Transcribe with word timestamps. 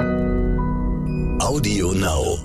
Audio 0.00 1.92
Now. 1.92 2.38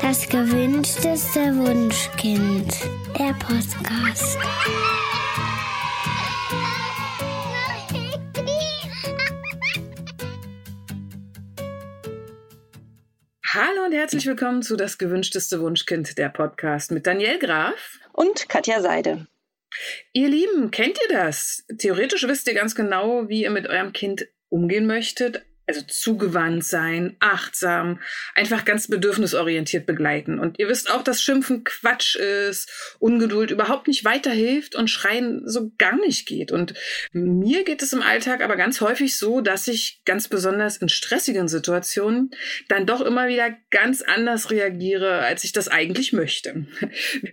Das 0.00 0.28
gewünschteste 0.28 1.40
Wunschkind. 1.56 2.72
Der 3.18 3.32
Podcast. 3.32 4.38
Hallo 13.44 13.84
und 13.84 13.92
herzlich 13.92 14.26
willkommen 14.26 14.62
zu 14.62 14.76
Das 14.76 14.96
gewünschteste 14.96 15.60
Wunschkind, 15.60 16.16
der 16.18 16.28
Podcast 16.28 16.92
mit 16.92 17.04
Daniel 17.04 17.40
Graf 17.40 17.98
und 18.12 18.48
Katja 18.48 18.80
Seide. 18.80 19.26
Ihr 20.12 20.28
Lieben, 20.28 20.70
kennt 20.70 20.96
ihr 21.02 21.16
das? 21.16 21.64
Theoretisch 21.78 22.28
wisst 22.28 22.46
ihr 22.46 22.54
ganz 22.54 22.76
genau, 22.76 23.28
wie 23.28 23.42
ihr 23.42 23.50
mit 23.50 23.66
eurem 23.66 23.92
Kind 23.92 24.28
umgehen 24.50 24.86
möchtet, 24.86 25.44
also 25.66 25.80
zugewandt 25.86 26.64
sein, 26.64 27.16
achtsam, 27.20 28.00
einfach 28.34 28.64
ganz 28.64 28.88
bedürfnisorientiert 28.88 29.86
begleiten. 29.86 30.38
Und 30.38 30.58
ihr 30.58 30.68
wisst 30.68 30.90
auch, 30.90 31.02
dass 31.02 31.22
Schimpfen 31.22 31.64
Quatsch 31.64 32.16
ist, 32.16 32.96
Ungeduld 32.98 33.50
überhaupt 33.50 33.88
nicht 33.88 34.04
weiterhilft 34.04 34.74
und 34.74 34.90
Schreien 34.90 35.42
so 35.46 35.72
gar 35.78 35.96
nicht 35.96 36.26
geht. 36.26 36.52
Und 36.52 36.74
mir 37.12 37.64
geht 37.64 37.82
es 37.82 37.92
im 37.92 38.02
Alltag 38.02 38.42
aber 38.42 38.56
ganz 38.56 38.80
häufig 38.82 39.16
so, 39.16 39.40
dass 39.40 39.66
ich 39.66 40.02
ganz 40.04 40.28
besonders 40.28 40.76
in 40.76 40.90
stressigen 40.90 41.48
Situationen 41.48 42.30
dann 42.68 42.86
doch 42.86 43.00
immer 43.00 43.28
wieder 43.28 43.56
ganz 43.70 44.02
anders 44.02 44.50
reagiere, 44.50 45.20
als 45.20 45.44
ich 45.44 45.52
das 45.52 45.68
eigentlich 45.68 46.12
möchte. 46.12 46.66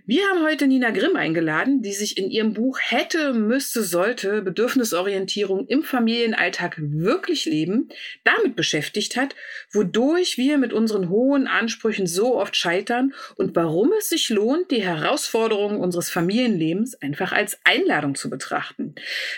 Wir 0.06 0.22
haben 0.28 0.42
heute 0.42 0.66
Nina 0.66 0.90
Grimm 0.90 1.16
eingeladen, 1.16 1.82
die 1.82 1.92
sich 1.92 2.16
in 2.16 2.30
ihrem 2.30 2.54
Buch 2.54 2.78
Hätte, 2.80 3.34
müsste, 3.34 3.82
sollte 3.82 4.40
Bedürfnisorientierung 4.40 5.66
im 5.66 5.82
Familienalltag 5.82 6.76
wirklich 6.78 7.44
leben 7.44 7.88
damit 8.24 8.56
beschäftigt 8.56 9.16
hat, 9.16 9.34
wodurch 9.72 10.38
wir 10.38 10.58
mit 10.58 10.72
unseren 10.72 11.08
hohen 11.08 11.46
Ansprüchen 11.46 12.06
so 12.06 12.38
oft 12.38 12.56
scheitern 12.56 13.14
und 13.36 13.54
warum 13.56 13.90
es 13.98 14.08
sich 14.08 14.28
lohnt, 14.28 14.70
die 14.70 14.82
Herausforderungen 14.82 15.78
unseres 15.78 16.10
Familienlebens 16.10 16.94
einfach 17.02 17.32
als 17.32 17.58
Einladung 17.64 18.14
zu 18.14 18.30
betrachten. 18.30 18.94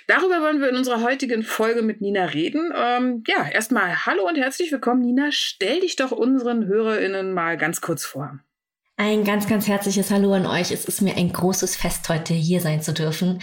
Darüber 0.07 0.41
wollen 0.43 0.61
wir 0.61 0.69
in 0.69 0.77
unserer 0.77 1.03
heutigen 1.03 1.43
Folge 1.43 1.83
mit 1.83 2.01
Nina 2.01 2.27
reden. 2.27 2.73
Ähm, 2.77 3.25
ja, 3.27 3.49
erstmal 3.49 4.07
hallo 4.07 4.27
und 4.29 4.37
herzlich 4.37 4.71
willkommen, 4.73 5.03
Nina. 5.03 5.31
Stell 5.33 5.81
dich 5.81 5.97
doch 5.97 6.13
unseren 6.13 6.67
HörerInnen 6.67 7.33
mal 7.33 7.57
ganz 7.57 7.81
kurz 7.81 8.05
vor. 8.05 8.41
Ein 8.97 9.25
ganz, 9.25 9.49
ganz 9.49 9.67
herzliches 9.67 10.13
Hallo 10.13 10.35
an 10.35 10.47
euch. 10.47 10.71
Es 10.71 10.85
ist 10.85 11.03
mir 11.03 11.17
ein 11.17 11.33
großes 11.33 11.75
Fest, 11.75 12.09
heute 12.09 12.33
hier 12.33 12.61
sein 12.61 12.81
zu 12.81 12.93
dürfen. 12.93 13.41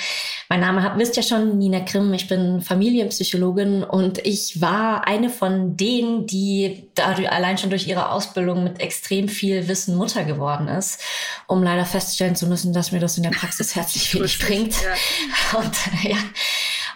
Mein 0.52 0.60
Name 0.60 0.84
habt, 0.84 1.00
wisst 1.00 1.16
ja 1.16 1.24
schon, 1.24 1.58
Nina 1.60 1.80
Grimm. 1.80 2.14
Ich 2.14 2.28
bin 2.28 2.60
Familienpsychologin 2.60 3.86
und 3.86 4.18
ich 4.26 4.60
war 4.60 5.08
eine 5.08 5.30
von 5.30 5.78
denen, 5.78 6.28
die 6.28 6.90
dadurch, 6.94 7.32
allein 7.32 7.58
schon 7.58 7.70
durch 7.70 7.88
ihre 7.88 8.10
Ausbildung 8.10 8.66
mit 8.66 8.82
extrem 8.82 9.30
viel 9.30 9.70
Wissen 9.70 9.96
Mutter 9.96 10.26
geworden 10.26 10.68
ist, 10.68 11.00
um 11.48 11.64
leider 11.64 11.86
feststellen 11.86 12.36
zu 12.36 12.48
müssen, 12.48 12.74
dass 12.74 12.92
mir 12.92 13.00
das 13.00 13.16
in 13.16 13.24
der 13.24 13.30
Praxis 13.30 13.76
herzlich 13.78 14.14
wenig 14.14 14.40
bringt. 14.40 14.74
Ja. 15.54 15.58
Und 15.60 15.74
ja, 16.04 16.18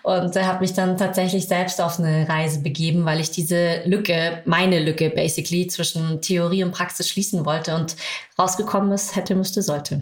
und 0.03 0.35
äh, 0.35 0.43
habe 0.43 0.59
mich 0.59 0.73
dann 0.73 0.97
tatsächlich 0.97 1.47
selbst 1.47 1.79
auf 1.79 1.97
eine 1.97 2.27
Reise 2.27 2.59
begeben, 2.59 3.05
weil 3.05 3.21
ich 3.21 3.31
diese 3.31 3.83
Lücke, 3.85 4.41
meine 4.43 4.79
Lücke 4.79 5.09
basically 5.09 5.67
zwischen 5.67 6.21
Theorie 6.21 6.63
und 6.65 6.73
Praxis 6.73 7.07
schließen 7.07 7.45
wollte 7.45 7.73
und 7.73 7.95
rausgekommen 8.37 8.91
ist, 8.91 9.15
hätte, 9.15 9.33
müsste, 9.33 9.61
sollte. 9.61 10.01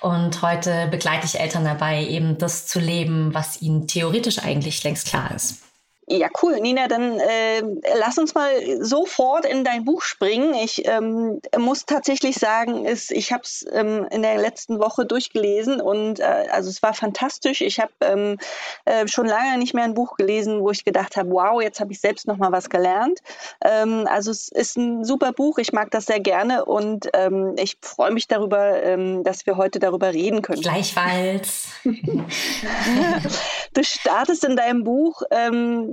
Und 0.00 0.42
heute 0.42 0.88
begleite 0.90 1.26
ich 1.26 1.40
Eltern 1.40 1.64
dabei, 1.64 2.04
eben 2.04 2.38
das 2.38 2.66
zu 2.66 2.80
leben, 2.80 3.34
was 3.34 3.62
ihnen 3.62 3.86
theoretisch 3.86 4.38
eigentlich 4.38 4.82
längst 4.84 5.06
klar 5.06 5.34
ist. 5.34 5.62
Ja, 6.06 6.28
cool. 6.42 6.60
Nina, 6.60 6.86
dann 6.86 7.18
äh, 7.18 7.62
lass 7.98 8.18
uns 8.18 8.34
mal 8.34 8.50
sofort 8.80 9.46
in 9.46 9.64
dein 9.64 9.86
Buch 9.86 10.02
springen. 10.02 10.52
Ich 10.52 10.86
ähm, 10.86 11.40
muss 11.56 11.86
tatsächlich 11.86 12.36
sagen, 12.36 12.84
ist, 12.84 13.10
ich 13.10 13.32
habe 13.32 13.44
es 13.44 13.64
ähm, 13.72 14.06
in 14.10 14.20
der 14.20 14.36
letzten 14.36 14.78
Woche 14.80 15.06
durchgelesen 15.06 15.80
und 15.80 16.20
äh, 16.20 16.46
also 16.50 16.68
es 16.68 16.82
war 16.82 16.92
fantastisch. 16.92 17.62
Ich 17.62 17.80
habe 17.80 17.92
ähm, 18.02 18.38
äh, 18.84 19.08
schon 19.08 19.24
lange 19.24 19.56
nicht 19.56 19.72
mehr 19.72 19.84
ein 19.84 19.94
Buch 19.94 20.16
gelesen, 20.16 20.60
wo 20.60 20.70
ich 20.70 20.84
gedacht 20.84 21.16
habe, 21.16 21.30
wow, 21.30 21.62
jetzt 21.62 21.80
habe 21.80 21.92
ich 21.92 22.00
selbst 22.00 22.26
noch 22.26 22.36
mal 22.36 22.52
was 22.52 22.68
gelernt. 22.68 23.20
Ähm, 23.64 24.06
also 24.06 24.30
es 24.30 24.48
ist 24.48 24.76
ein 24.76 25.04
super 25.04 25.32
Buch. 25.32 25.56
Ich 25.56 25.72
mag 25.72 25.90
das 25.90 26.04
sehr 26.04 26.20
gerne 26.20 26.66
und 26.66 27.08
ähm, 27.14 27.54
ich 27.56 27.78
freue 27.80 28.12
mich 28.12 28.28
darüber, 28.28 28.82
ähm, 28.82 29.24
dass 29.24 29.46
wir 29.46 29.56
heute 29.56 29.78
darüber 29.78 30.12
reden 30.12 30.42
können. 30.42 30.60
Gleichfalls. 30.60 31.68
du 33.72 33.82
startest 33.82 34.44
in 34.44 34.56
deinem 34.56 34.84
Buch 34.84 35.22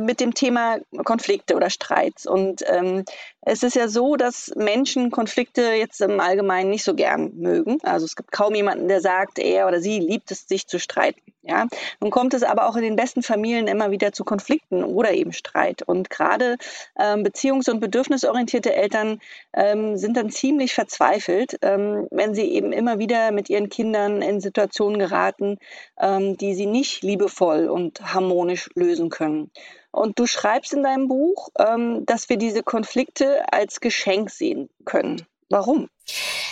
mit 0.00 0.20
dem 0.20 0.34
Thema 0.34 0.78
Konflikte 1.04 1.54
oder 1.54 1.70
Streits. 1.70 2.26
Und 2.26 2.62
ähm, 2.66 3.04
es 3.44 3.62
ist 3.62 3.74
ja 3.74 3.88
so, 3.88 4.16
dass 4.16 4.52
Menschen 4.54 5.10
Konflikte 5.10 5.62
jetzt 5.72 6.00
im 6.00 6.20
Allgemeinen 6.20 6.70
nicht 6.70 6.84
so 6.84 6.94
gern 6.94 7.32
mögen. 7.34 7.78
Also 7.82 8.04
es 8.04 8.14
gibt 8.14 8.30
kaum 8.30 8.54
jemanden, 8.54 8.88
der 8.88 9.00
sagt, 9.00 9.38
er 9.38 9.66
oder 9.66 9.80
sie 9.80 9.98
liebt 9.98 10.30
es, 10.30 10.46
sich 10.46 10.66
zu 10.68 10.78
streiten. 10.78 11.20
Ja, 11.44 11.66
nun 11.98 12.12
kommt 12.12 12.34
es 12.34 12.44
aber 12.44 12.68
auch 12.68 12.76
in 12.76 12.82
den 12.82 12.94
besten 12.94 13.24
Familien 13.24 13.66
immer 13.66 13.90
wieder 13.90 14.12
zu 14.12 14.22
Konflikten 14.22 14.84
oder 14.84 15.10
eben 15.10 15.32
Streit. 15.32 15.82
Und 15.82 16.08
gerade 16.08 16.56
ähm, 16.96 17.24
beziehungs- 17.24 17.68
und 17.68 17.80
bedürfnisorientierte 17.80 18.72
Eltern 18.72 19.20
ähm, 19.52 19.96
sind 19.96 20.16
dann 20.16 20.30
ziemlich 20.30 20.72
verzweifelt, 20.72 21.58
ähm, 21.62 22.06
wenn 22.12 22.36
sie 22.36 22.48
eben 22.52 22.72
immer 22.72 23.00
wieder 23.00 23.32
mit 23.32 23.50
ihren 23.50 23.70
Kindern 23.70 24.22
in 24.22 24.40
Situationen 24.40 25.00
geraten, 25.00 25.58
ähm, 25.98 26.36
die 26.36 26.54
sie 26.54 26.66
nicht 26.66 27.02
liebevoll 27.02 27.68
und 27.68 28.14
harmonisch 28.14 28.70
lösen 28.76 29.10
können. 29.10 29.50
Und 29.90 30.18
du 30.18 30.26
schreibst 30.26 30.72
in 30.72 30.82
deinem 30.82 31.08
Buch, 31.08 31.50
ähm, 31.58 32.04
dass 32.06 32.28
wir 32.28 32.38
diese 32.38 32.62
Konflikte 32.62 33.44
als 33.52 33.80
Geschenk 33.80 34.30
sehen 34.30 34.70
können. 34.84 35.26
Warum? 35.50 35.88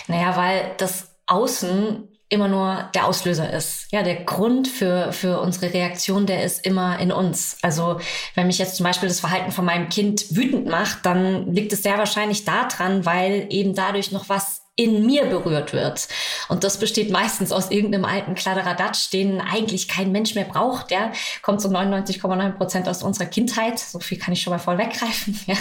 Naja, 0.07 0.37
weil 0.37 0.75
das 0.77 1.15
Außen 1.25 2.07
immer 2.31 2.47
nur 2.47 2.89
der 2.95 3.07
Auslöser 3.07 3.51
ist. 3.51 3.87
Ja, 3.91 4.03
der 4.03 4.23
Grund 4.23 4.69
für, 4.69 5.11
für 5.11 5.41
unsere 5.41 5.73
Reaktion, 5.73 6.25
der 6.25 6.43
ist 6.43 6.65
immer 6.65 6.97
in 6.99 7.11
uns. 7.11 7.57
Also 7.61 7.99
wenn 8.35 8.47
mich 8.47 8.57
jetzt 8.57 8.77
zum 8.77 8.85
Beispiel 8.85 9.09
das 9.09 9.19
Verhalten 9.19 9.51
von 9.51 9.65
meinem 9.65 9.89
Kind 9.89 10.33
wütend 10.35 10.65
macht, 10.67 11.05
dann 11.05 11.51
liegt 11.53 11.73
es 11.73 11.83
sehr 11.83 11.97
wahrscheinlich 11.97 12.45
daran, 12.45 13.05
weil 13.05 13.47
eben 13.49 13.75
dadurch 13.75 14.13
noch 14.13 14.29
was 14.29 14.60
in 14.77 15.05
mir 15.05 15.25
berührt 15.25 15.73
wird. 15.73 16.07
Und 16.47 16.63
das 16.63 16.77
besteht 16.77 17.11
meistens 17.11 17.51
aus 17.51 17.71
irgendeinem 17.71 18.05
alten 18.05 18.35
Kladderadatsch, 18.35 19.11
den 19.11 19.41
eigentlich 19.41 19.89
kein 19.89 20.11
Mensch 20.11 20.33
mehr 20.33 20.45
braucht. 20.45 20.91
Der 20.91 21.11
kommt 21.41 21.61
zu 21.61 21.67
so 21.67 21.75
99,9 21.75 22.51
Prozent 22.53 22.87
aus 22.87 23.03
unserer 23.03 23.25
Kindheit. 23.25 23.79
So 23.79 23.99
viel 23.99 24.17
kann 24.17 24.33
ich 24.33 24.41
schon 24.41 24.51
mal 24.51 24.59
vorweggreifen. 24.59 25.39
Ja. 25.47 25.55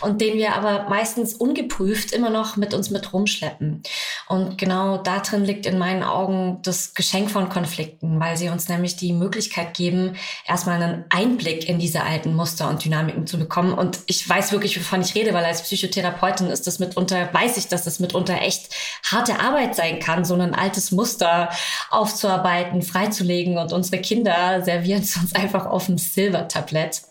Und 0.00 0.20
den 0.20 0.38
wir 0.38 0.54
aber 0.54 0.88
meistens 0.88 1.34
ungeprüft 1.34 2.12
immer 2.12 2.30
noch 2.30 2.56
mit 2.56 2.74
uns 2.74 2.90
mit 2.90 3.12
rumschleppen. 3.12 3.82
Und 4.28 4.58
genau 4.58 4.96
da 4.96 5.20
drin 5.20 5.44
liegt 5.44 5.66
in 5.66 5.78
meinen 5.78 6.02
Augen 6.02 6.58
das 6.62 6.94
Geschenk 6.94 7.30
von 7.30 7.48
Konflikten, 7.48 8.18
weil 8.18 8.36
sie 8.36 8.48
uns 8.48 8.68
nämlich 8.68 8.96
die 8.96 9.12
Möglichkeit 9.12 9.74
geben, 9.74 10.16
erstmal 10.46 10.82
einen 10.82 11.04
Einblick 11.10 11.68
in 11.68 11.78
diese 11.78 12.02
alten 12.02 12.34
Muster 12.34 12.68
und 12.68 12.84
Dynamiken 12.84 13.26
zu 13.26 13.38
bekommen. 13.38 13.74
Und 13.74 14.00
ich 14.06 14.28
weiß 14.28 14.52
wirklich, 14.52 14.78
wovon 14.78 15.02
ich 15.02 15.14
rede, 15.14 15.32
weil 15.34 15.44
als 15.44 15.62
Psychotherapeutin 15.62 16.48
ist 16.48 16.66
das 16.66 16.78
mitunter, 16.78 17.28
weiß 17.32 17.56
ich, 17.58 17.68
dass 17.68 17.84
das 17.84 18.00
mitunter 18.00 18.40
echt 18.40 18.55
harte 19.04 19.40
Arbeit 19.40 19.74
sein 19.74 20.00
kann, 20.00 20.24
so 20.24 20.34
ein 20.34 20.54
altes 20.54 20.90
Muster 20.90 21.50
aufzuarbeiten, 21.90 22.82
freizulegen 22.82 23.58
und 23.58 23.72
unsere 23.72 24.00
Kinder 24.00 24.62
servieren 24.62 25.02
es 25.02 25.16
uns 25.16 25.34
einfach 25.34 25.66
auf 25.66 25.86
dem 25.86 25.98
Silbertablett. 25.98 27.02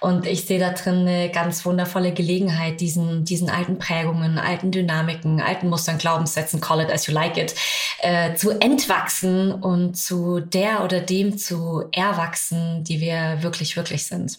Und 0.00 0.26
ich 0.26 0.44
sehe 0.44 0.58
da 0.58 0.70
drin 0.70 1.06
eine 1.06 1.30
ganz 1.30 1.64
wundervolle 1.64 2.12
Gelegenheit, 2.12 2.80
diesen, 2.80 3.24
diesen 3.24 3.48
alten 3.48 3.78
Prägungen, 3.78 4.38
alten 4.38 4.70
Dynamiken, 4.70 5.40
alten 5.40 5.68
Mustern, 5.68 5.98
Glaubenssätzen, 5.98 6.60
call 6.60 6.80
it 6.80 6.90
as 6.90 7.06
you 7.06 7.14
like 7.14 7.36
it, 7.36 7.54
äh, 8.00 8.34
zu 8.34 8.50
entwachsen 8.50 9.52
und 9.52 9.96
zu 9.96 10.40
der 10.40 10.84
oder 10.84 11.00
dem 11.00 11.38
zu 11.38 11.84
erwachsen, 11.92 12.84
die 12.84 13.00
wir 13.00 13.42
wirklich, 13.42 13.76
wirklich 13.76 14.06
sind. 14.06 14.38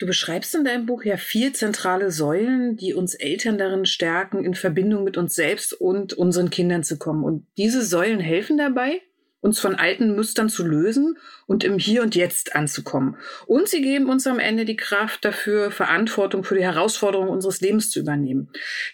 Du 0.00 0.06
beschreibst 0.06 0.54
in 0.54 0.64
deinem 0.64 0.86
Buch 0.86 1.04
ja 1.04 1.18
vier 1.18 1.52
zentrale 1.52 2.10
Säulen, 2.10 2.74
die 2.74 2.94
uns 2.94 3.14
Eltern 3.14 3.58
darin 3.58 3.84
stärken, 3.84 4.42
in 4.42 4.54
Verbindung 4.54 5.04
mit 5.04 5.18
uns 5.18 5.34
selbst 5.34 5.74
und 5.74 6.14
unseren 6.14 6.48
Kindern 6.48 6.82
zu 6.82 6.98
kommen. 6.98 7.22
Und 7.22 7.46
diese 7.58 7.84
Säulen 7.84 8.18
helfen 8.18 8.56
dabei, 8.56 9.02
uns 9.42 9.60
von 9.60 9.74
alten 9.74 10.16
Mustern 10.16 10.48
zu 10.48 10.64
lösen 10.64 11.18
und 11.46 11.64
im 11.64 11.78
Hier 11.78 12.00
und 12.00 12.14
Jetzt 12.14 12.56
anzukommen. 12.56 13.16
Und 13.46 13.68
sie 13.68 13.82
geben 13.82 14.08
uns 14.08 14.26
am 14.26 14.38
Ende 14.38 14.64
die 14.64 14.76
Kraft 14.76 15.22
dafür, 15.22 15.70
Verantwortung 15.70 16.44
für 16.44 16.54
die 16.54 16.64
Herausforderungen 16.64 17.28
unseres 17.28 17.60
Lebens 17.60 17.90
zu 17.90 18.00
übernehmen. 18.00 18.50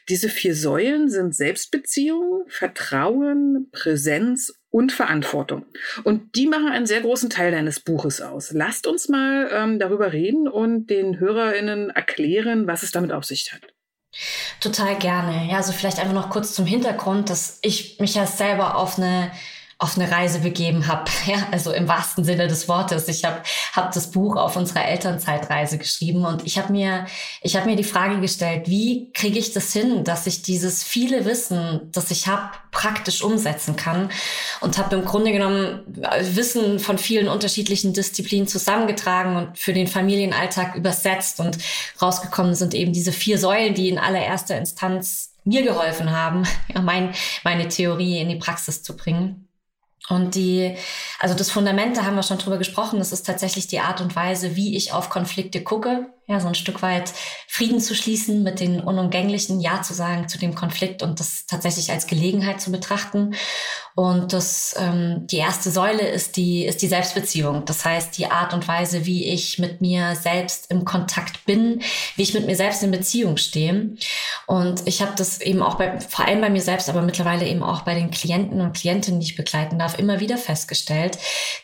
Diese 0.09 0.29
vier 0.29 0.57
Säulen 0.57 1.09
sind 1.09 1.37
Selbstbeziehung, 1.37 2.47
Vertrauen, 2.49 3.69
Präsenz 3.71 4.61
und 4.77 4.93
Verantwortung. 4.93 5.65
Und 6.05 6.35
die 6.35 6.47
machen 6.47 6.69
einen 6.69 6.85
sehr 6.85 7.01
großen 7.01 7.31
Teil 7.31 7.51
deines 7.51 7.81
Buches 7.81 8.21
aus. 8.21 8.51
Lasst 8.53 8.87
uns 8.87 9.09
mal 9.09 9.49
ähm, 9.51 9.79
darüber 9.79 10.13
reden 10.13 10.49
und 10.49 10.89
den 10.89 11.19
HörerInnen 11.19 11.89
erklären, 11.89 12.67
was 12.67 12.83
es 12.83 12.93
damit 12.93 13.11
auf 13.11 13.25
sich 13.25 13.55
hat. 13.55 13.63
Total 14.61 14.95
gerne. 14.97 15.49
Ja, 15.51 15.57
also 15.57 15.73
vielleicht 15.73 15.99
einfach 15.99 16.13
noch 16.13 16.29
kurz 16.29 16.53
zum 16.53 16.67
Hintergrund, 16.67 17.31
dass 17.31 17.59
ich 17.63 17.99
mich 18.01 18.17
ja 18.17 18.27
selber 18.27 18.77
auf 18.77 18.99
eine 18.99 19.31
auf 19.79 19.99
eine 19.99 20.11
Reise 20.11 20.41
begeben 20.41 20.87
habe. 20.87 21.05
Ja, 21.27 21.49
also 21.51 21.73
im 21.73 21.89
wahrsten 21.89 22.23
Sinne 22.23 22.47
des 22.47 22.69
Wortes. 22.69 23.09
Ich 23.09 23.25
habe 23.25 23.43
hab 23.73 23.93
das 23.93 24.13
Buch 24.13 24.37
auf 24.37 24.55
unserer 24.55 24.85
Elternzeitreise 24.87 25.77
geschrieben 25.77 26.25
und 26.25 26.47
ich 26.47 26.57
habe 26.57 26.73
mir, 26.73 27.07
ich 27.43 27.57
habe 27.57 27.67
mir 27.67 27.75
die 27.75 27.83
Frage 27.83 28.21
gestellt, 28.21 28.69
wie 28.69 29.11
kriege 29.13 29.39
ich 29.41 29.53
das 29.53 29.73
hin, 29.73 30.05
dass 30.05 30.29
ich 30.29 30.43
dieses 30.43 30.85
viele 30.85 31.25
Wissen, 31.25 31.89
das 31.91 32.13
ich 32.13 32.29
habe, 32.29 32.51
praktisch 32.71 33.23
umsetzen 33.23 33.75
kann 33.75 34.11
und 34.61 34.79
habe 34.79 34.95
im 34.95 35.05
Grunde 35.05 35.33
genommen 35.33 35.81
Wissen 36.21 36.79
von 36.79 36.97
vielen 36.97 37.27
unterschiedlichen 37.27 37.93
Disziplinen 37.93 38.47
zusammengetragen 38.47 39.35
und 39.35 39.59
für 39.59 39.73
den 39.73 39.89
Familienalltag 39.89 40.77
übersetzt 40.77 41.41
und 41.41 41.59
rausgekommen 42.01 42.55
sind 42.55 42.73
eben 42.73 42.93
diese 42.93 43.13
vier 43.13 43.39
Säulen, 43.39 43.75
die 43.75 43.89
in 43.89 43.99
allererster 43.99 44.57
Instanz 44.57 45.33
mir 45.45 45.63
geholfen 45.63 46.11
haben, 46.13 46.45
ja, 46.75 46.83
mein, 46.83 47.15
meine 47.43 47.69
Theorie 47.69 48.21
in 48.21 48.29
die 48.29 48.37
Praxis 48.37 48.83
zu 48.83 48.97
bringen. 48.97 49.46
Und 50.09 50.35
die, 50.35 50.77
also 51.19 51.35
das 51.35 51.51
Fundament, 51.51 51.97
da 51.97 52.05
haben 52.05 52.17
wir 52.17 52.23
schon 52.23 52.39
drüber 52.39 52.59
gesprochen, 52.59 52.99
das 52.99 53.13
ist 53.13 53.27
tatsächlich 53.27 53.67
die 53.67 53.81
Art 53.81 54.01
und 54.01 54.15
Weise, 54.15 54.57
wie 54.57 54.77
ich 54.77 54.93
auf 54.93 55.11
Konflikte 55.11 55.63
gucke, 55.65 56.07
ja, 56.29 56.41
so 56.41 56.49
ein 56.49 56.57
Stück 56.57 56.83
weit 56.83 57.13
Frieden 57.47 57.81
zu 57.81 57.95
schließen 57.95 58.43
mit 58.43 58.59
den 58.59 58.81
Unumgänglichen, 58.81 59.61
Ja 59.61 59.83
zu 59.83 59.95
sagen 59.95 60.29
zu 60.29 60.39
dem 60.39 60.57
Konflikt 60.57 61.03
und 61.03 61.21
das 61.21 61.47
tatsächlich 61.47 61.93
als 61.93 62.09
Gelegenheit 62.09 62.61
zu 62.61 62.73
betrachten. 62.73 63.35
Und 63.95 64.33
das, 64.33 64.75
ähm, 64.77 65.27
die 65.29 65.39
erste 65.39 65.71
Säule 65.71 66.07
ist 66.07 66.37
die, 66.37 66.67
ist 66.67 66.83
die 66.83 66.89
Selbstbeziehung. 66.89 67.65
Das 67.65 67.85
heißt, 67.85 68.19
die 68.19 68.27
Art 68.27 68.53
und 68.53 68.67
Weise, 68.67 69.07
wie 69.07 69.25
ich 69.27 69.59
mit 69.61 69.81
mir 69.81 70.17
selbst 70.17 70.71
im 70.71 70.85
Kontakt 70.85 71.45
bin, 71.47 71.81
wie 72.17 72.23
ich 72.23 72.35
mit 72.35 72.45
mir 72.45 72.57
selbst 72.57 72.83
in 72.83 72.91
Beziehung 72.91 73.37
stehe. 73.37 73.97
Und 74.47 74.87
ich 74.87 75.01
habe 75.01 75.13
das 75.17 75.41
eben 75.41 75.63
auch 75.63 75.77
bei, 75.77 76.01
vor 76.01 76.27
allem 76.27 76.41
bei 76.41 76.51
mir 76.51 76.61
selbst, 76.61 76.91
aber 76.91 77.03
mittlerweile 77.03 77.47
eben 77.47 77.63
auch 77.63 77.83
bei 77.83 77.95
den 77.95 78.11
Klienten 78.11 78.61
und 78.61 78.77
Klientinnen, 78.77 79.21
die 79.21 79.27
ich 79.27 79.37
begleiten 79.37 79.79
darf, 79.79 79.99
immer 79.99 80.19
wieder 80.19 80.39
festgestellt, 80.39 81.19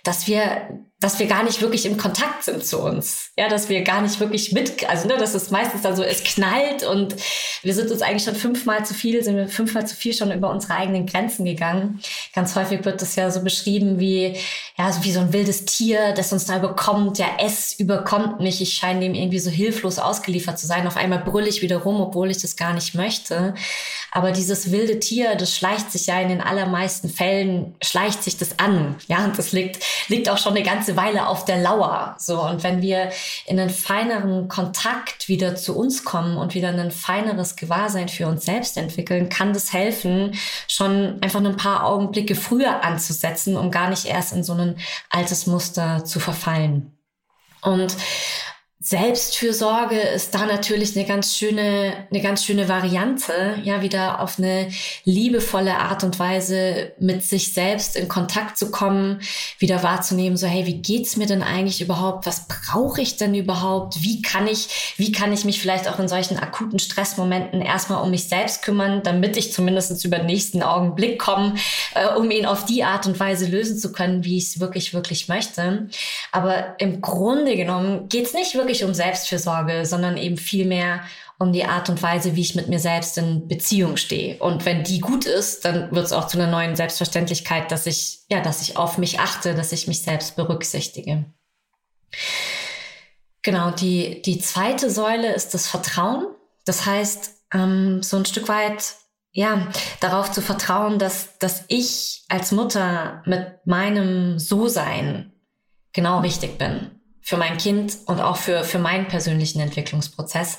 dass 0.04 0.28
wir 0.28 0.68
dass 1.02 1.18
wir 1.18 1.26
gar 1.26 1.42
nicht 1.42 1.60
wirklich 1.60 1.84
im 1.84 1.96
Kontakt 1.96 2.44
sind 2.44 2.64
zu 2.64 2.78
uns. 2.78 3.30
Ja, 3.36 3.48
dass 3.48 3.68
wir 3.68 3.82
gar 3.82 4.00
nicht 4.00 4.20
wirklich 4.20 4.52
mit, 4.52 4.88
also 4.88 5.08
ne, 5.08 5.16
das 5.18 5.34
ist 5.34 5.50
meistens 5.50 5.82
dann 5.82 5.96
so, 5.96 6.02
es 6.02 6.22
knallt 6.22 6.84
und 6.84 7.16
wir 7.62 7.74
sind 7.74 7.90
uns 7.90 8.02
eigentlich 8.02 8.22
schon 8.22 8.36
fünfmal 8.36 8.86
zu 8.86 8.94
viel, 8.94 9.22
sind 9.22 9.36
wir 9.36 9.48
fünfmal 9.48 9.86
zu 9.86 9.96
viel 9.96 10.14
schon 10.14 10.30
über 10.30 10.50
unsere 10.50 10.74
eigenen 10.74 11.06
Grenzen 11.06 11.44
gegangen. 11.44 12.00
Ganz 12.34 12.54
häufig 12.54 12.84
wird 12.84 13.02
das 13.02 13.16
ja 13.16 13.30
so 13.30 13.42
beschrieben 13.42 13.98
wie, 13.98 14.36
ja, 14.78 14.92
so 14.92 15.02
wie 15.02 15.12
so 15.12 15.20
ein 15.20 15.32
wildes 15.32 15.64
Tier, 15.64 16.12
das 16.12 16.32
uns 16.32 16.46
da 16.46 16.58
überkommt. 16.58 17.18
Ja, 17.18 17.26
es 17.40 17.78
überkommt 17.78 18.40
mich. 18.40 18.62
Ich 18.62 18.74
scheine 18.74 19.00
dem 19.00 19.14
irgendwie 19.14 19.40
so 19.40 19.50
hilflos 19.50 19.98
ausgeliefert 19.98 20.58
zu 20.58 20.66
sein. 20.66 20.86
Auf 20.86 20.96
einmal 20.96 21.18
brülle 21.18 21.48
ich 21.48 21.62
wieder 21.62 21.78
rum, 21.78 22.00
obwohl 22.00 22.30
ich 22.30 22.40
das 22.40 22.56
gar 22.56 22.72
nicht 22.74 22.94
möchte. 22.94 23.54
Aber 24.12 24.30
dieses 24.30 24.70
wilde 24.70 25.00
Tier, 25.00 25.36
das 25.36 25.56
schleicht 25.56 25.90
sich 25.90 26.06
ja 26.06 26.20
in 26.20 26.28
den 26.28 26.40
allermeisten 26.40 27.08
Fällen, 27.08 27.74
schleicht 27.82 28.22
sich 28.22 28.36
das 28.36 28.58
an. 28.58 28.96
Ja, 29.08 29.24
und 29.24 29.38
das 29.38 29.52
liegt, 29.52 29.82
liegt 30.08 30.28
auch 30.28 30.38
schon 30.38 30.54
eine 30.54 30.62
ganze 30.62 30.91
Weile 30.96 31.26
auf 31.26 31.44
der 31.44 31.58
Lauer. 31.58 32.16
So. 32.18 32.42
Und 32.42 32.62
wenn 32.62 32.82
wir 32.82 33.10
in 33.46 33.58
einen 33.58 33.70
feineren 33.70 34.48
Kontakt 34.48 35.28
wieder 35.28 35.56
zu 35.56 35.76
uns 35.76 36.04
kommen 36.04 36.36
und 36.36 36.54
wieder 36.54 36.68
ein 36.68 36.90
feineres 36.90 37.56
Gewahrsein 37.56 38.08
für 38.08 38.26
uns 38.26 38.44
selbst 38.44 38.76
entwickeln, 38.76 39.28
kann 39.28 39.52
das 39.52 39.72
helfen, 39.72 40.34
schon 40.68 41.18
einfach 41.22 41.42
ein 41.42 41.56
paar 41.56 41.86
Augenblicke 41.86 42.34
früher 42.34 42.84
anzusetzen, 42.84 43.56
um 43.56 43.70
gar 43.70 43.90
nicht 43.90 44.06
erst 44.06 44.32
in 44.32 44.44
so 44.44 44.54
ein 44.54 44.76
altes 45.10 45.46
Muster 45.46 46.04
zu 46.04 46.20
verfallen. 46.20 46.96
Und 47.62 47.96
Selbstfürsorge 48.84 49.96
ist 49.96 50.34
da 50.34 50.44
natürlich 50.44 50.96
eine 50.96 51.06
ganz 51.06 51.36
schöne, 51.36 51.92
eine 52.10 52.20
ganz 52.20 52.44
schöne 52.44 52.68
Variante, 52.68 53.54
ja, 53.62 53.80
wieder 53.80 54.20
auf 54.20 54.40
eine 54.40 54.70
liebevolle 55.04 55.76
Art 55.76 56.02
und 56.02 56.18
Weise 56.18 56.92
mit 56.98 57.22
sich 57.22 57.52
selbst 57.52 57.94
in 57.94 58.08
Kontakt 58.08 58.58
zu 58.58 58.72
kommen, 58.72 59.20
wieder 59.58 59.84
wahrzunehmen, 59.84 60.36
so, 60.36 60.48
hey, 60.48 60.66
wie 60.66 60.82
geht's 60.82 61.16
mir 61.16 61.26
denn 61.26 61.44
eigentlich 61.44 61.80
überhaupt? 61.80 62.26
Was 62.26 62.48
brauche 62.48 63.00
ich 63.00 63.16
denn 63.16 63.36
überhaupt? 63.36 64.02
Wie 64.02 64.20
kann 64.20 64.48
ich, 64.48 64.94
wie 64.96 65.12
kann 65.12 65.32
ich 65.32 65.44
mich 65.44 65.60
vielleicht 65.60 65.88
auch 65.88 66.00
in 66.00 66.08
solchen 66.08 66.38
akuten 66.38 66.80
Stressmomenten 66.80 67.62
erstmal 67.62 68.02
um 68.02 68.10
mich 68.10 68.28
selbst 68.28 68.62
kümmern, 68.62 69.02
damit 69.04 69.36
ich 69.36 69.52
zumindest 69.52 70.04
über 70.04 70.16
den 70.16 70.26
nächsten 70.26 70.60
Augenblick 70.60 71.20
komme, 71.20 71.54
äh, 71.94 72.08
um 72.16 72.28
ihn 72.32 72.46
auf 72.46 72.64
die 72.64 72.82
Art 72.82 73.06
und 73.06 73.20
Weise 73.20 73.46
lösen 73.46 73.78
zu 73.78 73.92
können, 73.92 74.24
wie 74.24 74.38
ich 74.38 74.44
es 74.44 74.60
wirklich, 74.60 74.92
wirklich 74.92 75.28
möchte. 75.28 75.86
Aber 76.32 76.74
im 76.80 77.00
Grunde 77.00 77.54
genommen 77.54 78.08
geht's 78.08 78.34
nicht 78.34 78.56
wirklich 78.56 78.71
wirklich 78.72 78.84
um 78.84 78.94
Selbstfürsorge, 78.94 79.84
sondern 79.84 80.16
eben 80.16 80.38
vielmehr 80.38 81.02
um 81.38 81.52
die 81.52 81.64
Art 81.64 81.90
und 81.90 82.02
Weise, 82.02 82.36
wie 82.36 82.40
ich 82.40 82.54
mit 82.54 82.68
mir 82.68 82.78
selbst 82.78 83.18
in 83.18 83.46
Beziehung 83.46 83.98
stehe. 83.98 84.38
Und 84.38 84.64
wenn 84.64 84.82
die 84.82 85.00
gut 85.00 85.26
ist, 85.26 85.64
dann 85.66 85.92
wird 85.92 86.06
es 86.06 86.12
auch 86.12 86.26
zu 86.26 86.38
einer 86.38 86.50
neuen 86.50 86.74
Selbstverständlichkeit, 86.74 87.70
dass 87.70 87.86
ich, 87.86 88.20
ja, 88.30 88.40
dass 88.40 88.62
ich 88.62 88.78
auf 88.78 88.96
mich 88.96 89.20
achte, 89.20 89.54
dass 89.54 89.72
ich 89.72 89.88
mich 89.88 90.02
selbst 90.02 90.36
berücksichtige. 90.36 91.26
Genau, 93.42 93.72
die, 93.72 94.22
die 94.22 94.38
zweite 94.38 94.88
Säule 94.88 95.34
ist 95.34 95.52
das 95.52 95.66
Vertrauen. 95.66 96.28
Das 96.64 96.86
heißt, 96.86 97.34
ähm, 97.52 98.02
so 98.02 98.16
ein 98.16 98.24
Stück 98.24 98.48
weit, 98.48 98.94
ja, 99.32 99.66
darauf 100.00 100.30
zu 100.30 100.40
vertrauen, 100.40 100.98
dass, 100.98 101.38
dass 101.38 101.64
ich 101.68 102.24
als 102.28 102.52
Mutter 102.52 103.22
mit 103.26 103.66
meinem 103.66 104.38
So-Sein 104.38 105.32
genau 105.92 106.20
richtig 106.20 106.56
bin 106.56 107.01
für 107.22 107.36
mein 107.36 107.56
Kind 107.56 107.98
und 108.06 108.20
auch 108.20 108.36
für, 108.36 108.64
für 108.64 108.80
meinen 108.80 109.06
persönlichen 109.06 109.60
Entwicklungsprozess. 109.60 110.58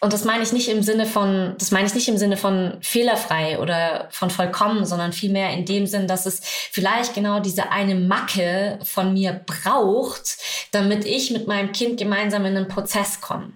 Und 0.00 0.12
das 0.12 0.24
meine 0.24 0.44
ich 0.44 0.52
nicht 0.52 0.68
im 0.68 0.82
Sinne 0.82 1.06
von, 1.06 1.56
das 1.58 1.72
meine 1.72 1.86
ich 1.88 1.94
nicht 1.94 2.08
im 2.08 2.16
Sinne 2.16 2.36
von 2.36 2.78
fehlerfrei 2.80 3.58
oder 3.58 4.08
von 4.10 4.30
vollkommen, 4.30 4.86
sondern 4.86 5.12
vielmehr 5.12 5.50
in 5.50 5.64
dem 5.64 5.86
Sinn, 5.86 6.06
dass 6.06 6.24
es 6.24 6.40
vielleicht 6.44 7.14
genau 7.14 7.40
diese 7.40 7.70
eine 7.72 7.96
Macke 7.96 8.78
von 8.84 9.12
mir 9.12 9.32
braucht, 9.32 10.38
damit 10.70 11.04
ich 11.04 11.32
mit 11.32 11.48
meinem 11.48 11.72
Kind 11.72 11.98
gemeinsam 11.98 12.44
in 12.46 12.56
einen 12.56 12.68
Prozess 12.68 13.20
komme. 13.20 13.52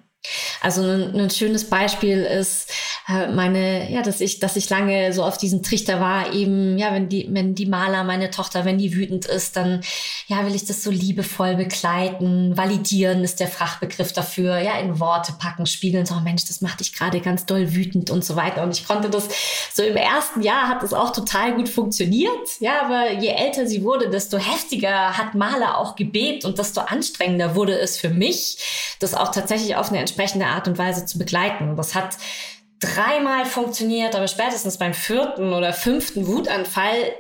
Also 0.61 0.83
ein, 0.83 1.19
ein 1.19 1.31
schönes 1.31 1.69
Beispiel 1.69 2.19
ist 2.19 2.71
äh, 3.09 3.29
meine, 3.29 3.91
ja, 3.91 4.03
dass 4.03 4.21
ich, 4.21 4.39
dass 4.39 4.57
ich 4.57 4.69
lange 4.69 5.13
so 5.13 5.25
auf 5.25 5.39
diesem 5.39 5.63
Trichter 5.63 6.01
war, 6.01 6.35
eben, 6.35 6.77
ja, 6.79 6.93
wenn 6.93 7.09
die, 7.09 7.27
wenn 7.31 7.55
die 7.55 7.67
Maler, 7.67 8.05
meine 8.05 8.31
Tochter, 8.31 8.65
wenn 8.65 8.79
die 8.79 8.95
wütend 8.95 9.27
ist, 9.27 9.57
dann, 9.57 9.81
ja, 10.27 10.45
will 10.45 10.55
ich 10.55 10.67
das 10.67 10.83
so 10.83 10.91
liebevoll 10.91 11.57
begleiten. 11.57 12.57
Validieren 12.57 13.25
ist 13.25 13.41
der 13.41 13.49
Fachbegriff 13.49 14.13
dafür, 14.13 14.59
ja, 14.59 14.79
in 14.79 15.01
Worte 15.01 15.33
packen, 15.39 15.67
spiegeln, 15.67 16.07
so, 16.07 16.15
Mensch, 16.17 16.45
das 16.47 16.61
macht 16.61 16.81
dich 16.81 16.93
gerade 16.93 17.21
ganz 17.21 17.47
doll 17.47 17.75
wütend 17.75 18.11
und 18.11 18.25
so 18.25 18.37
weiter. 18.37 18.63
Und 18.63 18.77
ich 18.77 18.87
konnte 18.87 19.09
das, 19.09 19.29
so 19.73 19.83
im 19.83 19.97
ersten 19.97 20.43
Jahr 20.43 20.69
hat 20.69 20.83
das 20.83 20.93
auch 20.93 21.13
total 21.13 21.55
gut 21.55 21.69
funktioniert, 21.69 22.61
ja, 22.61 22.83
aber 22.83 23.13
je 23.13 23.29
älter 23.29 23.67
sie 23.67 23.83
wurde, 23.83 24.11
desto 24.11 24.39
heftiger 24.39 25.17
hat 25.17 25.35
Maler 25.35 25.79
auch 25.79 25.97
gebebt 25.97 26.45
und 26.45 26.59
desto 26.59 26.81
anstrengender 26.83 27.55
wurde 27.55 27.79
es 27.79 27.99
für 27.99 28.11
mich, 28.11 28.59
das 29.01 29.15
auch 29.15 29.31
tatsächlich 29.31 29.77
auf 29.77 29.91
eine 29.91 29.99
entsprechende 29.99 30.47
Art 30.47 30.69
und 30.69 30.79
Weise 30.79 31.07
zu 31.07 31.19
begleiten. 31.19 31.77
Das 31.77 31.95
hat 31.95 32.17
dreimal 32.81 33.45
funktioniert, 33.45 34.15
aber 34.15 34.29
spätestens 34.29 34.79
beim 34.79 34.95
vierten 34.95 35.53
oder 35.53 35.73
fünften 35.73 36.27
Wutanfall 36.27 37.13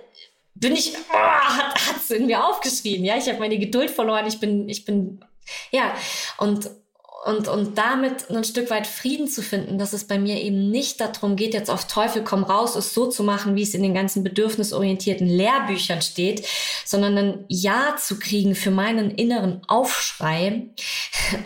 bin 0.54 0.72
ich, 0.74 0.94
oh, 1.12 1.14
hat 1.14 1.96
es 1.96 2.10
in 2.10 2.26
mir 2.26 2.44
aufgeschrieben. 2.44 3.04
Ja, 3.04 3.16
ich 3.16 3.28
habe 3.28 3.38
meine 3.38 3.58
Geduld 3.58 3.90
verloren. 3.90 4.26
Ich 4.26 4.40
bin, 4.40 4.68
ich 4.68 4.84
bin, 4.84 5.24
ja, 5.70 5.94
und 6.38 6.70
und, 7.24 7.48
und 7.48 7.76
damit 7.76 8.30
ein 8.30 8.44
Stück 8.44 8.70
weit 8.70 8.86
Frieden 8.86 9.26
zu 9.26 9.42
finden, 9.42 9.76
dass 9.76 9.92
es 9.92 10.06
bei 10.06 10.20
mir 10.20 10.40
eben 10.40 10.70
nicht 10.70 11.00
darum 11.00 11.34
geht, 11.34 11.52
jetzt 11.52 11.68
auf 11.68 11.86
Teufel 11.86 12.22
komm 12.22 12.44
raus, 12.44 12.76
es 12.76 12.94
so 12.94 13.06
zu 13.06 13.24
machen, 13.24 13.56
wie 13.56 13.62
es 13.62 13.74
in 13.74 13.82
den 13.82 13.92
ganzen 13.92 14.22
bedürfnisorientierten 14.22 15.26
Lehrbüchern 15.26 16.00
steht, 16.00 16.46
sondern 16.84 17.18
ein 17.18 17.44
Ja 17.48 17.96
zu 17.98 18.20
kriegen 18.20 18.54
für 18.54 18.70
meinen 18.70 19.10
inneren 19.10 19.62
Aufschrei 19.66 20.68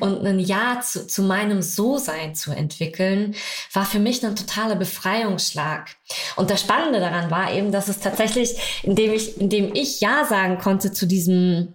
und 0.01 0.27
ein 0.27 0.39
Ja 0.39 0.81
zu, 0.83 1.07
zu 1.07 1.23
meinem 1.23 1.63
So-Sein 1.63 2.35
zu 2.35 2.53
entwickeln, 2.53 3.35
war 3.73 3.87
für 3.87 3.99
mich 3.99 4.25
ein 4.25 4.37
totaler 4.37 4.77
Befreiungsschlag. 4.77 5.97
Und 6.37 6.51
das 6.51 6.61
Spannende 6.61 7.01
daran 7.01 7.31
war 7.31 7.53
eben, 7.53 7.73
dass 7.73 7.89
es 7.89 7.99
tatsächlich, 7.99 8.57
indem 8.83 9.15
ich, 9.15 9.41
indem 9.41 9.75
ich 9.75 10.03
Ja 10.03 10.27
sagen 10.27 10.59
konnte 10.59 10.93
zu 10.93 11.07
diesem 11.07 11.75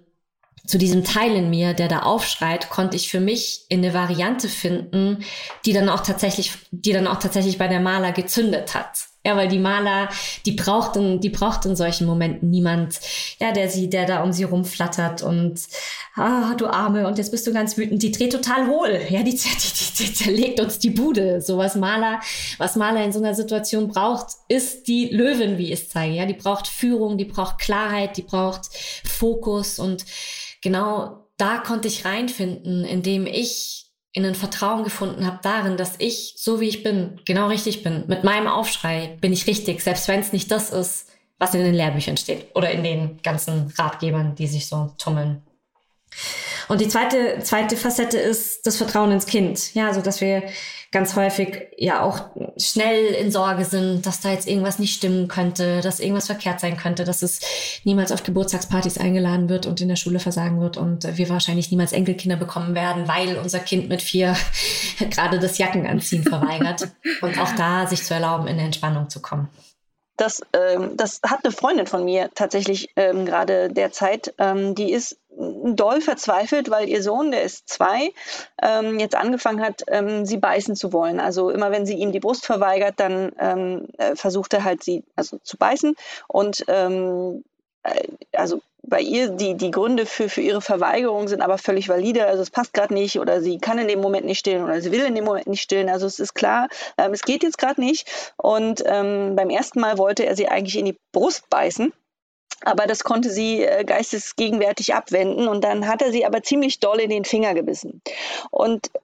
zu 0.67 0.77
diesem 0.77 1.03
Teil 1.03 1.35
in 1.35 1.49
mir, 1.49 1.73
der 1.73 1.87
da 1.87 1.99
aufschreit, 1.99 2.69
konnte 2.69 2.97
ich 2.97 3.09
für 3.09 3.21
mich 3.21 3.65
in 3.69 3.83
eine 3.83 3.93
Variante 3.93 4.49
finden, 4.49 5.23
die 5.65 5.73
dann 5.73 5.89
auch 5.89 6.01
tatsächlich, 6.01 6.53
die 6.71 6.91
dann 6.91 7.07
auch 7.07 7.19
tatsächlich 7.19 7.57
bei 7.57 7.67
der 7.67 7.79
Maler 7.79 8.11
gezündet 8.11 8.75
hat. 8.75 9.07
Ja, 9.27 9.35
weil 9.35 9.49
die 9.49 9.59
Maler, 9.59 10.07
die 10.45 10.53
braucht 10.53 10.95
in, 10.95 11.19
die 11.19 11.27
braucht 11.27 11.65
in 11.65 11.75
solchen 11.75 12.07
Momenten 12.07 12.49
niemand, 12.49 12.97
ja, 13.41 13.51
der 13.51 13.67
sie, 13.67 13.89
der 13.89 14.05
da 14.05 14.23
um 14.23 14.31
sie 14.31 14.45
rumflattert 14.45 15.21
und, 15.21 15.59
ah, 16.15 16.53
du 16.55 16.67
Arme, 16.67 17.05
und 17.05 17.17
jetzt 17.17 17.31
bist 17.31 17.45
du 17.45 17.51
ganz 17.51 17.75
wütend. 17.75 18.01
Die 18.01 18.13
dreht 18.13 18.31
total 18.31 18.67
hohl. 18.67 19.01
Ja, 19.09 19.23
die, 19.23 19.31
die, 19.35 19.37
die, 19.37 20.03
die 20.05 20.13
zerlegt 20.13 20.61
uns 20.61 20.79
die 20.79 20.91
Bude. 20.91 21.41
So 21.41 21.57
was 21.57 21.75
Maler, 21.75 22.21
was 22.57 22.77
Maler 22.77 23.03
in 23.03 23.11
so 23.11 23.19
einer 23.19 23.33
Situation 23.33 23.89
braucht, 23.89 24.27
ist 24.47 24.87
die 24.87 25.09
Löwin, 25.09 25.57
wie 25.57 25.73
ich 25.73 25.81
es 25.81 25.89
zeige. 25.89 26.15
Ja, 26.15 26.25
die 26.25 26.33
braucht 26.33 26.65
Führung, 26.65 27.17
die 27.17 27.25
braucht 27.25 27.57
Klarheit, 27.57 28.15
die 28.15 28.21
braucht 28.21 28.69
Fokus 29.03 29.77
und 29.77 30.05
genau 30.61 31.27
da 31.35 31.57
konnte 31.57 31.89
ich 31.89 32.05
reinfinden, 32.05 32.85
indem 32.85 33.25
ich 33.25 33.86
in 34.17 34.25
ein 34.25 34.33
Vertrauen 34.33 34.83
gefunden 34.83 35.27
habe 35.27 35.37
darin, 35.43 35.77
dass 35.77 35.93
ich, 35.99 36.33
so 36.37 36.59
wie 36.59 36.67
ich 36.67 36.81
bin, 36.81 37.21
genau 37.25 37.49
richtig 37.49 37.83
bin. 37.83 38.03
Mit 38.07 38.23
meinem 38.23 38.47
Aufschrei 38.47 39.15
bin 39.21 39.31
ich 39.31 39.45
richtig, 39.45 39.81
selbst 39.81 40.07
wenn 40.07 40.19
es 40.19 40.33
nicht 40.33 40.49
das 40.49 40.71
ist, 40.71 41.09
was 41.37 41.53
in 41.53 41.63
den 41.63 41.75
Lehrbüchern 41.75 42.17
steht 42.17 42.47
oder 42.55 42.71
in 42.71 42.83
den 42.83 43.21
ganzen 43.21 43.71
Ratgebern, 43.77 44.33
die 44.33 44.47
sich 44.47 44.65
so 44.65 44.91
tummeln. 44.97 45.43
Und 46.67 46.81
die 46.81 46.87
zweite, 46.87 47.37
zweite 47.43 47.77
Facette 47.77 48.17
ist 48.17 48.65
das 48.65 48.77
Vertrauen 48.77 49.11
ins 49.11 49.27
Kind. 49.27 49.75
Ja, 49.75 49.93
so 49.93 50.01
dass 50.01 50.19
wir 50.19 50.41
ganz 50.91 51.15
häufig 51.15 51.67
ja 51.77 52.01
auch 52.01 52.29
schnell 52.57 53.13
in 53.13 53.31
Sorge 53.31 53.65
sind, 53.65 54.05
dass 54.05 54.21
da 54.21 54.31
jetzt 54.31 54.47
irgendwas 54.47 54.79
nicht 54.79 54.95
stimmen 54.95 55.27
könnte, 55.27 55.81
dass 55.81 55.99
irgendwas 55.99 56.27
verkehrt 56.27 56.59
sein 56.59 56.77
könnte, 56.77 57.03
dass 57.03 57.21
es 57.21 57.41
niemals 57.83 58.11
auf 58.11 58.23
Geburtstagspartys 58.23 58.97
eingeladen 58.97 59.49
wird 59.49 59.65
und 59.65 59.81
in 59.81 59.89
der 59.89 59.95
Schule 59.95 60.19
versagen 60.19 60.61
wird 60.61 60.77
und 60.77 61.17
wir 61.17 61.29
wahrscheinlich 61.29 61.71
niemals 61.71 61.91
Enkelkinder 61.91 62.37
bekommen 62.37 62.73
werden, 62.73 63.07
weil 63.07 63.37
unser 63.37 63.59
Kind 63.59 63.89
mit 63.89 64.01
vier 64.01 64.35
gerade 65.09 65.39
das 65.39 65.57
Jackenanziehen 65.57 66.23
verweigert. 66.23 66.89
und 67.21 67.39
auch 67.39 67.51
da 67.55 67.87
sich 67.87 68.03
zu 68.03 68.13
erlauben, 68.13 68.47
in 68.47 68.53
eine 68.53 68.63
Entspannung 68.63 69.09
zu 69.09 69.21
kommen. 69.21 69.49
Das, 70.17 70.41
ähm, 70.53 70.97
das 70.97 71.21
hat 71.23 71.39
eine 71.43 71.53
Freundin 71.53 71.87
von 71.87 72.03
mir 72.03 72.29
tatsächlich 72.33 72.89
ähm, 72.95 73.25
gerade 73.25 73.69
derzeit. 73.69 74.33
Ähm, 74.39 74.75
die 74.75 74.91
ist 74.91 75.17
doll 75.37 76.01
verzweifelt, 76.01 76.69
weil 76.69 76.89
ihr 76.89 77.03
Sohn, 77.03 77.31
der 77.31 77.43
ist 77.43 77.69
zwei, 77.69 78.11
ähm, 78.61 78.99
jetzt 78.99 79.15
angefangen 79.15 79.61
hat, 79.61 79.83
ähm, 79.87 80.25
sie 80.25 80.37
beißen 80.37 80.75
zu 80.75 80.91
wollen. 80.91 81.19
Also 81.19 81.51
immer 81.51 81.71
wenn 81.71 81.85
sie 81.85 81.93
ihm 81.93 82.11
die 82.11 82.19
Brust 82.19 82.45
verweigert, 82.45 82.95
dann 82.97 83.31
ähm, 83.39 83.87
äh, 83.99 84.15
versucht 84.15 84.53
er 84.53 84.63
halt 84.63 84.83
sie 84.83 85.03
also 85.15 85.37
zu 85.43 85.57
beißen. 85.57 85.95
Und 86.27 86.65
ähm, 86.67 87.43
äh, 87.43 87.56
also 88.33 88.61
bei 88.87 89.01
ihr, 89.01 89.29
die, 89.29 89.55
die 89.55 89.71
Gründe 89.71 90.05
für, 90.05 90.29
für 90.29 90.41
ihre 90.41 90.61
Verweigerung 90.61 91.27
sind 91.27 91.41
aber 91.41 91.57
völlig 91.57 91.89
valide. 91.89 92.25
Also 92.25 92.41
es 92.41 92.49
passt 92.49 92.73
gerade 92.73 92.93
nicht 92.93 93.19
oder 93.19 93.41
sie 93.41 93.57
kann 93.57 93.79
in 93.79 93.87
dem 93.87 93.99
Moment 93.99 94.25
nicht 94.25 94.39
stillen 94.39 94.63
oder 94.63 94.81
sie 94.81 94.91
will 94.91 95.03
in 95.03 95.15
dem 95.15 95.25
Moment 95.25 95.47
nicht 95.47 95.61
stillen. 95.61 95.89
Also 95.89 96.07
es 96.07 96.19
ist 96.19 96.33
klar, 96.33 96.69
ähm, 96.97 97.11
es 97.11 97.23
geht 97.23 97.43
jetzt 97.43 97.57
gerade 97.57 97.81
nicht. 97.81 98.07
Und 98.37 98.83
ähm, 98.85 99.35
beim 99.35 99.49
ersten 99.49 99.81
Mal 99.81 99.97
wollte 99.97 100.25
er 100.25 100.35
sie 100.35 100.47
eigentlich 100.47 100.77
in 100.77 100.85
die 100.85 100.97
Brust 101.11 101.49
beißen. 101.49 101.91
Aber 102.61 102.87
das 102.87 103.03
konnte 103.03 103.29
sie 103.29 103.63
äh, 103.63 103.83
geistesgegenwärtig 103.83 104.95
abwenden 104.95 105.47
und 105.47 105.63
dann 105.63 105.87
hat 105.87 106.01
er 106.01 106.11
sie 106.11 106.25
aber 106.25 106.41
ziemlich 106.41 106.79
doll 106.79 106.99
in 106.99 107.09
den 107.09 107.25
Finger 107.25 107.53
gebissen. 107.53 108.01
Und 108.51 108.87
äh, 108.87 108.99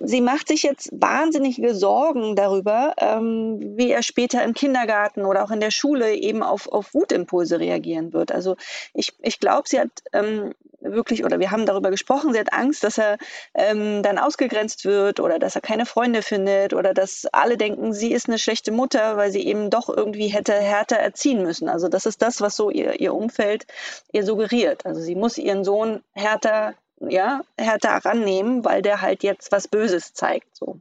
sie 0.00 0.20
macht 0.20 0.48
sich 0.48 0.62
jetzt 0.62 0.90
wahnsinnige 0.92 1.74
Sorgen 1.74 2.34
darüber, 2.34 2.94
ähm, 2.98 3.76
wie 3.76 3.90
er 3.90 4.02
später 4.02 4.42
im 4.42 4.54
Kindergarten 4.54 5.24
oder 5.24 5.44
auch 5.44 5.50
in 5.50 5.60
der 5.60 5.70
Schule 5.70 6.14
eben 6.14 6.42
auf, 6.42 6.68
auf 6.68 6.94
Wutimpulse 6.94 7.60
reagieren 7.60 8.12
wird. 8.12 8.32
Also 8.32 8.56
ich, 8.94 9.12
ich 9.20 9.38
glaube, 9.38 9.68
sie 9.68 9.80
hat 9.80 9.90
ähm, 10.12 10.54
wirklich, 10.80 11.24
oder 11.24 11.38
wir 11.38 11.50
haben 11.50 11.66
darüber 11.66 11.90
gesprochen, 11.90 12.32
sie 12.32 12.40
hat 12.40 12.52
Angst, 12.52 12.84
dass 12.84 12.98
er 12.98 13.18
ähm, 13.54 14.02
dann 14.02 14.18
ausgegrenzt 14.18 14.84
wird 14.84 15.20
oder 15.20 15.38
dass 15.38 15.56
er 15.56 15.60
keine 15.60 15.86
Freunde 15.86 16.22
findet 16.22 16.72
oder 16.72 16.94
dass 16.94 17.26
alle 17.32 17.56
denken, 17.56 17.92
sie 17.92 18.12
ist 18.12 18.28
eine 18.28 18.38
schlechte 18.38 18.72
Mutter, 18.72 19.16
weil 19.16 19.30
sie 19.30 19.46
eben 19.46 19.70
doch 19.70 19.88
irgendwie 19.88 20.28
hätte 20.28 20.54
härter 20.54 20.96
erziehen 20.96 21.42
müssen. 21.42 21.68
Also 21.68 21.88
das 21.88 22.06
ist 22.06 22.22
das, 22.22 22.40
was 22.40 22.56
so 22.56 22.70
ihr, 22.70 23.00
ihr 23.00 23.14
Umfeld 23.14 23.66
ihr 24.12 24.24
suggeriert. 24.24 24.86
Also 24.86 25.00
sie 25.00 25.14
muss 25.14 25.38
ihren 25.38 25.64
Sohn 25.64 26.00
härter, 26.12 26.74
ja, 27.00 27.42
härter 27.58 28.04
rannehmen, 28.04 28.64
weil 28.64 28.82
der 28.82 29.00
halt 29.00 29.22
jetzt 29.22 29.52
was 29.52 29.68
Böses 29.68 30.12
zeigt. 30.12 30.56
So. 30.56 30.78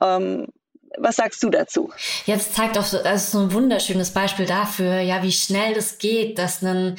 Ähm, 0.00 0.48
was 0.96 1.16
sagst 1.16 1.42
du 1.42 1.50
dazu? 1.50 1.90
Jetzt 2.24 2.54
zeigt 2.54 2.78
auch 2.78 2.84
so, 2.84 3.02
das 3.02 3.24
ist 3.24 3.32
so 3.32 3.40
ein 3.40 3.52
wunderschönes 3.52 4.10
Beispiel 4.10 4.46
dafür, 4.46 5.00
ja, 5.00 5.22
wie 5.22 5.32
schnell 5.32 5.74
das 5.74 5.98
geht, 5.98 6.38
dass 6.38 6.62
ein, 6.62 6.96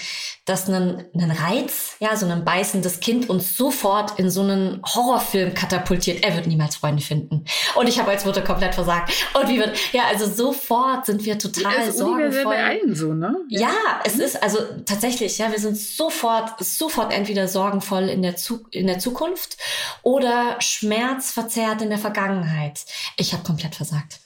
dass 0.50 0.68
ein, 0.68 1.06
ein 1.14 1.32
Reiz, 1.32 1.96
ja, 2.00 2.16
so 2.16 2.26
ein 2.26 2.44
beißendes 2.44 3.00
Kind 3.00 3.30
uns 3.30 3.56
sofort 3.56 4.18
in 4.18 4.30
so 4.30 4.42
einen 4.42 4.82
Horrorfilm 4.84 5.54
katapultiert. 5.54 6.24
Er 6.24 6.36
wird 6.36 6.48
niemals 6.48 6.78
Freunde 6.78 7.04
finden. 7.04 7.46
Und 7.76 7.88
ich 7.88 8.00
habe 8.00 8.10
als 8.10 8.26
Mutter 8.26 8.42
komplett 8.42 8.74
versagt. 8.74 9.14
Und 9.36 9.48
wie 9.48 9.60
wird, 9.60 9.78
ja, 9.94 10.04
also 10.08 10.28
sofort 10.28 11.06
sind 11.06 11.24
wir 11.24 11.38
total 11.38 11.86
ja, 11.86 11.92
sorgenvoll. 11.92 12.44
Bei 12.44 12.64
allen 12.64 12.96
so, 12.96 13.14
ne? 13.14 13.36
Ja. 13.50 13.62
ja, 13.62 14.00
es 14.04 14.18
ist 14.18 14.42
also 14.42 14.60
tatsächlich, 14.86 15.38
ja, 15.38 15.52
wir 15.52 15.60
sind 15.60 15.78
sofort, 15.78 16.64
sofort 16.64 17.14
entweder 17.14 17.48
sorgenvoll 17.48 18.10
in 18.10 18.24
der, 18.24 18.36
Zu 18.36 18.66
in 18.72 18.88
der 18.88 19.00
Zukunft 19.00 19.58
oder 20.02 20.56
schmerzverzerrt 20.60 21.82
in 21.84 21.90
der 21.90 22.00
Vergangenheit. 22.00 22.86
Ich 23.18 23.34
habe 23.34 23.44
komplett 23.44 23.76
versagt. 23.76 24.20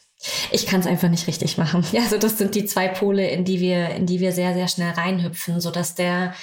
Ich 0.51 0.65
kann 0.65 0.79
es 0.79 0.87
einfach 0.87 1.09
nicht 1.09 1.27
richtig 1.27 1.57
machen. 1.57 1.85
Ja, 1.91 2.01
also 2.03 2.17
das 2.17 2.37
sind 2.37 2.55
die 2.55 2.65
zwei 2.65 2.87
Pole, 2.87 3.27
in 3.29 3.45
die 3.45 3.59
wir, 3.59 3.89
in 3.89 4.05
die 4.05 4.19
wir 4.19 4.31
sehr, 4.31 4.53
sehr 4.53 4.67
schnell 4.67 4.91
reinhüpfen, 4.91 5.59
so 5.59 5.71
dass 5.71 5.95
der, 5.95 6.33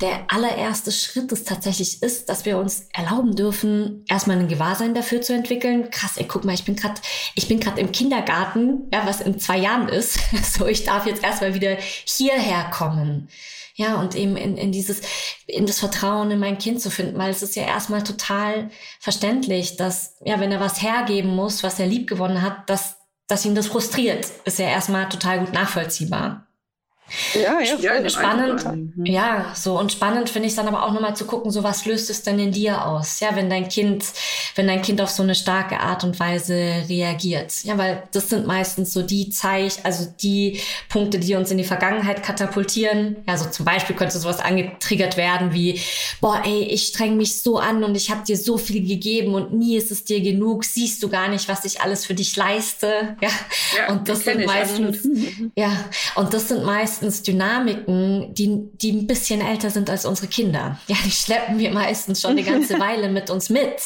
der 0.00 0.26
allererste 0.28 0.92
Schritt 0.92 1.32
es 1.32 1.44
tatsächlich 1.44 2.02
ist, 2.02 2.28
dass 2.28 2.44
wir 2.44 2.58
uns 2.58 2.88
erlauben 2.92 3.34
dürfen, 3.34 4.04
erstmal 4.08 4.38
ein 4.38 4.48
Gewahrsein 4.48 4.94
dafür 4.94 5.22
zu 5.22 5.32
entwickeln. 5.32 5.90
Krass, 5.90 6.16
ey, 6.16 6.26
guck 6.26 6.44
mal, 6.44 6.54
ich 6.54 6.64
bin 6.64 6.76
gerade, 6.76 7.00
ich 7.34 7.48
bin 7.48 7.60
gerade 7.60 7.80
im 7.80 7.92
Kindergarten, 7.92 8.88
ja, 8.92 9.06
was 9.06 9.20
in 9.20 9.38
zwei 9.38 9.58
Jahren 9.58 9.88
ist. 9.88 10.18
So, 10.56 10.66
ich 10.66 10.84
darf 10.84 11.06
jetzt 11.06 11.24
erstmal 11.24 11.54
wieder 11.54 11.76
hierher 12.04 12.70
kommen. 12.70 13.28
Ja, 13.74 13.96
und 13.96 14.14
eben 14.14 14.36
in, 14.36 14.56
in 14.56 14.72
dieses, 14.72 15.02
in 15.46 15.66
das 15.66 15.80
Vertrauen 15.80 16.30
in 16.30 16.38
mein 16.38 16.56
Kind 16.56 16.80
zu 16.80 16.90
finden, 16.90 17.18
weil 17.18 17.30
es 17.30 17.42
ist 17.42 17.56
ja 17.56 17.64
erstmal 17.64 18.02
total 18.02 18.70
verständlich, 19.00 19.76
dass, 19.76 20.16
ja, 20.24 20.40
wenn 20.40 20.50
er 20.50 20.60
was 20.60 20.80
hergeben 20.80 21.34
muss, 21.34 21.62
was 21.62 21.78
er 21.78 21.86
lieb 21.86 22.08
gewonnen 22.08 22.40
hat, 22.40 22.70
dass, 22.70 22.96
dass 23.26 23.44
ihn 23.44 23.54
das 23.54 23.66
frustriert, 23.66 24.26
ist 24.44 24.58
ja 24.58 24.66
erstmal 24.66 25.08
total 25.08 25.40
gut 25.40 25.52
nachvollziehbar. 25.52 26.45
Ja, 27.34 27.60
ja, 27.60 28.00
ja 28.00 28.10
spannend. 28.10 28.96
Mhm. 28.96 29.06
Ja, 29.06 29.52
so 29.54 29.78
und 29.78 29.92
spannend 29.92 30.28
finde 30.28 30.48
ich 30.48 30.56
dann 30.56 30.66
aber 30.66 30.84
auch 30.84 30.92
nochmal 30.92 31.14
zu 31.14 31.24
gucken, 31.24 31.52
so 31.52 31.62
was 31.62 31.86
löst 31.86 32.10
es 32.10 32.22
denn 32.22 32.38
in 32.38 32.50
dir 32.50 32.84
aus? 32.84 33.20
Ja, 33.20 33.36
wenn 33.36 33.48
dein 33.48 33.68
Kind, 33.68 34.04
wenn 34.56 34.66
dein 34.66 34.82
Kind 34.82 35.00
auf 35.00 35.10
so 35.10 35.22
eine 35.22 35.36
starke 35.36 35.78
Art 35.78 36.02
und 36.02 36.18
Weise 36.18 36.54
reagiert. 36.88 37.62
Ja, 37.62 37.78
weil 37.78 38.02
das 38.12 38.28
sind 38.28 38.46
meistens 38.46 38.92
so 38.92 39.02
die 39.02 39.30
Zeichen, 39.30 39.84
also 39.84 40.12
die 40.20 40.60
Punkte, 40.88 41.20
die 41.20 41.34
uns 41.36 41.50
in 41.50 41.58
die 41.58 41.64
Vergangenheit 41.64 42.24
katapultieren. 42.24 43.16
Ja, 43.28 43.36
so 43.36 43.48
zum 43.50 43.64
Beispiel 43.64 43.94
könnte 43.94 44.18
sowas 44.18 44.40
angetriggert 44.40 45.16
werden 45.16 45.52
wie, 45.52 45.80
boah, 46.20 46.42
ey, 46.44 46.64
ich 46.64 46.88
streng 46.88 47.16
mich 47.16 47.40
so 47.40 47.58
an 47.58 47.84
und 47.84 47.96
ich 47.96 48.10
habe 48.10 48.24
dir 48.24 48.36
so 48.36 48.58
viel 48.58 48.86
gegeben 48.86 49.34
und 49.34 49.52
nie 49.52 49.76
ist 49.76 49.92
es 49.92 50.04
dir 50.04 50.20
genug. 50.20 50.64
Siehst 50.64 51.02
du 51.04 51.08
gar 51.08 51.28
nicht, 51.28 51.48
was 51.48 51.64
ich 51.64 51.80
alles 51.80 52.04
für 52.04 52.14
dich 52.14 52.34
leiste? 52.36 53.16
Ja, 53.20 53.28
ja 53.76 53.92
und 53.92 54.08
das 54.08 54.24
sind 54.24 54.44
meistens, 54.44 55.08
ja, 55.54 55.70
und 56.16 56.34
das 56.34 56.48
sind 56.48 56.64
meistens 56.64 56.95
meistens 56.96 57.22
Dynamiken, 57.22 58.32
die, 58.34 58.70
die 58.72 58.92
ein 58.92 59.06
bisschen 59.06 59.42
älter 59.42 59.68
sind 59.68 59.90
als 59.90 60.06
unsere 60.06 60.28
Kinder. 60.28 60.78
Ja, 60.86 60.96
die 61.04 61.10
schleppen 61.10 61.58
wir 61.58 61.70
meistens 61.70 62.22
schon 62.22 62.30
eine 62.32 62.42
ganze 62.42 62.80
Weile 62.80 63.10
mit 63.10 63.28
uns 63.28 63.50
mit. 63.50 63.80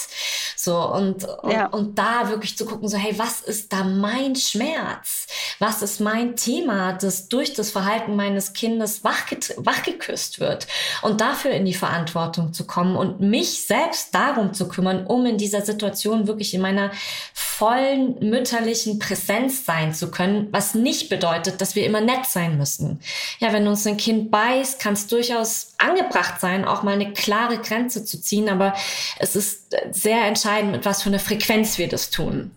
So, 0.55 0.77
und, 0.93 1.25
und, 1.25 1.53
ja. 1.53 1.67
und 1.67 1.99
da 1.99 2.29
wirklich 2.29 2.57
zu 2.57 2.65
gucken, 2.65 2.89
so, 2.89 2.97
hey, 2.97 3.19
was 3.19 3.41
ist 3.41 3.73
da 3.73 3.83
mein 3.83 4.37
Schmerz? 4.37 5.27
Was 5.59 5.83
ist 5.83 6.01
mein 6.01 6.37
Thema, 6.37 6.93
das 6.93 7.29
durch 7.29 7.53
das 7.53 7.73
Verhalten 7.73 8.15
meines 8.15 8.53
Kindes 8.53 9.03
wachgeküsst 9.03 10.39
wird? 10.39 10.69
Und 11.03 11.21
dafür 11.21 11.51
in 11.51 11.65
die 11.65 11.75
Verantwortung 11.75 12.53
zu 12.53 12.65
kommen 12.65 12.95
und 12.97 13.21
mich 13.21 13.67
selbst 13.67 14.15
darum 14.15 14.55
zu 14.55 14.69
kümmern, 14.69 15.07
um 15.07 15.27
in 15.27 15.37
dieser 15.37 15.63
Situation 15.63 16.29
wirklich 16.29 16.55
in 16.55 16.61
meiner 16.61 16.93
vollen 17.35 18.17
mütterlichen 18.21 18.99
Präsenz 18.99 19.65
sein 19.67 19.93
zu 19.93 20.11
können, 20.11 20.49
was 20.53 20.75
nicht 20.75 21.09
bedeutet, 21.09 21.61
dass 21.61 21.75
wir 21.75 21.85
immer 21.85 22.01
nett 22.01 22.27
sein 22.27 22.57
müssen 22.57 23.00
ja, 23.39 23.53
wenn 23.53 23.67
uns 23.67 23.87
ein 23.87 23.97
Kind 23.97 24.31
beißt, 24.31 24.81
kann 24.81 24.95
es 24.95 25.07
durchaus 25.07 25.75
angebracht 25.79 26.41
sein, 26.41 26.65
auch 26.65 26.83
mal 26.83 26.95
eine 26.95 27.13
klare 27.13 27.59
Grenze 27.59 28.05
zu 28.05 28.21
ziehen, 28.21 28.49
aber 28.49 28.75
es 29.19 29.37
ist 29.37 29.75
sehr 29.91 30.25
entscheidend, 30.25 30.73
mit 30.73 30.85
was 30.85 31.03
für 31.03 31.09
einer 31.09 31.19
Frequenz 31.19 31.79
wir 31.79 31.89
das 31.89 32.11
tun. 32.11 32.53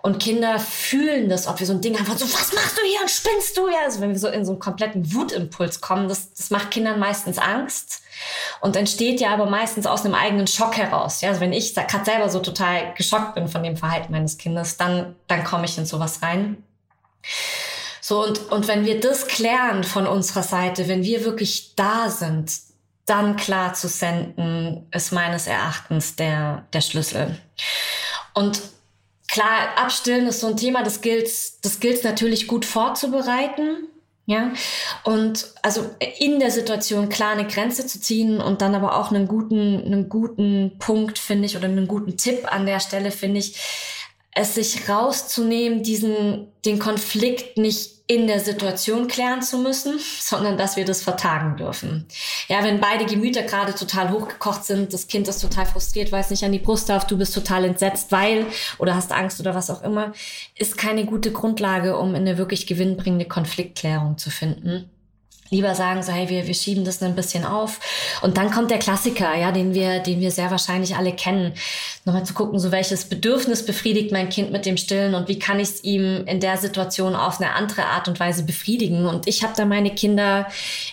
Und 0.00 0.20
Kinder 0.20 0.60
fühlen 0.60 1.28
das, 1.28 1.48
ob 1.48 1.58
wir 1.58 1.66
so 1.66 1.72
ein 1.72 1.80
Ding 1.80 1.98
haben 1.98 2.06
von 2.06 2.16
so, 2.16 2.24
was 2.24 2.52
machst 2.52 2.78
du 2.78 2.82
hier 2.82 3.00
und 3.00 3.10
spinnst 3.10 3.56
du? 3.56 3.68
Ja, 3.68 3.80
also 3.84 4.00
wenn 4.00 4.10
wir 4.10 4.18
so 4.18 4.28
in 4.28 4.44
so 4.44 4.52
einen 4.52 4.60
kompletten 4.60 5.12
Wutimpuls 5.12 5.80
kommen, 5.80 6.08
das, 6.08 6.32
das 6.32 6.50
macht 6.50 6.70
Kindern 6.70 7.00
meistens 7.00 7.38
Angst 7.38 8.02
und 8.60 8.76
entsteht 8.76 9.20
ja 9.20 9.30
aber 9.30 9.46
meistens 9.46 9.86
aus 9.86 10.04
einem 10.04 10.14
eigenen 10.14 10.46
Schock 10.46 10.76
heraus. 10.76 11.20
Ja, 11.20 11.30
also 11.30 11.40
wenn 11.40 11.52
ich 11.52 11.74
gerade 11.74 12.04
selber 12.04 12.28
so 12.28 12.38
total 12.38 12.94
geschockt 12.94 13.34
bin 13.34 13.48
von 13.48 13.62
dem 13.62 13.76
Verhalten 13.76 14.12
meines 14.12 14.38
Kindes, 14.38 14.76
dann, 14.76 15.16
dann 15.26 15.42
komme 15.42 15.64
ich 15.64 15.76
in 15.76 15.86
sowas 15.86 16.22
rein. 16.22 16.62
So, 18.08 18.24
und, 18.24 18.50
und 18.50 18.68
wenn 18.68 18.86
wir 18.86 19.00
das 19.00 19.26
klären 19.26 19.84
von 19.84 20.06
unserer 20.06 20.42
Seite, 20.42 20.88
wenn 20.88 21.02
wir 21.02 21.26
wirklich 21.26 21.74
da 21.76 22.08
sind, 22.08 22.50
dann 23.04 23.36
klar 23.36 23.74
zu 23.74 23.86
senden, 23.86 24.86
ist 24.92 25.12
meines 25.12 25.46
Erachtens 25.46 26.16
der, 26.16 26.64
der 26.72 26.80
Schlüssel. 26.80 27.38
Und 28.32 28.62
klar, 29.30 29.76
abstillen 29.76 30.26
ist 30.26 30.40
so 30.40 30.46
ein 30.46 30.56
Thema, 30.56 30.82
das 30.82 31.02
gilt, 31.02 31.28
das 31.62 31.80
gilt 31.80 32.02
natürlich 32.02 32.46
gut 32.46 32.64
vorzubereiten. 32.64 33.88
Ja, 34.24 34.52
und 35.04 35.52
also 35.62 35.90
in 36.18 36.40
der 36.40 36.50
Situation 36.50 37.10
klar 37.10 37.32
eine 37.32 37.46
Grenze 37.46 37.86
zu 37.86 38.00
ziehen 38.00 38.40
und 38.40 38.62
dann 38.62 38.74
aber 38.74 38.98
auch 38.98 39.10
einen 39.10 39.28
guten, 39.28 39.84
einen 39.84 40.08
guten 40.08 40.78
Punkt, 40.78 41.18
finde 41.18 41.44
ich, 41.44 41.58
oder 41.58 41.66
einen 41.66 41.88
guten 41.88 42.16
Tipp 42.16 42.50
an 42.50 42.64
der 42.64 42.80
Stelle, 42.80 43.10
finde 43.10 43.40
ich, 43.40 43.58
es 44.38 44.54
sich 44.54 44.88
rauszunehmen, 44.88 45.82
diesen, 45.82 46.46
den 46.64 46.78
Konflikt 46.78 47.58
nicht 47.58 47.98
in 48.06 48.26
der 48.26 48.40
Situation 48.40 49.08
klären 49.08 49.42
zu 49.42 49.58
müssen, 49.58 49.98
sondern 50.20 50.56
dass 50.56 50.76
wir 50.76 50.84
das 50.84 51.02
vertagen 51.02 51.56
dürfen. 51.56 52.06
Ja, 52.46 52.62
wenn 52.62 52.80
beide 52.80 53.04
Gemüter 53.04 53.42
gerade 53.42 53.74
total 53.74 54.10
hochgekocht 54.12 54.64
sind, 54.64 54.94
das 54.94 55.08
Kind 55.08 55.28
ist 55.28 55.40
total 55.40 55.66
frustriert, 55.66 56.12
weiß 56.12 56.30
nicht 56.30 56.44
an 56.44 56.52
die 56.52 56.60
Brust 56.60 56.88
darf, 56.88 57.06
du 57.06 57.18
bist 57.18 57.34
total 57.34 57.64
entsetzt, 57.64 58.12
weil 58.12 58.46
oder 58.78 58.94
hast 58.94 59.12
Angst 59.12 59.40
oder 59.40 59.54
was 59.54 59.70
auch 59.70 59.82
immer, 59.82 60.12
ist 60.54 60.78
keine 60.78 61.04
gute 61.04 61.32
Grundlage, 61.32 61.98
um 61.98 62.10
in 62.10 62.22
eine 62.22 62.38
wirklich 62.38 62.66
gewinnbringende 62.66 63.26
Konfliktklärung 63.26 64.18
zu 64.18 64.30
finden 64.30 64.88
lieber 65.50 65.74
sagen, 65.74 66.02
so, 66.02 66.12
hey, 66.12 66.28
wir, 66.28 66.46
wir 66.46 66.54
schieben 66.54 66.84
das 66.84 67.02
ein 67.02 67.14
bisschen 67.14 67.44
auf. 67.44 67.80
Und 68.22 68.36
dann 68.36 68.50
kommt 68.50 68.70
der 68.70 68.78
Klassiker, 68.78 69.36
ja, 69.36 69.52
den 69.52 69.74
wir, 69.74 70.00
den 70.00 70.20
wir 70.20 70.30
sehr 70.30 70.50
wahrscheinlich 70.50 70.96
alle 70.96 71.12
kennen. 71.12 71.54
Nochmal 72.04 72.24
zu 72.24 72.34
gucken, 72.34 72.58
so 72.58 72.72
welches 72.72 73.06
Bedürfnis 73.06 73.64
befriedigt 73.64 74.12
mein 74.12 74.28
Kind 74.28 74.52
mit 74.52 74.66
dem 74.66 74.76
Stillen 74.76 75.14
und 75.14 75.28
wie 75.28 75.38
kann 75.38 75.60
ich 75.60 75.68
es 75.68 75.84
ihm 75.84 76.26
in 76.26 76.40
der 76.40 76.56
Situation 76.56 77.14
auf 77.14 77.40
eine 77.40 77.52
andere 77.52 77.86
Art 77.86 78.08
und 78.08 78.20
Weise 78.20 78.44
befriedigen. 78.44 79.06
Und 79.06 79.26
ich 79.26 79.42
habe 79.42 79.54
da 79.56 79.64
meine 79.64 79.90
Kinder, 79.94 80.46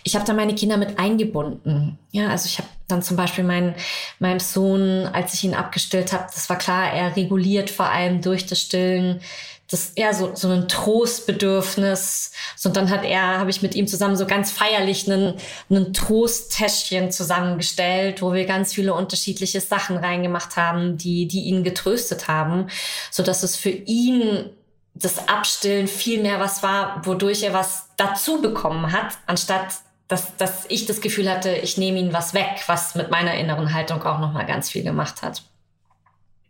ich 0.03 0.15
habe 0.15 0.25
da 0.25 0.33
meine 0.33 0.55
Kinder 0.55 0.77
mit 0.77 0.99
eingebunden. 0.99 1.97
Ja, 2.11 2.29
also 2.29 2.47
ich 2.47 2.57
habe 2.57 2.69
dann 2.87 3.01
zum 3.01 3.17
Beispiel 3.17 3.43
meinen 3.43 3.75
meinem 4.19 4.39
Sohn, 4.39 5.07
als 5.11 5.33
ich 5.33 5.43
ihn 5.43 5.53
abgestillt 5.53 6.13
habe, 6.13 6.25
das 6.33 6.49
war 6.49 6.57
klar, 6.57 6.91
er 6.91 7.15
reguliert 7.15 7.69
vor 7.69 7.87
allem 7.87 8.21
durch 8.21 8.45
das 8.45 8.61
Stillen 8.61 9.21
das 9.69 9.91
eher 9.95 10.13
so, 10.13 10.35
so 10.35 10.49
ein 10.49 10.67
Trostbedürfnis. 10.67 12.31
So, 12.55 12.69
und 12.69 12.77
dann 12.77 12.89
hat 12.89 13.03
er, 13.03 13.39
habe 13.39 13.49
ich 13.49 13.61
mit 13.61 13.73
ihm 13.75 13.87
zusammen 13.87 14.15
so 14.15 14.27
ganz 14.27 14.51
feierlich 14.51 15.11
einen, 15.11 15.35
einen 15.69 15.93
Trosttäschchen 15.93 17.11
zusammengestellt, 17.11 18.21
wo 18.21 18.33
wir 18.33 18.45
ganz 18.45 18.73
viele 18.73 18.93
unterschiedliche 18.93 19.61
Sachen 19.61 19.97
reingemacht 19.97 20.55
haben, 20.55 20.97
die, 20.97 21.27
die 21.27 21.45
ihn 21.45 21.63
getröstet 21.63 22.27
haben, 22.27 22.67
so 23.09 23.23
dass 23.23 23.43
es 23.43 23.55
für 23.55 23.69
ihn 23.69 24.51
das 24.93 25.27
Abstillen 25.27 25.87
viel 25.87 26.21
mehr 26.21 26.39
was 26.39 26.63
war, 26.63 27.05
wodurch 27.05 27.43
er 27.43 27.53
was 27.53 27.89
dazu 27.97 28.41
bekommen 28.41 28.91
hat, 28.91 29.17
anstatt 29.25 29.79
dass, 30.07 30.37
dass 30.37 30.65
ich 30.69 30.85
das 30.85 31.01
Gefühl 31.01 31.29
hatte, 31.29 31.49
ich 31.49 31.77
nehme 31.77 31.97
ihn 31.97 32.13
was 32.13 32.35
weg, 32.35 32.63
was 32.67 32.93
mit 32.93 33.09
meiner 33.09 33.33
inneren 33.33 33.73
Haltung 33.73 34.03
auch 34.03 34.19
nochmal 34.19 34.45
ganz 34.45 34.69
viel 34.69 34.83
gemacht 34.83 35.23
hat. 35.23 35.41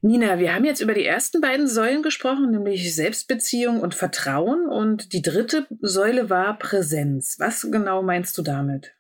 Nina, 0.06 0.38
wir 0.38 0.54
haben 0.54 0.66
jetzt 0.66 0.82
über 0.82 0.94
die 0.94 1.04
ersten 1.04 1.42
beiden 1.42 1.68
Säulen 1.68 2.04
gesprochen, 2.04 2.52
nämlich 2.52 2.94
Selbstbeziehung 2.94 3.80
und 3.80 3.96
Vertrauen. 3.96 4.70
Und 4.70 5.14
die 5.14 5.24
dritte 5.24 5.66
Säule 5.82 6.30
war 6.30 6.60
Präsenz. 6.60 7.38
Was 7.40 7.68
genau 7.72 8.04
meinst 8.04 8.38
du 8.38 8.44
damit? 8.44 8.94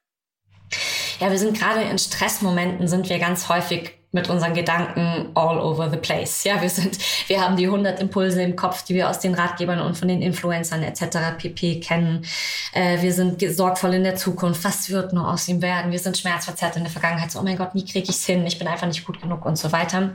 Ja, 1.19 1.29
wir 1.29 1.37
sind 1.37 1.59
gerade 1.59 1.83
in 1.83 1.99
Stressmomenten, 1.99 2.87
sind 2.87 3.07
wir 3.07 3.19
ganz 3.19 3.49
häufig 3.49 3.91
mit 4.15 4.29
unseren 4.29 4.53
Gedanken 4.53 5.29
all 5.35 5.59
over 5.59 5.89
the 5.89 5.97
place. 5.97 6.45
Ja, 6.45 6.61
wir 6.61 6.69
sind, 6.69 6.97
wir 7.27 7.41
haben 7.41 7.57
die 7.57 7.65
100 7.65 7.99
Impulse 7.99 8.41
im 8.41 8.55
Kopf, 8.55 8.83
die 8.83 8.95
wir 8.95 9.09
aus 9.09 9.19
den 9.19 9.35
Ratgebern 9.35 9.81
und 9.81 9.97
von 9.97 10.07
den 10.07 10.21
Influencern 10.21 10.81
etc. 10.83 11.37
pp. 11.37 11.81
kennen. 11.81 12.25
Äh, 12.73 13.01
wir 13.01 13.13
sind 13.13 13.43
sorgvoll 13.55 13.93
in 13.93 14.05
der 14.05 14.15
Zukunft. 14.15 14.63
Was 14.63 14.89
wird 14.89 15.11
nur 15.11 15.29
aus 15.29 15.47
ihm 15.49 15.61
werden? 15.61 15.91
Wir 15.91 15.99
sind 15.99 16.17
schmerzverzerrt 16.17 16.77
in 16.77 16.83
der 16.83 16.91
Vergangenheit. 16.91 17.29
So, 17.29 17.39
oh 17.39 17.43
mein 17.43 17.57
Gott, 17.57 17.71
wie 17.73 17.83
kriege 17.83 18.09
ich 18.09 18.15
es 18.15 18.25
hin? 18.25 18.47
Ich 18.47 18.57
bin 18.57 18.69
einfach 18.69 18.87
nicht 18.87 19.05
gut 19.05 19.21
genug 19.21 19.45
und 19.45 19.57
so 19.57 19.73
weiter. 19.73 20.13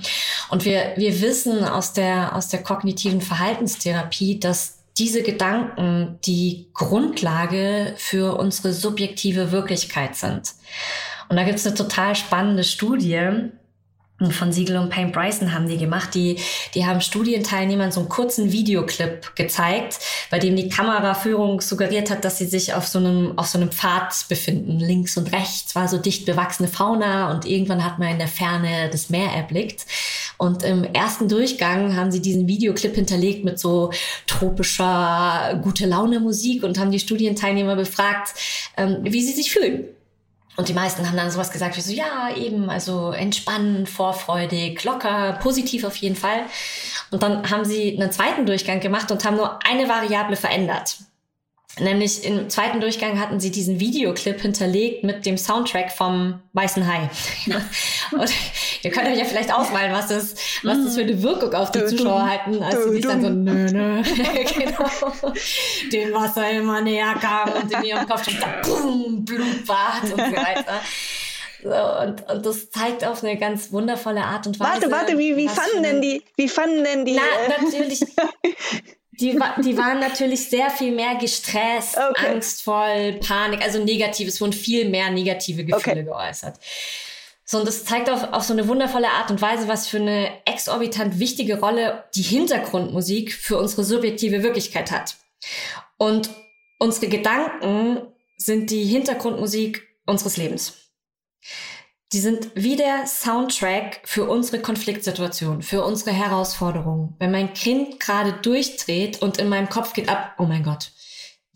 Und 0.48 0.64
wir, 0.64 0.94
wir 0.96 1.20
wissen 1.20 1.62
aus 1.64 1.92
der, 1.92 2.34
aus 2.34 2.48
der 2.48 2.62
kognitiven 2.62 3.20
Verhaltenstherapie, 3.20 4.40
dass 4.40 4.78
diese 4.96 5.22
Gedanken 5.22 6.18
die 6.24 6.68
Grundlage 6.72 7.92
für 7.98 8.38
unsere 8.38 8.72
subjektive 8.72 9.52
Wirklichkeit 9.52 10.16
sind. 10.16 10.54
Und 11.28 11.36
da 11.36 11.44
gibt 11.44 11.58
es 11.58 11.66
eine 11.66 11.76
total 11.76 12.16
spannende 12.16 12.64
Studie, 12.64 13.50
von 14.30 14.52
Siegel 14.52 14.76
und 14.76 14.90
Payne 14.90 15.12
Bryson 15.12 15.54
haben 15.54 15.68
die 15.68 15.78
gemacht. 15.78 16.14
Die, 16.14 16.38
die 16.74 16.84
haben 16.84 17.00
Studienteilnehmern 17.00 17.90
so 17.90 18.00
einen 18.00 18.08
kurzen 18.10 18.52
Videoclip 18.52 19.34
gezeigt, 19.34 19.98
bei 20.30 20.38
dem 20.38 20.56
die 20.56 20.68
Kameraführung 20.68 21.60
suggeriert 21.60 22.10
hat, 22.10 22.24
dass 22.24 22.38
sie 22.38 22.46
sich 22.46 22.74
auf 22.74 22.86
so 22.86 22.98
einem, 22.98 23.38
auf 23.38 23.46
so 23.46 23.58
einem 23.58 23.72
Pfad 23.72 24.28
befinden. 24.28 24.78
Links 24.78 25.16
und 25.16 25.32
rechts 25.32 25.74
war 25.74 25.88
so 25.88 25.96
dicht 25.96 26.26
bewachsene 26.26 26.68
Fauna 26.68 27.32
und 27.32 27.46
irgendwann 27.46 27.84
hat 27.84 27.98
man 27.98 28.08
in 28.08 28.18
der 28.18 28.28
Ferne 28.28 28.90
das 28.92 29.08
Meer 29.08 29.30
erblickt. 29.30 29.86
Und 30.36 30.62
im 30.62 30.84
ersten 30.84 31.28
Durchgang 31.28 31.96
haben 31.96 32.10
sie 32.10 32.20
diesen 32.20 32.46
Videoclip 32.46 32.94
hinterlegt 32.94 33.44
mit 33.44 33.58
so 33.58 33.90
tropischer, 34.26 35.60
gute 35.62 35.86
Laune 35.86 36.20
Musik 36.20 36.62
und 36.62 36.78
haben 36.78 36.90
die 36.90 36.98
Studienteilnehmer 36.98 37.76
befragt, 37.76 38.34
ähm, 38.76 38.98
wie 39.02 39.22
sie 39.22 39.32
sich 39.32 39.50
fühlen. 39.50 39.84
Und 40.56 40.68
die 40.68 40.74
meisten 40.74 41.06
haben 41.06 41.16
dann 41.16 41.30
sowas 41.30 41.52
gesagt 41.52 41.76
wie 41.76 41.80
so, 41.80 41.92
ja, 41.92 42.34
eben, 42.36 42.68
also 42.68 43.12
entspannen, 43.12 43.86
vorfreudig, 43.86 44.82
locker, 44.84 45.38
positiv 45.42 45.84
auf 45.84 45.96
jeden 45.96 46.16
Fall. 46.16 46.42
Und 47.10 47.22
dann 47.22 47.50
haben 47.50 47.64
sie 47.64 47.98
einen 47.98 48.12
zweiten 48.12 48.46
Durchgang 48.46 48.80
gemacht 48.80 49.10
und 49.10 49.24
haben 49.24 49.36
nur 49.36 49.58
eine 49.64 49.88
Variable 49.88 50.36
verändert. 50.36 50.98
Nämlich 51.80 52.24
im 52.24 52.50
zweiten 52.50 52.80
Durchgang 52.80 53.18
hatten 53.18 53.40
sie 53.40 53.50
diesen 53.50 53.80
Videoclip 53.80 54.40
hinterlegt 54.40 55.02
mit 55.04 55.24
dem 55.26 55.38
Soundtrack 55.38 55.90
vom 55.92 56.40
Weißen 56.52 56.86
Hai. 56.86 57.10
und 58.12 58.30
ihr 58.82 58.90
könnt 58.90 59.08
euch 59.08 59.18
ja 59.18 59.24
vielleicht 59.24 59.52
ausmalen, 59.52 59.92
was 59.92 60.08
das, 60.08 60.34
was 60.62 60.84
das 60.84 60.94
für 60.94 61.02
eine 61.02 61.22
Wirkung 61.22 61.54
auf 61.54 61.70
die 61.70 61.84
Zuschauer 61.86 62.28
halten, 62.28 62.62
als 62.62 62.84
sie 62.84 62.90
sich 62.90 63.06
dann 63.06 63.22
so, 63.22 63.30
nö, 63.30 63.70
nö, 63.72 64.02
genau, 64.58 65.34
dem 65.92 66.12
Wasser 66.12 66.50
immer 66.50 66.80
näher 66.80 67.14
kam 67.20 67.50
und 67.52 67.72
in 67.72 67.84
ihrem 67.84 68.06
Kopf 68.06 68.24
schon 68.24 68.38
boom, 68.62 69.24
Blutbad 69.24 70.02
und 70.04 70.10
so 70.10 70.16
weiter. 70.16 70.80
So, 71.62 71.68
und, 71.68 72.30
und 72.30 72.46
das 72.46 72.70
zeigt 72.70 73.04
auf 73.04 73.22
eine 73.22 73.36
ganz 73.36 73.70
wundervolle 73.70 74.22
Art 74.22 74.46
und 74.46 74.58
Weise. 74.58 74.72
Warte, 74.72 74.90
warte, 74.90 75.18
wie, 75.18 75.36
wie 75.36 75.48
fanden 75.48 75.82
denn 75.82 76.00
die, 76.00 76.22
wie 76.36 76.48
fanden 76.48 76.84
denn 76.84 77.04
die? 77.04 77.16
Na, 77.16 77.54
äh, 77.54 77.62
natürlich. 77.62 78.00
Die, 79.20 79.38
die 79.64 79.76
waren 79.76 80.00
natürlich 80.00 80.48
sehr 80.48 80.70
viel 80.70 80.92
mehr 80.92 81.16
gestresst, 81.16 81.96
okay. 81.96 82.28
angstvoll, 82.28 83.20
Panik, 83.20 83.62
also 83.62 83.82
negativ. 83.82 84.28
Es 84.28 84.40
wurden 84.40 84.52
viel 84.52 84.88
mehr 84.88 85.10
negative 85.10 85.64
Gefühle 85.64 86.00
okay. 86.00 86.04
geäußert. 86.04 86.58
So, 87.44 87.58
und 87.58 87.66
das 87.66 87.84
zeigt 87.84 88.08
auf, 88.08 88.32
auf 88.32 88.44
so 88.44 88.52
eine 88.52 88.68
wundervolle 88.68 89.08
Art 89.08 89.30
und 89.30 89.42
Weise, 89.42 89.66
was 89.66 89.88
für 89.88 89.96
eine 89.96 90.30
exorbitant 90.46 91.18
wichtige 91.18 91.58
Rolle 91.58 92.04
die 92.14 92.22
Hintergrundmusik 92.22 93.32
für 93.32 93.58
unsere 93.58 93.82
subjektive 93.84 94.42
Wirklichkeit 94.42 94.92
hat. 94.92 95.16
Und 95.98 96.30
unsere 96.78 97.08
Gedanken 97.08 98.02
sind 98.36 98.70
die 98.70 98.84
Hintergrundmusik 98.84 99.82
unseres 100.06 100.36
Lebens. 100.36 100.74
Die 102.12 102.20
sind 102.20 102.50
wie 102.54 102.74
der 102.74 103.06
Soundtrack 103.06 104.00
für 104.04 104.28
unsere 104.28 104.60
Konfliktsituation, 104.60 105.62
für 105.62 105.84
unsere 105.84 106.10
Herausforderungen. 106.10 107.14
Wenn 107.20 107.30
mein 107.30 107.54
Kind 107.54 108.00
gerade 108.00 108.32
durchdreht 108.32 109.22
und 109.22 109.38
in 109.38 109.48
meinem 109.48 109.68
Kopf 109.68 109.92
geht 109.92 110.08
ab, 110.08 110.34
oh 110.38 110.44
mein 110.44 110.64
Gott, 110.64 110.90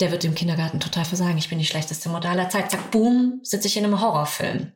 der 0.01 0.13
wird 0.13 0.25
im 0.25 0.37
Kindergarten 0.37 0.79
total 0.79 1.05
versagen, 1.05 1.39
ich 1.39 1.49
bin 1.49 1.59
die 1.59 1.67
schlechteste 1.67 2.09
Mutter 2.09 2.31
aller 2.31 2.51
Zeit. 2.51 2.71
Zack, 2.71 2.93
boom, 2.93 3.41
sitze 3.43 3.67
ich 3.67 3.77
in 3.77 3.85
einem 3.85 4.01
Horrorfilm. 4.01 4.73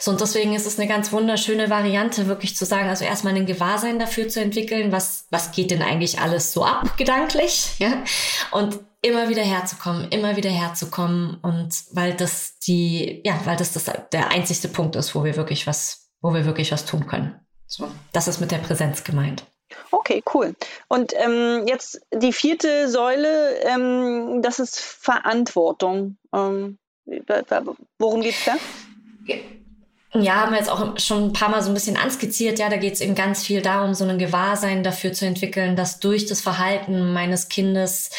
So, 0.00 0.10
und 0.10 0.20
deswegen 0.20 0.54
ist 0.54 0.66
es 0.66 0.78
eine 0.78 0.88
ganz 0.88 1.12
wunderschöne 1.12 1.70
Variante, 1.70 2.26
wirklich 2.26 2.56
zu 2.56 2.64
sagen, 2.64 2.88
also 2.88 3.04
erstmal 3.04 3.36
ein 3.36 3.46
Gewahrsein 3.46 4.00
dafür 4.00 4.28
zu 4.28 4.40
entwickeln, 4.40 4.90
was, 4.90 5.26
was 5.30 5.52
geht 5.52 5.70
denn 5.70 5.82
eigentlich 5.82 6.20
alles 6.20 6.52
so 6.52 6.64
ab, 6.64 6.96
gedanklich, 6.96 7.70
ja? 7.78 8.02
Und 8.50 8.80
immer 9.04 9.28
wieder 9.28 9.42
herzukommen, 9.42 10.08
immer 10.10 10.36
wieder 10.36 10.50
herzukommen 10.50 11.38
und 11.42 11.84
weil 11.92 12.14
das 12.14 12.58
die, 12.58 13.20
ja, 13.24 13.38
weil 13.44 13.56
das, 13.56 13.72
das 13.74 13.90
der 14.12 14.30
einzigste 14.30 14.68
Punkt 14.68 14.96
ist, 14.96 15.14
wo 15.14 15.24
wir 15.24 15.36
wirklich 15.36 15.66
was, 15.66 16.10
wo 16.22 16.32
wir 16.32 16.46
wirklich 16.46 16.72
was 16.72 16.86
tun 16.86 17.06
können. 17.06 17.38
So, 17.66 17.90
das 18.12 18.28
ist 18.28 18.40
mit 18.40 18.50
der 18.50 18.58
Präsenz 18.58 19.04
gemeint. 19.04 19.44
Okay, 19.90 20.22
cool. 20.32 20.54
Und 20.88 21.12
ähm, 21.16 21.64
jetzt 21.66 22.00
die 22.12 22.32
vierte 22.32 22.88
Säule, 22.88 23.58
ähm, 23.62 24.40
das 24.42 24.58
ist 24.58 24.80
Verantwortung. 24.80 26.16
Ähm, 26.32 26.78
worum 27.98 28.20
geht 28.22 28.34
es 28.34 28.44
da? 28.44 28.56
Ja, 30.14 30.42
haben 30.42 30.52
wir 30.52 30.58
jetzt 30.58 30.70
auch 30.70 30.98
schon 30.98 31.24
ein 31.24 31.32
paar 31.32 31.48
Mal 31.48 31.62
so 31.62 31.70
ein 31.70 31.74
bisschen 31.74 31.96
anskizziert. 31.96 32.58
Ja, 32.58 32.68
da 32.68 32.76
geht 32.76 32.94
es 32.94 33.00
eben 33.00 33.14
ganz 33.14 33.42
viel 33.42 33.62
darum, 33.62 33.94
so 33.94 34.04
ein 34.04 34.18
Gewahrsein 34.18 34.84
dafür 34.84 35.12
zu 35.12 35.26
entwickeln, 35.26 35.74
dass 35.74 35.98
durch 35.98 36.26
das 36.26 36.40
Verhalten 36.40 37.12
meines 37.12 37.48
Kindes 37.48 38.10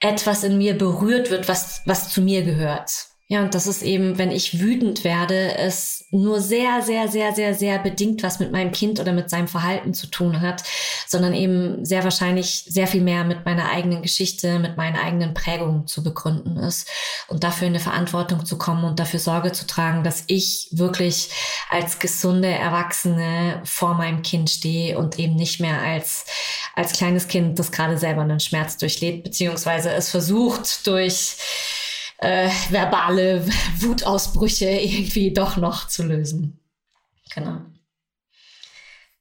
etwas 0.00 0.44
in 0.44 0.58
mir 0.58 0.76
berührt 0.76 1.30
wird, 1.30 1.48
was, 1.48 1.82
was 1.86 2.10
zu 2.10 2.20
mir 2.20 2.42
gehört. 2.42 3.08
Ja, 3.28 3.42
und 3.42 3.56
das 3.56 3.66
ist 3.66 3.82
eben, 3.82 4.18
wenn 4.18 4.30
ich 4.30 4.60
wütend 4.60 5.02
werde, 5.02 5.58
es 5.58 6.06
nur 6.12 6.40
sehr, 6.40 6.80
sehr, 6.82 7.08
sehr, 7.08 7.34
sehr, 7.34 7.54
sehr 7.54 7.80
bedingt 7.80 8.22
was 8.22 8.38
mit 8.38 8.52
meinem 8.52 8.70
Kind 8.70 9.00
oder 9.00 9.12
mit 9.12 9.30
seinem 9.30 9.48
Verhalten 9.48 9.94
zu 9.94 10.06
tun 10.06 10.40
hat, 10.42 10.62
sondern 11.08 11.34
eben 11.34 11.84
sehr 11.84 12.04
wahrscheinlich 12.04 12.66
sehr 12.68 12.86
viel 12.86 13.00
mehr 13.00 13.24
mit 13.24 13.44
meiner 13.44 13.68
eigenen 13.68 14.02
Geschichte, 14.02 14.60
mit 14.60 14.76
meinen 14.76 14.94
eigenen 14.94 15.34
Prägungen 15.34 15.88
zu 15.88 16.04
begründen 16.04 16.56
ist. 16.56 16.88
Und 17.26 17.42
dafür 17.42 17.66
in 17.66 17.74
eine 17.74 17.82
Verantwortung 17.82 18.46
zu 18.46 18.58
kommen 18.58 18.84
und 18.84 19.00
dafür 19.00 19.18
Sorge 19.18 19.50
zu 19.50 19.66
tragen, 19.66 20.04
dass 20.04 20.22
ich 20.28 20.68
wirklich 20.70 21.30
als 21.68 21.98
gesunde 21.98 22.48
Erwachsene 22.48 23.60
vor 23.64 23.94
meinem 23.94 24.22
Kind 24.22 24.50
stehe 24.50 24.96
und 24.98 25.18
eben 25.18 25.34
nicht 25.34 25.58
mehr 25.58 25.82
als, 25.82 26.26
als 26.76 26.92
kleines 26.92 27.26
Kind, 27.26 27.58
das 27.58 27.72
gerade 27.72 27.98
selber 27.98 28.20
einen 28.20 28.38
Schmerz 28.38 28.76
durchlebt, 28.76 29.24
beziehungsweise 29.24 29.90
es 29.90 30.10
versucht 30.10 30.86
durch 30.86 31.38
äh, 32.18 32.48
verbale 32.70 33.46
Wutausbrüche 33.78 34.68
irgendwie 34.68 35.32
doch 35.32 35.56
noch 35.56 35.88
zu 35.88 36.04
lösen. 36.04 36.58
Genau. 37.34 37.58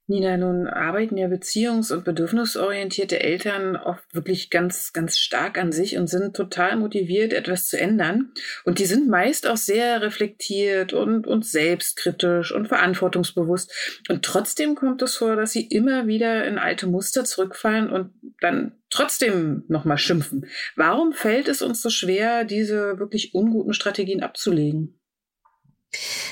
Nina, 0.08 0.38
nun 0.38 0.68
arbeiten 0.68 1.18
ja 1.18 1.28
beziehungs- 1.28 1.91
und 1.91 2.04
bedürfnisorientierte 2.04 3.20
Eltern 3.20 3.76
oft 3.76 4.04
wirklich 4.13 4.52
ganz, 4.52 4.94
ganz 4.94 5.18
stark 5.18 5.58
an 5.58 5.72
sich 5.72 5.98
und 5.98 6.08
sind 6.08 6.36
total 6.36 6.76
motiviert, 6.76 7.34
etwas 7.34 7.68
zu 7.68 7.80
ändern. 7.80 8.32
Und 8.65 8.78
die 8.78 8.86
sind 8.86 9.10
meist 9.10 9.48
auch 9.48 9.58
sehr 9.58 10.04
reflektiert 10.04 10.94
und, 10.94 11.26
und 11.26 11.44
selbstkritisch 11.44 12.54
und 12.54 12.68
verantwortungsbewusst. 12.68 14.02
Und 14.08 14.24
trotzdem 14.24 14.76
kommt 14.76 15.02
es 15.02 15.15
vor, 15.15 15.36
dass 15.36 15.54
sie 15.54 15.65
immer 15.65 16.06
wieder 16.06 16.46
in 16.46 16.60
alte 16.60 16.86
Muster 16.86 17.26
zurückfallen 17.26 17.89
und 17.89 18.12
dann 18.41 18.74
trotzdem 18.91 19.63
nochmal 19.70 19.98
schimpfen. 19.98 20.46
Warum 20.76 21.13
fällt 21.13 21.48
es 21.48 21.63
uns 21.63 21.82
so 21.82 21.89
schwer, 21.89 22.44
diese 22.44 23.00
wirklich 23.00 23.34
unguten 23.34 23.74
Strategien 23.74 24.22
abzulegen? 24.22 25.00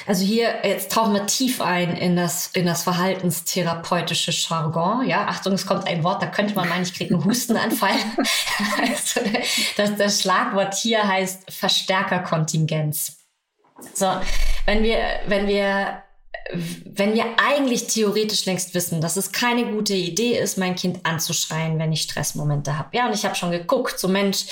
Also 0.05 0.25
hier, 0.25 0.65
jetzt 0.65 0.91
tauchen 0.91 1.13
wir 1.13 1.25
tief 1.25 1.61
ein 1.61 1.95
in 1.95 2.15
das, 2.15 2.47
in 2.47 2.65
das 2.65 2.83
verhaltenstherapeutische 2.83 4.31
Jargon. 4.31 5.07
Ja, 5.07 5.27
Achtung, 5.27 5.53
es 5.53 5.65
kommt 5.65 5.87
ein 5.87 6.03
Wort, 6.03 6.21
da 6.21 6.27
könnte 6.27 6.55
man 6.55 6.67
meinen, 6.67 6.83
ich 6.83 6.93
kriege 6.93 7.13
einen 7.13 7.23
Hustenanfall. 7.23 7.91
also 8.81 9.21
das, 9.77 9.95
das 9.95 10.21
Schlagwort 10.21 10.73
hier 10.73 11.07
heißt 11.07 11.51
Verstärkerkontingenz. 11.51 13.17
So, 13.93 14.11
wenn 14.65 14.83
wir, 14.83 15.21
wenn 15.27 15.47
wir 15.47 16.03
wenn 16.51 17.13
wir 17.13 17.25
eigentlich 17.37 17.87
theoretisch 17.87 18.45
längst 18.45 18.73
wissen, 18.73 18.99
dass 18.99 19.15
es 19.15 19.31
keine 19.31 19.65
gute 19.65 19.93
Idee 19.93 20.37
ist, 20.37 20.57
mein 20.57 20.75
Kind 20.75 20.99
anzuschreien, 21.03 21.79
wenn 21.79 21.91
ich 21.93 22.01
Stressmomente 22.01 22.77
habe. 22.77 22.89
Ja, 22.91 23.07
und 23.07 23.13
ich 23.13 23.23
habe 23.23 23.35
schon 23.35 23.51
geguckt, 23.51 23.97
so 23.97 24.07
Mensch, 24.07 24.45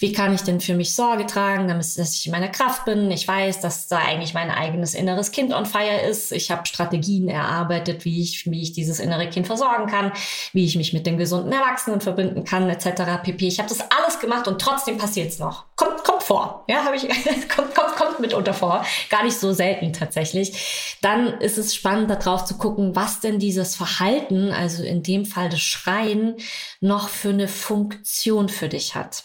wie 0.00 0.12
kann 0.12 0.34
ich 0.34 0.40
denn 0.40 0.60
für 0.60 0.74
mich 0.74 0.94
Sorge 0.94 1.26
tragen, 1.26 1.68
damit 1.68 1.84
dass 1.98 2.14
ich 2.14 2.26
in 2.26 2.32
meiner 2.32 2.48
Kraft 2.48 2.86
bin. 2.86 3.10
Ich 3.10 3.28
weiß, 3.28 3.60
dass 3.60 3.88
da 3.88 3.98
eigentlich 3.98 4.32
mein 4.32 4.50
eigenes 4.50 4.94
inneres 4.94 5.32
Kind 5.32 5.52
on 5.52 5.66
fire 5.66 6.00
ist. 6.08 6.32
Ich 6.32 6.50
habe 6.50 6.66
Strategien 6.66 7.28
erarbeitet, 7.28 8.04
wie 8.04 8.22
ich, 8.22 8.50
wie 8.50 8.62
ich 8.62 8.72
dieses 8.72 8.98
innere 8.98 9.28
Kind 9.28 9.46
versorgen 9.46 9.86
kann, 9.86 10.12
wie 10.52 10.64
ich 10.64 10.76
mich 10.76 10.92
mit 10.92 11.06
dem 11.06 11.18
gesunden 11.18 11.52
Erwachsenen 11.52 12.00
verbinden 12.00 12.44
kann, 12.44 12.68
etc. 12.70 13.22
pp. 13.22 13.46
Ich 13.46 13.58
habe 13.58 13.68
das 13.68 13.80
alles 13.80 14.18
gemacht 14.18 14.48
und 14.48 14.60
trotzdem 14.60 14.96
passiert 14.96 15.28
es 15.28 15.38
noch. 15.38 15.64
Kommt, 15.76 16.02
kommt 16.04 16.22
vor. 16.22 16.64
Ja, 16.68 16.84
habe 16.84 16.96
ich, 16.96 17.02
kommt, 17.54 17.74
kommt, 17.74 17.96
kommt 17.96 18.20
mitunter 18.20 18.54
vor. 18.54 18.84
Gar 19.10 19.24
nicht 19.24 19.38
so 19.38 19.52
selten 19.52 19.92
tatsächlich. 19.92 20.96
Ist 21.40 21.58
es 21.58 21.74
spannend, 21.74 22.10
darauf 22.10 22.44
zu 22.44 22.56
gucken, 22.56 22.94
was 22.96 23.20
denn 23.20 23.38
dieses 23.38 23.76
Verhalten, 23.76 24.50
also 24.50 24.82
in 24.82 25.02
dem 25.02 25.26
Fall 25.26 25.48
das 25.48 25.60
Schreien, 25.60 26.36
noch 26.80 27.08
für 27.08 27.30
eine 27.30 27.48
Funktion 27.48 28.48
für 28.48 28.68
dich 28.68 28.94
hat. 28.94 29.24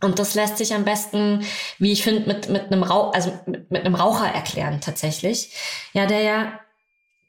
Und 0.00 0.18
das 0.18 0.34
lässt 0.34 0.58
sich 0.58 0.74
am 0.74 0.84
besten, 0.84 1.44
wie 1.78 1.92
ich 1.92 2.04
finde, 2.04 2.26
mit, 2.26 2.48
mit 2.48 2.72
also 2.72 3.32
mit, 3.46 3.70
mit 3.70 3.84
einem 3.84 3.96
Raucher 3.96 4.28
erklären 4.28 4.80
tatsächlich. 4.80 5.54
Ja, 5.92 6.06
der 6.06 6.20
ja 6.20 6.60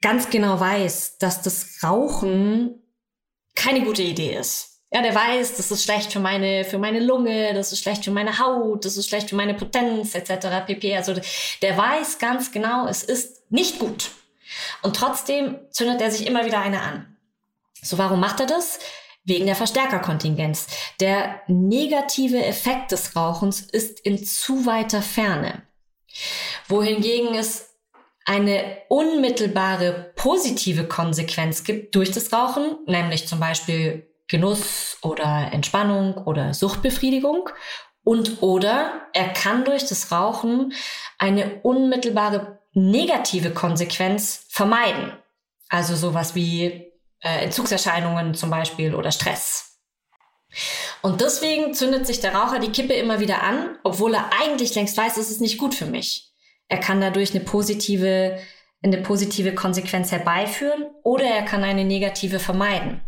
ganz 0.00 0.30
genau 0.30 0.60
weiß, 0.60 1.18
dass 1.18 1.42
das 1.42 1.78
Rauchen 1.82 2.82
keine 3.56 3.82
gute 3.82 4.02
Idee 4.02 4.36
ist. 4.36 4.69
Ja, 4.92 5.02
der 5.02 5.14
weiß, 5.14 5.56
das 5.56 5.70
ist 5.70 5.84
schlecht 5.84 6.12
für 6.12 6.18
meine, 6.18 6.64
für 6.64 6.78
meine 6.78 6.98
Lunge, 6.98 7.54
das 7.54 7.70
ist 7.70 7.80
schlecht 7.80 8.04
für 8.04 8.10
meine 8.10 8.40
Haut, 8.40 8.84
das 8.84 8.96
ist 8.96 9.08
schlecht 9.08 9.30
für 9.30 9.36
meine 9.36 9.54
Potenz, 9.54 10.16
etc. 10.16 10.66
pp. 10.66 10.96
Also 10.96 11.14
der 11.62 11.76
weiß 11.78 12.18
ganz 12.18 12.50
genau, 12.50 12.88
es 12.88 13.04
ist 13.04 13.50
nicht 13.52 13.78
gut. 13.78 14.10
Und 14.82 14.96
trotzdem 14.96 15.58
zündet 15.70 16.00
er 16.00 16.10
sich 16.10 16.26
immer 16.26 16.44
wieder 16.44 16.60
eine 16.60 16.80
an. 16.80 17.16
So, 17.80 17.98
warum 17.98 18.18
macht 18.18 18.40
er 18.40 18.46
das? 18.46 18.80
Wegen 19.22 19.46
der 19.46 19.54
Verstärkerkontingenz. 19.54 20.66
Der 20.98 21.40
negative 21.46 22.44
Effekt 22.44 22.90
des 22.90 23.14
Rauchens 23.14 23.60
ist 23.60 24.00
in 24.00 24.24
zu 24.24 24.66
weiter 24.66 25.02
Ferne. 25.02 25.62
Wohingegen 26.66 27.34
es 27.34 27.68
eine 28.24 28.78
unmittelbare 28.88 30.12
positive 30.16 30.88
Konsequenz 30.88 31.62
gibt 31.62 31.94
durch 31.94 32.10
das 32.10 32.32
Rauchen, 32.32 32.76
nämlich 32.86 33.28
zum 33.28 33.38
Beispiel 33.40 34.09
Genuss 34.30 34.96
oder 35.02 35.50
Entspannung 35.52 36.14
oder 36.14 36.54
Suchtbefriedigung. 36.54 37.50
Und 38.02 38.42
oder 38.42 39.02
er 39.12 39.28
kann 39.28 39.64
durch 39.64 39.86
das 39.86 40.10
Rauchen 40.10 40.72
eine 41.18 41.60
unmittelbare 41.62 42.60
negative 42.72 43.50
Konsequenz 43.50 44.46
vermeiden. 44.48 45.12
Also 45.68 45.96
sowas 45.96 46.34
wie 46.34 46.92
äh, 47.20 47.44
Entzugserscheinungen 47.44 48.34
zum 48.34 48.50
Beispiel 48.50 48.94
oder 48.94 49.12
Stress. 49.12 49.78
Und 51.02 51.20
deswegen 51.20 51.74
zündet 51.74 52.06
sich 52.06 52.20
der 52.20 52.34
Raucher 52.34 52.58
die 52.58 52.72
Kippe 52.72 52.94
immer 52.94 53.20
wieder 53.20 53.42
an, 53.42 53.78
obwohl 53.84 54.14
er 54.14 54.30
eigentlich 54.40 54.74
längst 54.74 54.96
weiß, 54.96 55.16
es 55.16 55.30
ist 55.30 55.40
nicht 55.40 55.58
gut 55.58 55.74
für 55.74 55.86
mich. 55.86 56.32
Er 56.68 56.78
kann 56.78 57.00
dadurch 57.00 57.34
eine 57.34 57.44
positive, 57.44 58.38
eine 58.82 58.98
positive 58.98 59.54
Konsequenz 59.54 60.12
herbeiführen 60.12 60.86
oder 61.02 61.24
er 61.24 61.42
kann 61.42 61.64
eine 61.64 61.84
negative 61.84 62.38
vermeiden. 62.38 63.00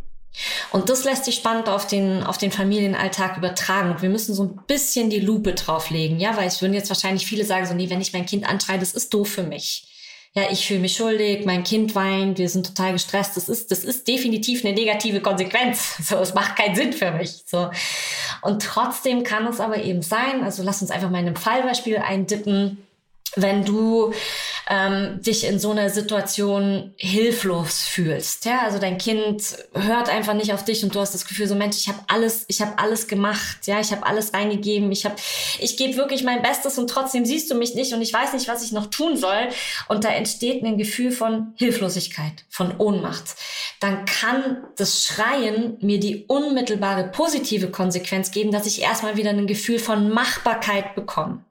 Und 0.70 0.88
das 0.88 1.04
lässt 1.04 1.24
sich 1.24 1.34
spannend 1.34 1.68
auf 1.68 1.86
den, 1.86 2.22
auf 2.24 2.38
den 2.38 2.50
Familienalltag 2.50 3.36
übertragen. 3.36 3.90
Und 3.90 4.02
wir 4.02 4.08
müssen 4.08 4.34
so 4.34 4.44
ein 4.44 4.60
bisschen 4.66 5.10
die 5.10 5.20
Lupe 5.20 5.52
drauflegen. 5.52 6.18
Ja, 6.18 6.36
weil 6.36 6.48
es 6.48 6.62
würden 6.62 6.74
jetzt 6.74 6.88
wahrscheinlich 6.88 7.26
viele 7.26 7.44
sagen, 7.44 7.66
so, 7.66 7.74
nee, 7.74 7.90
wenn 7.90 8.00
ich 8.00 8.12
mein 8.12 8.26
Kind 8.26 8.48
anschreie, 8.48 8.78
das 8.78 8.94
ist 8.94 9.12
doof 9.12 9.28
für 9.28 9.42
mich. 9.42 9.86
Ja, 10.34 10.44
ich 10.50 10.66
fühle 10.66 10.80
mich 10.80 10.96
schuldig, 10.96 11.44
mein 11.44 11.62
Kind 11.62 11.94
weint, 11.94 12.38
wir 12.38 12.48
sind 12.48 12.66
total 12.66 12.92
gestresst. 12.92 13.36
Das 13.36 13.50
ist, 13.50 13.70
das 13.70 13.84
ist 13.84 14.08
definitiv 14.08 14.64
eine 14.64 14.74
negative 14.74 15.20
Konsequenz. 15.20 15.96
So, 16.02 16.16
es 16.16 16.32
macht 16.32 16.56
keinen 16.56 16.74
Sinn 16.74 16.94
für 16.94 17.10
mich. 17.10 17.42
So. 17.46 17.70
Und 18.40 18.62
trotzdem 18.62 19.24
kann 19.24 19.46
es 19.46 19.60
aber 19.60 19.82
eben 19.84 20.00
sein, 20.00 20.42
also 20.42 20.62
lass 20.62 20.80
uns 20.80 20.90
einfach 20.90 21.10
mal 21.10 21.20
in 21.20 21.26
einem 21.26 21.36
Fallbeispiel 21.36 21.98
eindippen, 21.98 22.78
wenn 23.36 23.64
du 23.64 24.12
ähm, 24.68 25.20
dich 25.22 25.44
in 25.44 25.58
so 25.58 25.70
einer 25.70 25.90
Situation 25.90 26.94
hilflos 26.96 27.82
fühlst. 27.82 28.44
Ja, 28.44 28.60
also 28.62 28.78
dein 28.78 28.98
Kind 28.98 29.56
hört 29.74 30.08
einfach 30.08 30.34
nicht 30.34 30.52
auf 30.52 30.64
dich 30.64 30.84
und 30.84 30.94
du 30.94 31.00
hast 31.00 31.14
das 31.14 31.26
Gefühl 31.26 31.46
so 31.46 31.54
Mensch, 31.54 31.76
ich 31.78 31.88
habe 31.88 31.98
alles, 32.08 32.44
ich 32.48 32.60
habe 32.60 32.78
alles 32.78 33.08
gemacht, 33.08 33.66
ja, 33.66 33.80
ich 33.80 33.90
habe 33.90 34.06
alles 34.06 34.34
reingegeben, 34.34 34.92
ich 34.92 35.04
habe, 35.04 35.16
ich 35.58 35.76
gebe 35.76 35.96
wirklich 35.96 36.22
mein 36.22 36.42
Bestes 36.42 36.78
und 36.78 36.88
trotzdem 36.88 37.24
siehst 37.24 37.50
du 37.50 37.54
mich 37.54 37.74
nicht 37.74 37.92
und 37.92 38.02
ich 38.02 38.12
weiß 38.12 38.34
nicht, 38.34 38.48
was 38.48 38.64
ich 38.64 38.72
noch 38.72 38.86
tun 38.86 39.16
soll 39.16 39.48
und 39.88 40.04
da 40.04 40.10
entsteht 40.10 40.62
ein 40.62 40.78
Gefühl 40.78 41.10
von 41.10 41.54
Hilflosigkeit, 41.56 42.44
von 42.48 42.76
Ohnmacht. 42.78 43.34
Dann 43.80 44.04
kann 44.04 44.58
das 44.76 45.04
Schreien 45.04 45.76
mir 45.80 45.98
die 45.98 46.24
unmittelbare 46.26 47.08
positive 47.08 47.70
Konsequenz 47.70 48.30
geben, 48.30 48.52
dass 48.52 48.66
ich 48.66 48.82
erstmal 48.82 49.16
wieder 49.16 49.30
ein 49.30 49.46
Gefühl 49.46 49.78
von 49.78 50.10
Machbarkeit 50.10 50.94
bekomme. 50.94 51.44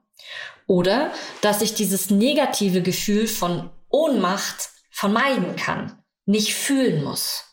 Oder 0.66 1.12
dass 1.40 1.62
ich 1.62 1.74
dieses 1.74 2.10
negative 2.10 2.82
Gefühl 2.82 3.26
von 3.26 3.70
Ohnmacht 3.88 4.70
vermeiden 4.90 5.56
kann, 5.56 6.02
nicht 6.26 6.54
fühlen 6.54 7.04
muss. 7.04 7.44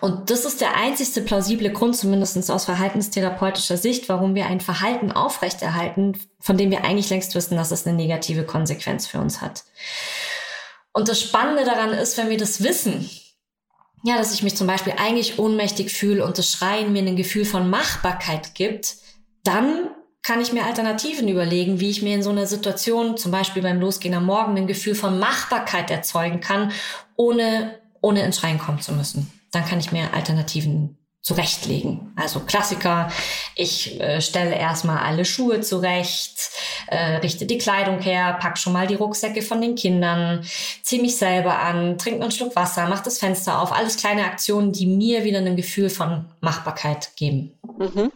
Und 0.00 0.30
das 0.30 0.44
ist 0.44 0.60
der 0.60 0.76
einzigste 0.76 1.22
plausible 1.22 1.70
Grund, 1.72 1.96
zumindest 1.96 2.50
aus 2.50 2.64
verhaltenstherapeutischer 2.64 3.76
Sicht, 3.76 4.08
warum 4.08 4.34
wir 4.34 4.46
ein 4.46 4.60
Verhalten 4.60 5.12
aufrechterhalten, 5.12 6.18
von 6.38 6.56
dem 6.56 6.70
wir 6.70 6.84
eigentlich 6.84 7.10
längst 7.10 7.34
wissen, 7.34 7.56
dass 7.56 7.70
es 7.70 7.86
eine 7.86 7.96
negative 7.96 8.44
Konsequenz 8.44 9.06
für 9.06 9.20
uns 9.20 9.40
hat. 9.40 9.64
Und 10.92 11.08
das 11.08 11.20
Spannende 11.20 11.64
daran 11.64 11.92
ist, 11.92 12.16
wenn 12.18 12.30
wir 12.30 12.38
das 12.38 12.62
wissen, 12.62 13.08
ja, 14.02 14.16
dass 14.16 14.32
ich 14.32 14.42
mich 14.42 14.56
zum 14.56 14.66
Beispiel 14.66 14.94
eigentlich 14.96 15.38
ohnmächtig 15.38 15.92
fühle 15.92 16.24
und 16.24 16.38
das 16.38 16.50
Schreien 16.50 16.92
mir 16.92 17.02
ein 17.02 17.16
Gefühl 17.16 17.44
von 17.44 17.68
Machbarkeit 17.68 18.54
gibt, 18.54 18.96
dann 19.44 19.90
kann 20.22 20.40
ich 20.40 20.52
mir 20.52 20.64
Alternativen 20.64 21.28
überlegen, 21.28 21.80
wie 21.80 21.90
ich 21.90 22.02
mir 22.02 22.14
in 22.14 22.22
so 22.22 22.30
einer 22.30 22.46
Situation, 22.46 23.16
zum 23.16 23.32
Beispiel 23.32 23.62
beim 23.62 23.80
Losgehen 23.80 24.14
am 24.14 24.26
Morgen, 24.26 24.56
ein 24.56 24.66
Gefühl 24.66 24.94
von 24.94 25.18
Machbarkeit 25.18 25.90
erzeugen 25.90 26.40
kann, 26.40 26.72
ohne, 27.16 27.78
ohne 28.00 28.22
ins 28.22 28.38
Schreien 28.38 28.58
kommen 28.58 28.80
zu 28.80 28.92
müssen. 28.92 29.30
Dann 29.50 29.64
kann 29.64 29.80
ich 29.80 29.92
mir 29.92 30.12
Alternativen 30.14 30.98
zurechtlegen. 31.22 32.12
Also 32.16 32.40
Klassiker, 32.40 33.10
ich 33.54 34.00
äh, 34.00 34.20
stelle 34.22 34.54
erstmal 34.54 34.98
alle 34.98 35.24
Schuhe 35.24 35.60
zurecht, 35.60 36.50
äh, 36.86 37.16
richte 37.16 37.44
die 37.44 37.58
Kleidung 37.58 38.00
her, 38.00 38.38
pack 38.40 38.56
schon 38.56 38.72
mal 38.72 38.86
die 38.86 38.94
Rucksäcke 38.94 39.42
von 39.42 39.60
den 39.60 39.74
Kindern, 39.74 40.44
ziehe 40.82 41.02
mich 41.02 41.16
selber 41.16 41.58
an, 41.58 41.98
trinke 41.98 42.22
einen 42.22 42.30
Schluck 42.30 42.56
Wasser, 42.56 42.86
mach 42.88 43.00
das 43.00 43.18
Fenster 43.18 43.60
auf. 43.60 43.72
Alles 43.72 43.96
kleine 43.96 44.24
Aktionen, 44.24 44.72
die 44.72 44.86
mir 44.86 45.24
wieder 45.24 45.38
ein 45.38 45.56
Gefühl 45.56 45.90
von 45.90 46.26
Machbarkeit 46.40 47.10
geben. 47.16 47.52
Mhm 47.78 48.12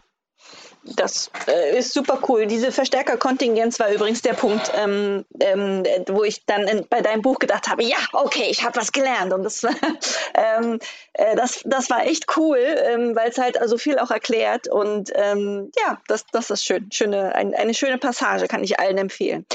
das 0.85 1.31
äh, 1.47 1.77
ist 1.77 1.93
super 1.93 2.19
cool. 2.27 2.45
Diese 2.45 2.71
Verstärkerkontingenz 2.71 3.79
war 3.79 3.91
übrigens 3.91 4.21
der 4.21 4.33
Punkt, 4.33 4.71
ähm, 4.75 5.25
ähm, 5.39 5.83
wo 6.07 6.23
ich 6.23 6.45
dann 6.45 6.67
in, 6.67 6.85
bei 6.87 7.01
deinem 7.01 7.21
Buch 7.21 7.39
gedacht 7.39 7.67
habe, 7.67 7.83
ja, 7.83 7.97
okay, 8.13 8.47
ich 8.49 8.63
habe 8.63 8.79
was 8.79 8.91
gelernt. 8.91 9.33
Und 9.33 9.43
das, 9.43 9.63
ähm, 10.33 10.79
äh, 11.13 11.35
das, 11.35 11.61
das 11.65 11.89
war 11.89 12.05
echt 12.05 12.37
cool, 12.37 12.59
ähm, 12.59 13.15
weil 13.15 13.29
es 13.29 13.37
halt 13.37 13.59
also 13.59 13.77
viel 13.77 13.97
auch 13.97 14.11
erklärt. 14.11 14.67
Und 14.67 15.11
ähm, 15.15 15.71
ja, 15.79 16.01
das, 16.07 16.25
das 16.31 16.51
ist 16.51 16.63
schön. 16.63 16.91
Schöne, 16.91 17.33
ein, 17.33 17.55
eine 17.55 17.73
schöne 17.73 17.97
Passage, 17.97 18.47
kann 18.47 18.63
ich 18.63 18.79
allen 18.79 18.97
empfehlen. 18.97 19.45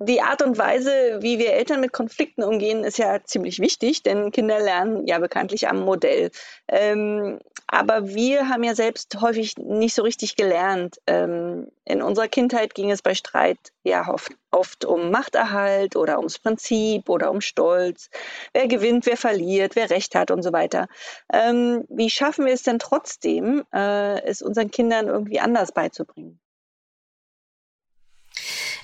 Die 0.00 0.20
Art 0.20 0.42
und 0.42 0.58
Weise, 0.58 1.18
wie 1.20 1.38
wir 1.38 1.52
Eltern 1.52 1.80
mit 1.80 1.92
Konflikten 1.92 2.42
umgehen, 2.42 2.82
ist 2.82 2.98
ja 2.98 3.22
ziemlich 3.22 3.60
wichtig, 3.60 4.02
denn 4.02 4.32
Kinder 4.32 4.58
lernen 4.58 5.06
ja 5.06 5.20
bekanntlich 5.20 5.68
am 5.68 5.80
Modell. 5.80 6.32
Ähm, 6.66 7.38
aber 7.68 8.08
wir 8.08 8.48
haben 8.48 8.64
ja 8.64 8.74
selbst 8.74 9.20
häufig 9.20 9.56
nicht 9.56 9.94
so 9.94 10.02
richtig 10.02 10.34
gelernt. 10.34 10.96
Ähm, 11.06 11.68
in 11.84 12.02
unserer 12.02 12.26
Kindheit 12.26 12.74
ging 12.74 12.90
es 12.90 13.02
bei 13.02 13.14
Streit 13.14 13.58
ja 13.84 14.08
oft, 14.12 14.32
oft, 14.50 14.84
um 14.84 15.12
Machterhalt 15.12 15.94
oder 15.94 16.18
ums 16.18 16.40
Prinzip 16.40 17.08
oder 17.08 17.30
um 17.30 17.40
Stolz. 17.40 18.10
Wer 18.52 18.66
gewinnt, 18.66 19.06
wer 19.06 19.16
verliert, 19.16 19.76
wer 19.76 19.90
Recht 19.90 20.16
hat 20.16 20.32
und 20.32 20.42
so 20.42 20.52
weiter. 20.52 20.88
Ähm, 21.32 21.84
wie 21.88 22.10
schaffen 22.10 22.46
wir 22.46 22.52
es 22.52 22.64
denn 22.64 22.80
trotzdem, 22.80 23.62
äh, 23.72 24.20
es 24.24 24.42
unseren 24.42 24.72
Kindern 24.72 25.06
irgendwie 25.06 25.38
anders 25.38 25.70
beizubringen? 25.70 26.40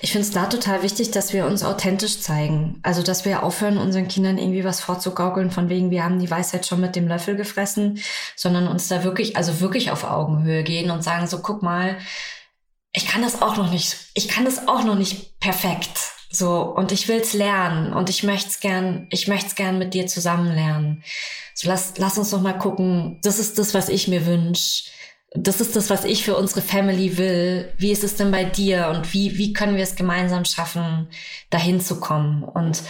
Ich 0.02 0.12
finde 0.12 0.26
es 0.26 0.32
da 0.32 0.46
total 0.46 0.82
wichtig, 0.82 1.10
dass 1.10 1.34
wir 1.34 1.44
uns 1.44 1.62
authentisch 1.62 2.20
zeigen. 2.20 2.80
Also, 2.82 3.02
dass 3.02 3.26
wir 3.26 3.42
aufhören, 3.42 3.76
unseren 3.76 4.08
Kindern 4.08 4.38
irgendwie 4.38 4.64
was 4.64 4.80
vorzugaukeln, 4.80 5.50
von 5.50 5.68
wegen, 5.68 5.90
wir 5.90 6.04
haben 6.04 6.18
die 6.18 6.30
Weisheit 6.30 6.66
schon 6.66 6.80
mit 6.80 6.96
dem 6.96 7.06
Löffel 7.06 7.36
gefressen, 7.36 8.00
sondern 8.34 8.66
uns 8.66 8.88
da 8.88 9.04
wirklich, 9.04 9.36
also 9.36 9.60
wirklich 9.60 9.90
auf 9.90 10.04
Augenhöhe 10.04 10.64
gehen 10.64 10.90
und 10.90 11.04
sagen, 11.04 11.26
so, 11.26 11.40
guck 11.40 11.62
mal, 11.62 11.98
ich 12.92 13.06
kann 13.06 13.22
das 13.22 13.42
auch 13.42 13.58
noch 13.58 13.70
nicht, 13.70 13.96
ich 14.14 14.28
kann 14.28 14.46
das 14.46 14.68
auch 14.68 14.84
noch 14.84 14.96
nicht 14.96 15.38
perfekt. 15.38 15.98
So, 16.32 16.62
und 16.62 16.92
ich 16.92 17.08
will's 17.08 17.34
lernen 17.34 17.92
und 17.92 18.08
ich 18.08 18.22
möchte 18.22 18.48
es 18.48 18.60
gern, 18.60 19.06
ich 19.10 19.28
möchte 19.28 19.48
es 19.48 19.54
gern 19.54 19.78
mit 19.78 19.94
dir 19.94 20.06
zusammen 20.06 20.54
lernen. 20.54 21.02
So, 21.54 21.68
lass, 21.68 21.94
lass 21.98 22.16
uns 22.16 22.30
doch 22.30 22.40
mal 22.40 22.56
gucken, 22.56 23.18
das 23.22 23.38
ist 23.38 23.58
das, 23.58 23.74
was 23.74 23.88
ich 23.88 24.08
mir 24.08 24.24
wünsche 24.24 24.84
das 25.32 25.60
ist 25.60 25.76
das, 25.76 25.90
was 25.90 26.04
ich 26.04 26.24
für 26.24 26.36
unsere 26.36 26.60
Family 26.60 27.16
will. 27.16 27.72
Wie 27.78 27.92
ist 27.92 28.02
es 28.02 28.16
denn 28.16 28.30
bei 28.30 28.44
dir 28.44 28.88
und 28.88 29.12
wie, 29.12 29.38
wie 29.38 29.52
können 29.52 29.76
wir 29.76 29.84
es 29.84 29.94
gemeinsam 29.94 30.44
schaffen, 30.44 31.08
dahin 31.50 31.80
zu 31.80 32.00
kommen? 32.00 32.42
Und 32.42 32.82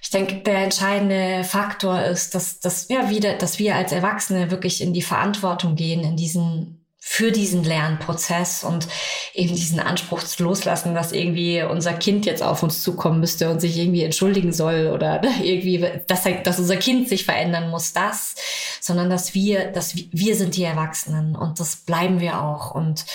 ich 0.00 0.10
denke, 0.10 0.36
der 0.36 0.58
entscheidende 0.58 1.42
Faktor 1.42 2.00
ist, 2.02 2.36
dass, 2.36 2.60
dass, 2.60 2.88
ja, 2.88 3.10
wieder, 3.10 3.34
dass 3.34 3.58
wir 3.58 3.74
als 3.74 3.90
Erwachsene 3.90 4.52
wirklich 4.52 4.80
in 4.80 4.92
die 4.92 5.02
Verantwortung 5.02 5.74
gehen, 5.74 6.04
in 6.04 6.16
diesen 6.16 6.85
für 7.08 7.30
diesen 7.30 7.62
Lernprozess 7.62 8.64
und 8.64 8.88
eben 9.32 9.54
diesen 9.54 9.78
Anspruch 9.78 10.24
zu 10.24 10.42
loslassen, 10.42 10.92
dass 10.92 11.12
irgendwie 11.12 11.62
unser 11.62 11.92
Kind 11.92 12.26
jetzt 12.26 12.42
auf 12.42 12.64
uns 12.64 12.82
zukommen 12.82 13.20
müsste 13.20 13.48
und 13.48 13.60
sich 13.60 13.78
irgendwie 13.78 14.02
entschuldigen 14.02 14.52
soll 14.52 14.90
oder 14.92 15.22
irgendwie, 15.42 15.88
dass, 16.08 16.24
dass 16.42 16.58
unser 16.58 16.76
Kind 16.76 17.08
sich 17.08 17.24
verändern 17.24 17.70
muss, 17.70 17.92
das, 17.92 18.34
sondern 18.80 19.08
dass 19.08 19.34
wir, 19.34 19.70
dass 19.70 19.94
wir 19.94 20.34
sind 20.34 20.56
die 20.56 20.64
Erwachsenen 20.64 21.36
und 21.36 21.60
das 21.60 21.76
bleiben 21.76 22.18
wir 22.18 22.42
auch 22.42 22.72
und 22.72 23.06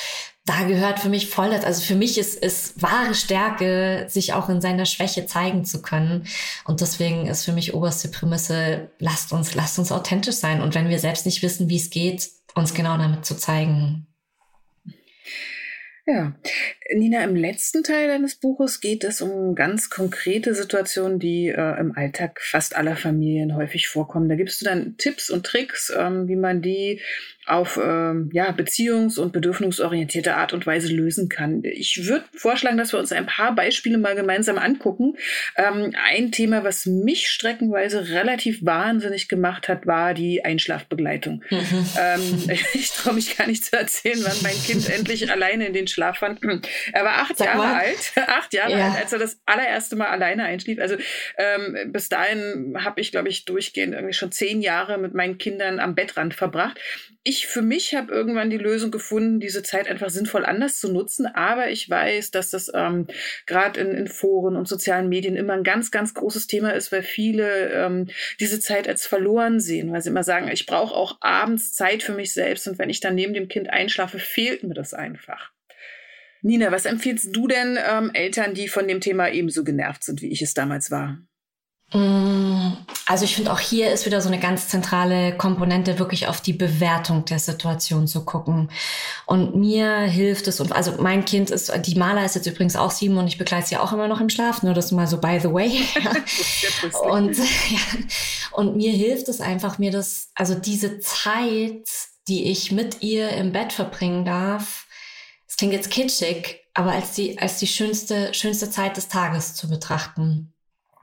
da 0.46 0.64
gehört 0.64 1.00
für 1.00 1.10
mich 1.10 1.30
voll, 1.30 1.52
also 1.54 1.82
für 1.82 1.96
mich 1.96 2.18
ist, 2.18 2.36
ist 2.36 2.82
wahre 2.82 3.14
Stärke, 3.14 4.06
sich 4.10 4.34
auch 4.34 4.50
in 4.50 4.60
seiner 4.60 4.88
Schwäche 4.88 5.28
zeigen 5.28 5.66
zu 5.66 5.84
können. 5.84 6.26
Und 6.66 6.82
deswegen 6.82 7.28
ist 7.28 7.46
für 7.46 7.52
mich 7.52 7.76
oberste 7.76 8.08
Prämisse, 8.08 8.90
lasst 8.98 9.34
uns, 9.34 9.54
lasst 9.54 9.78
uns 9.78 9.92
authentisch 9.92 10.38
sein. 10.38 10.62
Und 10.62 10.74
wenn 10.74 10.90
wir 10.90 10.98
selbst 10.98 11.28
nicht 11.28 11.44
wissen, 11.44 11.70
wie 11.70 11.78
es 11.78 11.92
geht, 11.92 12.32
uns 12.56 12.74
genau 12.74 12.98
damit 12.98 13.26
zu 13.26 13.36
zeigen. 13.38 14.08
Ja, 16.06 16.34
Nina, 16.94 17.24
im 17.24 17.36
letzten 17.36 17.84
Teil 17.84 18.08
deines 18.08 18.36
Buches 18.36 18.82
geht 18.82 19.04
es 19.04 19.22
um 19.22 19.56
ganz 19.56 19.90
konkrete 19.90 20.54
Situationen, 20.54 21.20
die 21.20 21.48
äh, 21.48 21.80
im 21.80 21.96
Alltag 21.96 22.42
fast 22.42 22.76
aller 22.76 22.96
Familien 22.96 23.56
häufig 23.56 23.88
vorkommen. 23.88 24.30
Da 24.30 24.36
gibst 24.36 24.62
du 24.62 24.66
dann 24.66 24.96
Tipps 24.98 25.30
und 25.30 25.46
Tricks, 25.46 25.92
ähm, 25.96 26.28
wie 26.28 26.36
man 26.36 26.62
die 26.62 27.02
auf 27.48 27.80
ähm, 27.84 28.30
ja, 28.34 28.52
beziehungs- 28.52 29.20
und 29.20 29.34
bedürfnisorientierte 29.34 30.36
Art 30.36 30.54
und 30.54 30.68
Weise 30.68 30.94
lösen 30.94 31.28
kann. 31.28 31.64
Ich 31.64 32.08
würde 32.08 32.24
vorschlagen, 32.34 32.78
dass 32.78 32.94
wir 32.94 33.00
uns 33.00 33.12
ein 33.12 33.26
paar 33.26 33.56
Beispiele 33.56 33.98
mal 33.98 34.16
gemeinsam 34.16 34.58
angucken. 34.58 35.18
Ähm, 35.58 35.94
ein 36.08 36.32
Thema, 36.32 36.64
was 36.64 36.86
mich 36.86 37.30
streckenweise 37.30 38.10
relativ 38.10 38.64
wahnsinnig 38.64 39.28
gemacht 39.28 39.68
hat, 39.70 39.88
war 39.88 40.14
die 40.14 40.46
Einschlafbegleitung. 40.46 41.44
Mhm. 41.50 41.86
Ähm, 42.00 42.50
ich 42.74 42.92
traue 42.92 43.16
mich 43.16 43.36
gar 43.38 43.48
nicht 43.48 43.66
zu 43.66 43.76
erzählen, 43.76 44.20
wann 44.24 44.38
mein 44.44 44.56
Kind 44.64 44.90
endlich 44.90 45.30
alleine 45.32 45.66
in 45.66 45.74
den 45.74 45.88
Schlaf 45.88 46.20
fand. 46.20 46.42
Er 46.94 47.04
war 47.04 47.22
acht 47.22 47.38
Sag 47.38 47.48
Jahre 47.48 47.58
mal. 47.58 47.76
alt, 47.76 48.14
acht 48.28 48.54
Jahre 48.54 48.72
ja. 48.72 48.90
alt, 48.90 49.02
als 49.02 49.14
er 49.14 49.20
das 49.20 49.40
allererste 49.46 49.96
Mal 49.96 50.08
alleine 50.08 50.44
einschlief. 50.44 50.80
Also 50.80 50.96
ähm, 51.38 51.92
bis 51.92 52.10
dahin 52.10 52.76
habe 52.84 53.02
ich, 53.02 53.12
glaube 53.12 53.30
ich, 53.30 53.46
durchgehend 53.46 53.94
irgendwie 53.94 54.14
schon 54.14 54.32
zehn 54.32 54.62
Jahre 54.62 54.98
mit 54.98 55.14
meinen 55.14 55.38
Kindern 55.38 55.80
am 55.80 55.96
Bettrand 55.96 56.34
verbracht. 56.34 56.80
Ich 57.24 57.46
für 57.48 57.62
mich 57.62 57.94
habe 57.94 58.12
irgendwann 58.12 58.50
die 58.50 58.58
Lösung 58.58 58.90
gefunden, 58.90 59.40
diese 59.40 59.62
Zeit 59.62 59.88
einfach 59.88 60.10
sinnvoll 60.10 60.44
anders 60.44 60.80
zu 60.80 60.92
nutzen. 60.92 61.28
Aber 61.28 61.70
ich 61.70 61.90
weiß, 61.90 62.32
dass 62.32 62.50
das 62.50 62.72
ähm, 62.74 63.08
gerade 63.46 63.80
in, 63.80 63.92
in 63.92 64.08
Foren 64.08 64.56
und 64.56 64.68
sozialen 64.68 65.08
Medien 65.10 65.36
immer 65.36 65.54
ein 65.54 65.64
ganz, 65.64 65.92
ganz 65.92 66.14
großes 66.14 66.48
Thema 66.48 66.72
ist, 66.72 66.92
weil 66.92 67.04
viele 67.04 67.70
ähm, 67.72 68.08
diese 68.40 68.60
Zeit 68.60 68.88
als 68.88 69.06
verloren 69.06 69.60
sehen, 69.60 69.92
weil 69.92 70.02
sie 70.02 70.10
immer 70.10 70.24
sagen, 70.24 70.50
ich 70.52 70.66
brauche 70.66 70.96
auch 70.96 71.18
abends 71.22 71.74
Zeit 71.74 72.04
für 72.04 72.14
mich 72.14 72.34
selbst 72.34 72.68
und 72.68 72.80
wenn 72.80 72.90
ich 72.90 73.00
dann 73.00 73.16
neben 73.16 73.34
dem 73.34 73.48
Kind 73.48 73.70
einschlafe, 73.70 74.20
fehlt 74.20 74.64
mir 74.64 74.74
das 74.74 74.94
einfach. 74.94 75.52
Nina, 76.42 76.72
was 76.72 76.86
empfiehlst 76.86 77.36
du 77.36 77.48
denn 77.48 77.78
ähm, 77.90 78.12
Eltern, 78.14 78.54
die 78.54 78.68
von 78.68 78.88
dem 78.88 79.00
Thema 79.00 79.30
ebenso 79.30 79.64
genervt 79.64 80.04
sind, 80.04 80.22
wie 80.22 80.32
ich 80.32 80.42
es 80.42 80.54
damals 80.54 80.90
war? 80.90 81.18
Mm, 81.94 82.72
also 83.06 83.26
ich 83.26 83.36
finde 83.36 83.52
auch 83.52 83.60
hier 83.60 83.92
ist 83.92 84.06
wieder 84.06 84.22
so 84.22 84.30
eine 84.30 84.40
ganz 84.40 84.70
zentrale 84.70 85.36
Komponente, 85.36 86.00
wirklich 86.00 86.28
auf 86.28 86.40
die 86.40 86.54
Bewertung 86.54 87.26
der 87.26 87.40
Situation 87.40 88.08
zu 88.08 88.24
gucken. 88.24 88.72
Und 89.26 89.56
mir 89.56 89.98
hilft 90.00 90.48
es, 90.48 90.62
und 90.62 90.72
also 90.72 90.94
mein 91.00 91.26
Kind 91.26 91.50
ist, 91.50 91.72
die 91.86 91.96
Maler 91.96 92.24
ist 92.24 92.36
jetzt 92.36 92.48
übrigens 92.48 92.78
auch 92.78 92.92
sieben 92.92 93.18
und 93.18 93.28
ich 93.28 93.38
begleite 93.38 93.68
sie 93.68 93.78
auch 93.78 93.92
immer 93.92 94.08
noch 94.08 94.22
im 94.22 94.30
Schlaf, 94.30 94.64
nur 94.64 94.74
das 94.74 94.92
mal 94.92 95.08
so 95.08 95.20
by 95.20 95.40
the 95.42 95.52
way. 95.52 95.84
und, 97.10 97.38
ja, 97.38 98.00
und 98.54 98.78
mir 98.78 98.94
hilft 98.94 99.28
es 99.28 99.42
einfach, 99.42 99.78
mir 99.78 99.92
das, 99.92 100.30
also 100.34 100.56
diese 100.56 101.00
Zeit, 101.00 101.90
die 102.30 102.50
ich 102.50 102.72
mit 102.72 103.02
ihr 103.04 103.30
im 103.32 103.52
Bett 103.52 103.74
verbringen 103.74 104.24
darf, 104.24 104.88
es 105.52 105.58
klingt 105.58 105.74
jetzt 105.74 105.92
kitschig, 105.92 106.62
aber 106.74 106.94
als 106.94 107.12
die, 107.12 107.38
als 107.38 107.58
die 107.60 107.68
schönste, 107.68 108.34
schönste 108.34 108.70
Zeit 108.70 108.96
des 108.96 109.10
Tages 109.10 109.54
zu 109.54 109.68
betrachten. 109.68 110.54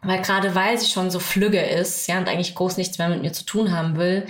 Weil 0.01 0.23
gerade 0.23 0.55
weil 0.55 0.79
sie 0.79 0.87
schon 0.87 1.11
so 1.11 1.21
flügge 1.21 1.61
ist, 1.61 2.09
ja, 2.09 2.17
und 2.17 2.31
eigentlich 2.31 2.55
groß 2.55 2.79
nichts 2.79 2.97
mehr 2.97 3.11
mit 3.11 3.21
mir 3.21 3.35
zu 3.35 3.45
tun 3.45 3.73
haben 3.77 3.99
will, 3.99 4.27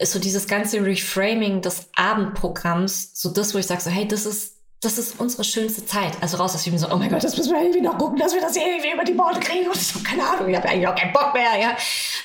ist 0.00 0.10
so 0.10 0.18
dieses 0.18 0.48
ganze 0.48 0.84
Reframing 0.84 1.60
des 1.60 1.90
Abendprogramms 1.94 3.12
so 3.14 3.30
das, 3.30 3.54
wo 3.54 3.58
ich 3.58 3.66
sage 3.66 3.80
so, 3.80 3.90
hey, 3.90 4.08
das 4.08 4.26
ist, 4.26 4.56
das 4.80 4.98
ist 4.98 5.20
unsere 5.20 5.44
schönste 5.44 5.86
Zeit. 5.86 6.20
Also 6.20 6.38
raus 6.38 6.56
aus 6.56 6.64
dem 6.64 6.76
so, 6.76 6.90
oh 6.90 6.96
mein 6.96 7.10
Gott, 7.10 7.22
das 7.22 7.36
müssen 7.36 7.52
wir 7.52 7.60
irgendwie 7.60 7.82
noch 7.82 7.98
gucken, 7.98 8.18
dass 8.18 8.34
wir 8.34 8.40
das 8.40 8.56
irgendwie 8.56 8.92
über 8.92 9.04
die 9.04 9.12
Borde 9.12 9.38
kriegen 9.38 9.68
und 9.68 9.76
so, 9.76 10.00
keine 10.00 10.26
Ahnung, 10.26 10.48
ich 10.48 10.56
habe 10.56 10.68
eigentlich 10.68 10.88
auch 10.88 10.96
keinen 10.96 11.12
Bock 11.12 11.34
mehr, 11.34 11.56
ja. 11.60 11.76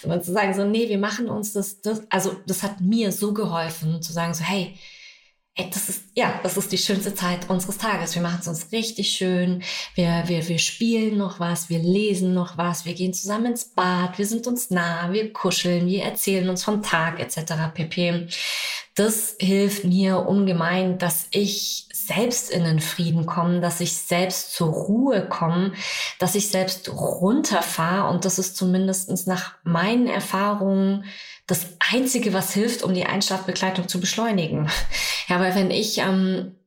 Sondern 0.01 0.23
zu 0.23 0.33
sagen 0.33 0.55
so, 0.55 0.65
nee, 0.65 0.89
wir 0.89 0.97
machen 0.97 1.29
uns 1.29 1.53
das, 1.53 1.81
das, 1.81 2.01
also 2.09 2.35
das 2.47 2.63
hat 2.63 2.81
mir 2.81 3.11
so 3.11 3.31
geholfen, 3.31 4.01
zu 4.01 4.11
sagen 4.11 4.33
so, 4.33 4.43
hey, 4.43 4.75
das 5.57 5.89
ist, 5.89 6.03
ja, 6.13 6.39
das 6.43 6.55
ist 6.55 6.71
die 6.71 6.77
schönste 6.77 7.15
Zeit 7.15 7.49
unseres 7.49 7.77
Tages. 7.77 8.13
Wir 8.13 8.21
machen 8.21 8.39
es 8.41 8.47
uns 8.47 8.71
richtig 8.71 9.09
schön. 9.09 9.63
Wir, 9.95 10.23
wir, 10.27 10.47
wir 10.47 10.59
spielen 10.59 11.17
noch 11.17 11.39
was, 11.39 11.69
wir 11.69 11.79
lesen 11.79 12.33
noch 12.33 12.57
was, 12.57 12.85
wir 12.85 12.93
gehen 12.93 13.13
zusammen 13.13 13.47
ins 13.47 13.65
Bad, 13.65 14.17
wir 14.17 14.25
sind 14.27 14.45
uns 14.45 14.69
nah, 14.69 15.11
wir 15.11 15.33
kuscheln, 15.33 15.87
wir 15.87 16.03
erzählen 16.03 16.47
uns 16.49 16.63
vom 16.63 16.83
Tag 16.83 17.19
etc. 17.19 17.53
pp. 17.73 18.27
Das 18.93 19.35
hilft 19.39 19.83
mir 19.83 20.27
ungemein, 20.27 20.97
dass 20.97 21.27
ich 21.31 21.87
selbst 21.93 22.49
in 22.49 22.63
den 22.63 22.79
Frieden 22.79 23.25
komme, 23.25 23.59
dass 23.59 23.81
ich 23.81 23.97
selbst 23.97 24.53
zur 24.53 24.69
Ruhe 24.69 25.27
komme, 25.27 25.73
dass 26.19 26.35
ich 26.35 26.49
selbst 26.49 26.89
runterfahre 26.89 28.09
und 28.09 28.25
das 28.25 28.39
ist 28.39 28.55
zumindestens 28.55 29.25
nach 29.27 29.55
meinen 29.63 30.07
Erfahrungen 30.07 31.03
das 31.47 31.65
Einzige, 31.91 32.33
was 32.33 32.53
hilft, 32.53 32.83
um 32.83 32.93
die 32.93 33.05
Einschlafbegleitung 33.05 33.87
zu 33.87 33.99
beschleunigen. 33.99 34.69
Ja, 35.27 35.39
weil 35.39 35.55
wenn 35.55 35.71
ich 35.71 35.97
ähm, 35.97 36.57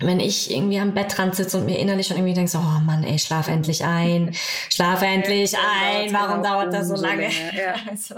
wenn 0.00 0.20
ich 0.20 0.50
irgendwie 0.50 0.78
am 0.78 0.94
Bettrand 0.94 1.34
sitze 1.34 1.58
und 1.58 1.66
mir 1.66 1.78
innerlich 1.78 2.06
schon 2.06 2.16
irgendwie 2.16 2.34
denke, 2.34 2.50
so, 2.50 2.58
oh 2.58 2.80
Mann, 2.84 3.02
ey, 3.02 3.18
schlaf 3.18 3.48
endlich 3.48 3.84
ein, 3.84 4.32
schlaf 4.68 5.02
endlich 5.02 5.56
ein, 5.56 6.12
warum 6.12 6.42
dauert 6.42 6.72
das 6.72 6.88
so 6.88 6.94
lange? 6.94 7.24
Ja. 7.24 7.74
Also, 7.88 8.16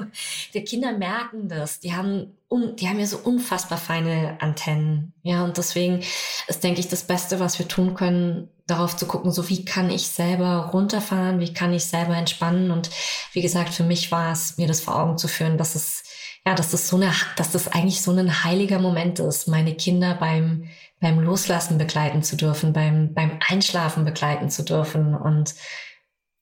die 0.52 0.64
Kinder 0.64 0.92
merken 0.92 1.48
das, 1.48 1.80
die 1.80 1.94
haben, 1.94 2.36
un, 2.50 2.76
die 2.76 2.88
haben 2.88 2.98
ja 2.98 3.06
so 3.06 3.18
unfassbar 3.18 3.78
feine 3.78 4.36
Antennen, 4.40 5.12
ja, 5.22 5.44
und 5.44 5.56
deswegen 5.56 6.02
ist, 6.48 6.64
denke 6.64 6.80
ich, 6.80 6.88
das 6.88 7.04
Beste, 7.04 7.40
was 7.40 7.58
wir 7.58 7.68
tun 7.68 7.94
können, 7.94 8.48
darauf 8.66 8.96
zu 8.96 9.06
gucken, 9.06 9.32
so 9.32 9.48
wie 9.48 9.64
kann 9.64 9.90
ich 9.90 10.08
selber 10.08 10.70
runterfahren, 10.72 11.40
wie 11.40 11.54
kann 11.54 11.72
ich 11.72 11.84
selber 11.84 12.16
entspannen 12.16 12.70
und 12.70 12.90
wie 13.32 13.42
gesagt, 13.42 13.72
für 13.72 13.84
mich 13.84 14.10
war 14.12 14.32
es, 14.32 14.58
mir 14.58 14.66
das 14.66 14.80
vor 14.80 14.96
Augen 14.96 15.18
zu 15.18 15.28
führen, 15.28 15.56
dass 15.56 15.74
es 15.74 16.02
ja, 16.46 16.54
dass 16.54 16.70
das 16.70 16.88
so 16.88 16.96
eine, 16.96 17.12
dass 17.36 17.52
das 17.52 17.68
eigentlich 17.68 18.00
so 18.00 18.12
ein 18.12 18.44
heiliger 18.44 18.78
Moment 18.78 19.18
ist, 19.18 19.46
meine 19.46 19.74
Kinder 19.74 20.14
beim, 20.14 20.68
beim 21.00 21.20
Loslassen 21.20 21.78
begleiten 21.78 22.22
zu 22.22 22.36
dürfen, 22.36 22.72
beim, 22.72 23.14
beim 23.14 23.38
Einschlafen 23.48 24.04
begleiten 24.04 24.50
zu 24.50 24.64
dürfen 24.64 25.14
und 25.14 25.54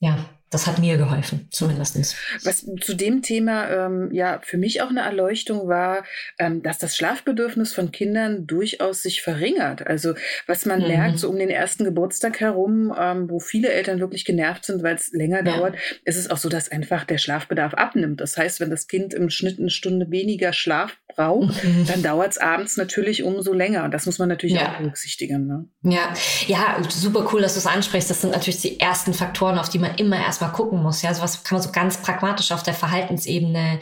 ja, 0.01 0.25
das 0.51 0.67
hat 0.67 0.79
mir 0.79 0.97
geholfen, 0.97 1.47
zumindestens. 1.51 2.17
Was 2.43 2.67
zu 2.81 2.95
dem 2.95 3.23
Thema 3.23 3.69
ähm, 3.69 4.11
ja 4.13 4.41
für 4.43 4.57
mich 4.57 4.81
auch 4.81 4.89
eine 4.89 5.01
Erleuchtung 5.01 5.69
war, 5.69 6.05
ähm, 6.39 6.63
dass 6.63 6.79
das 6.79 6.97
Schlafbedürfnis 6.97 7.75
von 7.75 7.93
Kindern 7.93 8.47
durchaus 8.47 9.03
sich 9.03 9.23
verringert. 9.23 9.87
Also 9.87 10.15
was 10.47 10.65
man 10.65 10.81
mhm. 10.81 10.89
merkt, 10.89 11.19
so 11.19 11.29
um 11.29 11.39
den 11.39 11.51
ersten 11.51 11.85
Geburtstag 11.85 12.41
herum, 12.41 12.95
ähm, 12.99 13.29
wo 13.29 13.41
viele 13.41 13.71
Eltern 13.71 14.01
wirklich 14.01 14.25
genervt 14.25 14.65
sind, 14.65 14.83
weil 14.83 14.95
es 14.95 15.13
länger 15.13 15.45
ja. 15.45 15.57
dauert, 15.57 15.77
ist 16.05 16.17
es 16.17 16.31
auch 16.31 16.39
so, 16.39 16.49
dass 16.49 16.71
einfach 16.71 17.05
der 17.05 17.19
Schlafbedarf 17.19 17.75
abnimmt. 17.75 18.21
Das 18.21 18.37
heißt, 18.37 18.61
wenn 18.61 18.71
das 18.71 18.87
Kind 18.89 19.13
im 19.13 19.31
Schnitt 19.31 19.59
eine 19.59 19.71
Stunde 19.71 20.11
weniger 20.11 20.53
Schlaf 20.53 20.97
braucht, 21.19 21.63
mhm. 21.63 21.85
dann 21.87 22.03
dauert 22.03 22.33
es 22.33 22.39
abends 22.39 22.79
natürlich 22.79 23.23
umso 23.23 23.53
länger. 23.53 23.85
Und 23.85 23.93
das 23.93 24.07
muss 24.07 24.19
man 24.19 24.31
natürlich 24.31 24.57
ja. 24.57 24.73
auch 24.73 24.79
berücksichtigen. 24.79 25.47
Ne? 25.47 25.67
Ja, 25.83 26.15
ja, 26.47 26.79
super 26.89 27.29
cool, 27.33 27.43
dass 27.43 27.53
du 27.53 27.59
es 27.59 27.67
ansprichst. 27.67 28.09
Das 28.09 28.23
sind 28.23 28.31
natürlich 28.31 28.63
die 28.63 28.81
ersten 28.81 29.13
Faktoren, 29.13 29.59
auf 29.59 29.69
die 29.69 29.79
man 29.79 29.95
immer 29.97 30.17
erst 30.17 30.39
erstmal 30.39 30.53
gucken 30.53 30.83
muss. 30.83 31.03
Ja, 31.03 31.11
also 31.11 31.23
was 31.23 31.45
kann 31.45 31.57
man 31.57 31.63
so 31.63 31.73
ganz 31.73 31.99
pragmatisch 31.99 32.53
auf 32.53 32.63
der 32.63 32.75
Verhaltensebene 32.75 33.81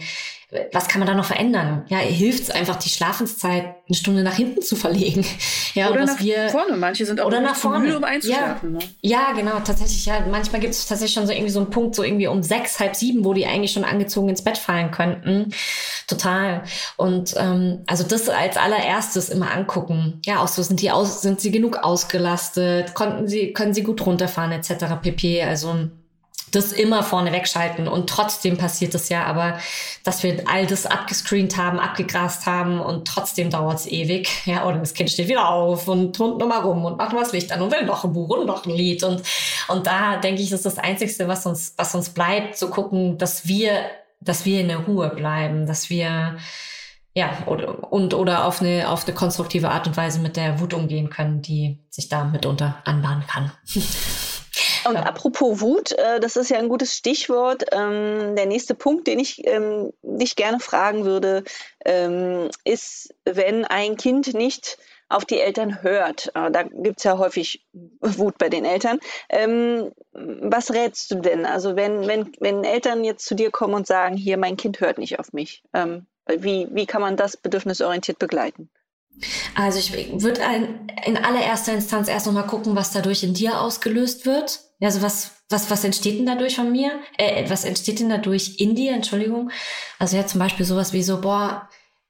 was 0.73 0.87
kann 0.87 1.01
man 1.01 1.09
da 1.09 1.15
noch 1.15 1.25
verändern? 1.25 1.85
Ja, 1.89 1.99
hilft 1.99 2.45
es 2.45 2.51
einfach, 2.51 2.77
die 2.77 2.89
Schlafenszeit 2.89 3.65
eine 3.65 3.97
Stunde 3.97 4.23
nach 4.23 4.37
hinten 4.37 4.63
zu 4.63 4.77
verlegen. 4.77 5.25
Ja, 5.75 5.91
oder 5.91 6.07
nach 6.07 6.19
wir, 6.21 6.49
vorne. 6.49 6.75
Manche 6.79 7.05
sind 7.05 7.21
auch 7.21 7.27
oder 7.27 7.43
nach 7.43 7.55
vorne. 7.55 7.81
müde, 7.81 7.99
um 7.99 8.05
einzuschlafen. 8.05 8.73
Ja, 8.73 8.79
ne? 8.79 8.85
ja, 9.03 9.33
genau, 9.33 9.61
tatsächlich. 9.61 10.07
Ja, 10.07 10.25
manchmal 10.31 10.63
gibt 10.63 10.73
es 10.73 10.87
tatsächlich 10.87 11.13
schon 11.13 11.27
so 11.27 11.35
irgendwie 11.35 11.51
so 11.51 11.61
einen 11.61 11.69
Punkt, 11.69 11.95
so 11.95 12.03
irgendwie 12.03 12.29
um 12.29 12.43
sechs, 12.43 12.81
halb 12.81 12.97
sieben, 12.97 13.27
wo 13.27 13.35
die 13.35 13.45
eigentlich 13.45 13.73
schon 13.73 13.85
angezogen 13.85 14.31
ins 14.31 14.43
Bett 14.43 14.57
fallen 14.57 14.91
könnten. 14.91 15.53
Total. 16.07 16.63
Und 16.97 17.35
ähm, 17.37 17.83
also 17.87 18.05
das 18.05 18.31
als 18.31 18.57
allererstes 18.57 19.29
immer 19.29 19.51
angucken. 19.51 20.23
Ja, 20.25 20.43
auch 20.43 20.49
so 20.49 20.63
sind 20.63 20.81
die 20.81 20.91
aus, 20.91 21.21
sind 21.21 21.43
sie 21.43 21.51
genug 21.51 21.77
ausgelastet, 21.77 22.95
konnten 22.95 23.29
sie, 23.29 23.53
können 23.53 23.75
sie 23.75 23.83
gut 23.83 24.07
runterfahren 24.07 24.53
etc. 24.53 24.95
pp. 25.03 25.43
Also 25.43 25.91
das 26.57 26.73
immer 26.73 27.03
vorne 27.03 27.33
wegschalten. 27.33 27.87
Und 27.87 28.09
trotzdem 28.09 28.57
passiert 28.57 28.95
es 28.95 29.09
ja, 29.09 29.25
aber 29.25 29.59
dass 30.03 30.23
wir 30.23 30.43
all 30.47 30.67
das 30.67 30.87
abgescreent 30.87 31.57
haben, 31.57 31.79
abgegrast 31.79 32.47
haben 32.47 32.81
und 32.81 33.07
trotzdem 33.07 33.51
dauert 33.51 33.81
es 33.81 33.87
ewig, 33.87 34.47
ja, 34.47 34.67
oder 34.67 34.79
das 34.79 34.95
Kind 34.95 35.11
steht 35.11 35.29
wieder 35.29 35.49
auf 35.49 35.87
und 35.87 36.17
turnt 36.17 36.39
nochmal 36.39 36.61
rum 36.61 36.85
und 36.85 36.97
macht 36.97 37.13
mal 37.13 37.21
das 37.21 37.33
Licht 37.33 37.53
an 37.53 37.63
und 37.63 37.71
will 37.71 37.85
noch 37.85 38.05
ein 38.05 38.13
Buch 38.13 38.31
und 38.37 38.47
noch 38.47 38.65
ein 38.67 38.71
Lied. 38.71 39.05
Und, 39.05 39.23
und 39.69 39.87
da 39.87 40.17
denke 40.17 40.43
ich, 40.43 40.51
ist 40.51 40.67
das 40.67 40.79
Einzigste, 40.79 41.29
was 41.29 41.47
uns, 41.47 41.75
was 41.77 41.95
uns 41.95 42.09
bleibt, 42.09 42.57
zu 42.57 42.71
gucken, 42.71 43.19
dass 43.19 43.47
wir, 43.47 43.73
dass 44.21 44.45
wir 44.45 44.61
in 44.61 44.69
der 44.69 44.79
Ruhe 44.79 45.11
bleiben, 45.11 45.67
dass 45.67 45.91
wir, 45.91 46.37
ja, 47.15 47.31
oder, 47.47 47.93
und, 47.93 48.15
oder 48.15 48.47
auf 48.47 48.61
eine, 48.61 48.89
auf 48.91 49.05
eine 49.05 49.15
konstruktive 49.15 49.71
Art 49.71 49.87
und 49.87 49.97
Weise 49.97 50.21
mit 50.21 50.37
der 50.37 50.59
Wut 50.61 50.75
umgehen 50.75 51.11
können, 51.11 51.43
die 51.43 51.85
sich 51.91 52.09
da 52.09 52.25
mitunter 52.25 52.77
anbahnen 52.85 53.27
kann. 53.27 53.53
Und 54.89 54.97
apropos 54.97 55.61
Wut, 55.61 55.93
äh, 55.93 56.21
das 56.21 56.37
ist 56.37 56.51
ja 56.51 56.59
ein 56.59 56.69
gutes 56.69 56.95
Stichwort. 56.95 57.65
Ähm, 57.73 58.37
der 58.37 58.47
nächste 58.47 58.75
Punkt, 58.75 59.07
den 59.07 59.19
ich 59.19 59.47
ähm, 59.47 59.93
dich 60.03 60.37
gerne 60.37 60.61
fragen 60.61 61.05
würde, 61.05 61.45
ähm, 61.85 62.51
ist, 62.65 63.15
wenn 63.25 63.65
ein 63.65 63.97
Kind 63.97 64.35
nicht 64.35 64.79
auf 65.09 65.25
die 65.25 65.41
Eltern 65.41 65.83
hört. 65.83 66.33
Äh, 66.35 66.51
da 66.51 66.63
gibt 66.65 66.99
es 66.99 67.05
ja 67.05 67.19
häufig 67.19 67.65
Wut 68.01 68.39
bei 68.39 68.49
den 68.49 68.65
Eltern. 68.65 68.99
Ähm, 69.29 69.93
was 70.13 70.73
rätst 70.73 71.11
du 71.11 71.17
denn? 71.17 71.47
Also 71.47 71.77
wenn, 71.77 72.07
wenn, 72.07 72.33
wenn 72.41 72.65
Eltern 72.65 73.05
jetzt 73.05 73.27
zu 73.27 73.35
dir 73.35 73.51
kommen 73.51 73.75
und 73.75 73.87
sagen, 73.87 74.17
hier, 74.17 74.37
mein 74.37 74.57
Kind 74.57 74.81
hört 74.81 74.99
nicht 74.99 75.19
auf 75.19 75.33
mich, 75.33 75.63
ähm, 75.75 76.07
wie, 76.27 76.69
wie 76.71 76.87
kann 76.87 77.01
man 77.01 77.17
das 77.17 77.37
bedürfnisorientiert 77.37 78.19
begleiten? 78.19 78.69
Also 79.55 79.79
ich 79.79 79.93
würde 80.21 80.41
in 81.07 81.17
allererster 81.17 81.73
Instanz 81.73 82.09
erst 82.09 82.27
nochmal 82.27 82.47
gucken, 82.47 82.77
was 82.77 82.93
dadurch 82.93 83.23
in 83.23 83.33
dir 83.33 83.61
ausgelöst 83.61 84.27
wird. 84.27 84.66
Also 84.81 85.01
was, 85.01 85.33
was, 85.49 85.71
was 85.71 85.85
entsteht 85.85 86.19
denn 86.19 86.27
dadurch 86.27 86.57
von 86.57 86.71
mir? 86.71 87.01
Äh, 87.17 87.49
was 87.49 87.65
entsteht 87.65 88.01
denn 88.01 88.11
dadurch 88.11 88.57
in 88.59 88.75
dir? 88.75 88.93
Entschuldigung. 88.93 89.51
Also 89.99 90.17
ja, 90.17 90.27
zum 90.27 90.39
Beispiel 90.39 90.67
sowas 90.67 90.93
wie 90.93 91.03
so, 91.03 91.21
boah, 91.21 91.69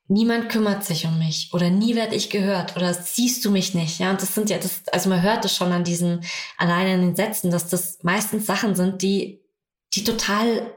niemand 0.08 0.48
kümmert 0.48 0.84
sich 0.84 1.06
um 1.06 1.18
mich 1.18 1.50
oder 1.52 1.70
nie 1.70 1.94
werde 1.94 2.16
ich 2.16 2.30
gehört 2.30 2.76
oder 2.76 2.92
siehst 2.94 3.44
du 3.44 3.50
mich 3.50 3.74
nicht. 3.74 3.98
Ja, 3.98 4.10
und 4.10 4.20
das 4.20 4.34
sind 4.34 4.50
ja, 4.50 4.58
das, 4.58 4.86
also 4.88 5.08
man 5.08 5.22
hört 5.22 5.44
es 5.44 5.54
schon 5.54 5.72
an 5.72 5.84
diesen, 5.84 6.24
allein 6.56 6.86
an 6.86 7.00
den 7.00 7.16
Sätzen, 7.16 7.50
dass 7.50 7.68
das 7.68 8.02
meistens 8.02 8.46
Sachen 8.46 8.74
sind, 8.74 9.02
die, 9.02 9.42
die 9.94 10.04
total 10.04 10.74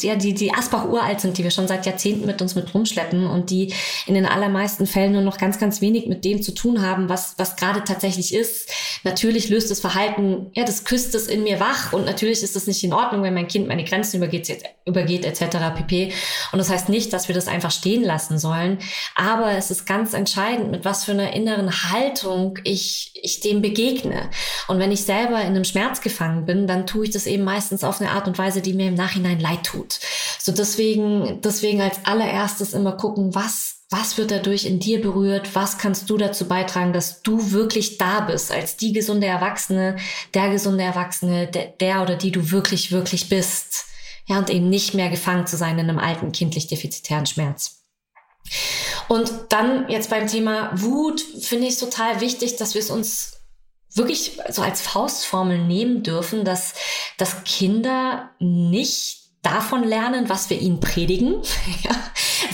ja, 0.00 0.16
die, 0.16 0.32
die 0.32 0.54
Asbach 0.54 0.86
uralt 0.86 1.20
sind, 1.20 1.36
die 1.36 1.44
wir 1.44 1.50
schon 1.50 1.68
seit 1.68 1.84
Jahrzehnten 1.84 2.24
mit 2.24 2.40
uns 2.40 2.54
mit 2.54 2.72
rumschleppen 2.72 3.26
und 3.26 3.50
die 3.50 3.74
in 4.06 4.14
den 4.14 4.24
allermeisten 4.24 4.86
Fällen 4.86 5.12
nur 5.12 5.20
noch 5.20 5.36
ganz, 5.36 5.58
ganz 5.58 5.82
wenig 5.82 6.06
mit 6.06 6.24
dem 6.24 6.40
zu 6.40 6.52
tun 6.52 6.80
haben, 6.80 7.10
was, 7.10 7.34
was 7.36 7.56
gerade 7.56 7.84
tatsächlich 7.84 8.32
ist. 8.32 8.70
Natürlich 9.04 9.50
löst 9.50 9.70
das 9.70 9.80
Verhalten, 9.80 10.46
ja, 10.54 10.64
das 10.64 10.84
küsst 10.84 11.14
es 11.14 11.26
in 11.26 11.42
mir 11.42 11.60
wach 11.60 11.92
und 11.92 12.06
natürlich 12.06 12.42
ist 12.42 12.56
es 12.56 12.66
nicht 12.66 12.82
in 12.84 12.94
Ordnung, 12.94 13.22
wenn 13.22 13.34
mein 13.34 13.48
Kind 13.48 13.68
meine 13.68 13.84
Grenzen 13.84 14.16
übergeht, 14.16 14.64
übergeht 14.86 15.26
etc. 15.26 15.58
pp. 15.76 16.12
Und 16.52 16.58
das 16.58 16.70
heißt 16.70 16.88
nicht, 16.88 17.12
dass 17.12 17.28
wir 17.28 17.34
das 17.34 17.46
einfach 17.46 17.70
stehen 17.70 18.02
lassen 18.02 18.38
sollen, 18.38 18.78
aber 19.14 19.52
es 19.52 19.70
ist 19.70 19.84
ganz 19.84 20.14
entscheidend, 20.14 20.70
mit 20.70 20.86
was 20.86 21.04
für 21.04 21.12
einer 21.12 21.34
inneren 21.34 21.70
Haltung 21.90 22.58
ich, 22.64 23.12
ich 23.22 23.40
dem 23.40 23.60
begegne. 23.60 24.30
Und 24.68 24.78
wenn 24.78 24.90
ich 24.90 25.02
selber 25.02 25.42
in 25.42 25.48
einem 25.48 25.64
Schmerz 25.64 26.00
gefangen 26.00 26.46
bin, 26.46 26.66
dann 26.66 26.86
tue 26.86 27.04
ich 27.04 27.10
das 27.10 27.26
eben 27.26 27.44
meistens 27.44 27.84
auf 27.84 28.00
eine 28.00 28.12
Art 28.12 28.26
und 28.26 28.38
Weise, 28.38 28.62
die 28.62 28.72
mir 28.72 28.88
im 28.88 28.94
Nachhinein 28.94 29.33
Nachhinein 29.34 29.40
leid 29.40 29.64
tut. 29.64 30.00
So 30.38 30.52
deswegen, 30.52 31.40
deswegen 31.42 31.80
als 31.80 32.04
allererstes 32.04 32.72
immer 32.72 32.92
gucken, 32.92 33.34
was, 33.34 33.84
was 33.90 34.18
wird 34.18 34.30
dadurch 34.30 34.64
in 34.64 34.80
dir 34.80 35.00
berührt? 35.00 35.54
Was 35.54 35.78
kannst 35.78 36.08
du 36.10 36.16
dazu 36.16 36.46
beitragen, 36.46 36.92
dass 36.92 37.22
du 37.22 37.52
wirklich 37.52 37.98
da 37.98 38.20
bist 38.20 38.50
als 38.50 38.76
die 38.76 38.92
gesunde 38.92 39.26
Erwachsene, 39.26 39.96
der 40.32 40.50
gesunde 40.50 40.84
Erwachsene, 40.84 41.46
der, 41.48 41.66
der 41.66 42.02
oder 42.02 42.16
die 42.16 42.30
du 42.30 42.50
wirklich, 42.50 42.92
wirklich 42.92 43.28
bist? 43.28 43.86
Ja, 44.26 44.38
und 44.38 44.48
eben 44.48 44.70
nicht 44.70 44.94
mehr 44.94 45.10
gefangen 45.10 45.46
zu 45.46 45.56
sein 45.56 45.78
in 45.78 45.88
einem 45.88 45.98
alten 45.98 46.32
kindlich 46.32 46.66
defizitären 46.66 47.26
Schmerz. 47.26 47.82
Und 49.08 49.30
dann 49.50 49.88
jetzt 49.90 50.08
beim 50.08 50.26
Thema 50.26 50.70
Wut 50.74 51.20
finde 51.20 51.66
ich 51.66 51.74
es 51.74 51.80
total 51.80 52.22
wichtig, 52.22 52.56
dass 52.56 52.74
wir 52.74 52.80
es 52.80 52.90
uns 52.90 53.34
wirklich 53.94 54.38
so 54.50 54.62
als 54.62 54.80
Faustformel 54.80 55.58
nehmen 55.58 56.02
dürfen, 56.02 56.44
dass, 56.44 56.74
dass 57.18 57.44
Kinder 57.44 58.30
nicht 58.40 59.23
davon 59.44 59.84
lernen, 59.84 60.28
was 60.28 60.50
wir 60.50 60.60
ihnen 60.60 60.80
predigen, 60.80 61.36
ja, 61.82 61.92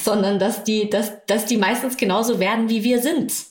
sondern 0.02 0.38
dass 0.38 0.64
die, 0.64 0.90
dass, 0.90 1.12
dass 1.26 1.46
die 1.46 1.56
meistens 1.56 1.96
genauso 1.96 2.38
werden, 2.38 2.68
wie 2.68 2.84
wir 2.84 3.00
sind 3.00 3.49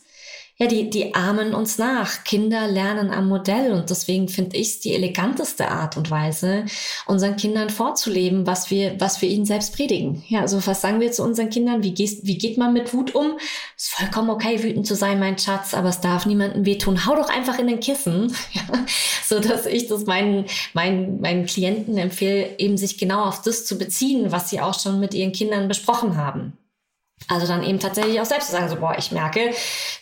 ja, 0.61 0.67
die, 0.67 0.89
die 0.89 1.15
ahmen 1.15 1.53
uns 1.53 1.77
nach. 1.77 2.25
Kinder 2.25 2.67
lernen 2.67 3.11
am 3.11 3.29
Modell 3.29 3.71
und 3.71 3.89
deswegen 3.89 4.27
finde 4.27 4.57
ich 4.57 4.67
es 4.67 4.79
die 4.81 4.93
eleganteste 4.93 5.69
Art 5.69 5.95
und 5.95 6.11
Weise, 6.11 6.65
unseren 7.05 7.37
Kindern 7.37 7.69
vorzuleben, 7.69 8.45
was 8.45 8.69
wir, 8.69 8.99
was 8.99 9.21
wir 9.21 9.29
ihnen 9.29 9.45
selbst 9.45 9.73
predigen. 9.73 10.21
Ja, 10.27 10.41
also 10.41 10.65
was 10.67 10.81
sagen 10.81 10.99
wir 10.99 11.13
zu 11.13 11.23
unseren 11.23 11.49
Kindern? 11.49 11.81
Wie, 11.81 11.93
gehst, 11.93 12.25
wie 12.25 12.37
geht 12.37 12.57
man 12.57 12.73
mit 12.73 12.93
Wut 12.93 13.15
um? 13.15 13.37
Ist 13.77 13.91
vollkommen 13.91 14.29
okay, 14.29 14.61
wütend 14.61 14.85
zu 14.85 14.95
sein, 14.95 15.17
mein 15.17 15.37
Schatz, 15.37 15.73
aber 15.73 15.87
es 15.87 16.01
darf 16.01 16.25
niemandem 16.25 16.65
wehtun. 16.65 17.05
Hau 17.05 17.15
doch 17.15 17.29
einfach 17.29 17.57
in 17.57 17.67
den 17.67 17.79
Kissen. 17.79 18.35
Ja, 18.51 18.63
so 19.25 19.39
dass 19.39 19.67
ich 19.67 19.87
das 19.87 20.05
meinen, 20.05 20.45
meinen, 20.73 21.21
meinen 21.21 21.45
Klienten 21.45 21.97
empfehle, 21.97 22.57
eben 22.57 22.77
sich 22.77 22.97
genau 22.97 23.25
auf 23.25 23.43
das 23.43 23.63
zu 23.65 23.77
beziehen, 23.77 24.31
was 24.31 24.49
sie 24.49 24.59
auch 24.59 24.77
schon 24.77 24.99
mit 24.99 25.13
ihren 25.13 25.33
Kindern 25.33 25.67
besprochen 25.67 26.17
haben. 26.17 26.53
Also 27.27 27.45
dann 27.45 27.63
eben 27.63 27.79
tatsächlich 27.79 28.19
auch 28.19 28.25
selbst 28.25 28.47
zu 28.47 28.53
sagen, 28.53 28.69
so, 28.69 28.77
boah, 28.77 28.95
ich 28.97 29.11
merke, 29.11 29.51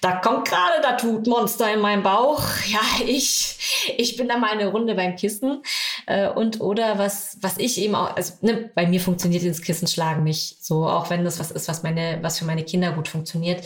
da 0.01 0.13
kommt 0.13 0.47
gerade 0.47 0.81
da 0.81 0.93
tut 0.93 1.27
Monster 1.27 1.73
in 1.73 1.81
meinem 1.81 2.03
Bauch. 2.03 2.41
Ja, 2.67 2.79
ich, 3.05 3.95
ich 3.97 4.15
bin 4.17 4.27
da 4.27 4.37
mal 4.37 4.51
eine 4.51 4.67
Runde 4.67 4.95
beim 4.95 5.15
Kissen. 5.15 5.63
Äh, 6.05 6.29
und 6.29 6.61
oder 6.61 6.97
was, 6.97 7.37
was 7.41 7.57
ich 7.57 7.79
eben 7.81 7.95
auch, 7.95 8.15
also 8.15 8.33
ne, 8.41 8.71
bei 8.73 8.87
mir 8.87 9.01
funktioniert 9.01 9.43
ins 9.43 9.61
Kissen 9.61 9.87
schlagen 9.87 10.23
nicht 10.23 10.63
so, 10.63 10.87
auch 10.87 11.09
wenn 11.09 11.25
das 11.25 11.39
was 11.39 11.51
ist, 11.51 11.67
was 11.67 11.83
meine, 11.83 12.19
was 12.21 12.39
für 12.39 12.45
meine 12.45 12.63
Kinder 12.63 12.91
gut 12.91 13.07
funktioniert. 13.07 13.65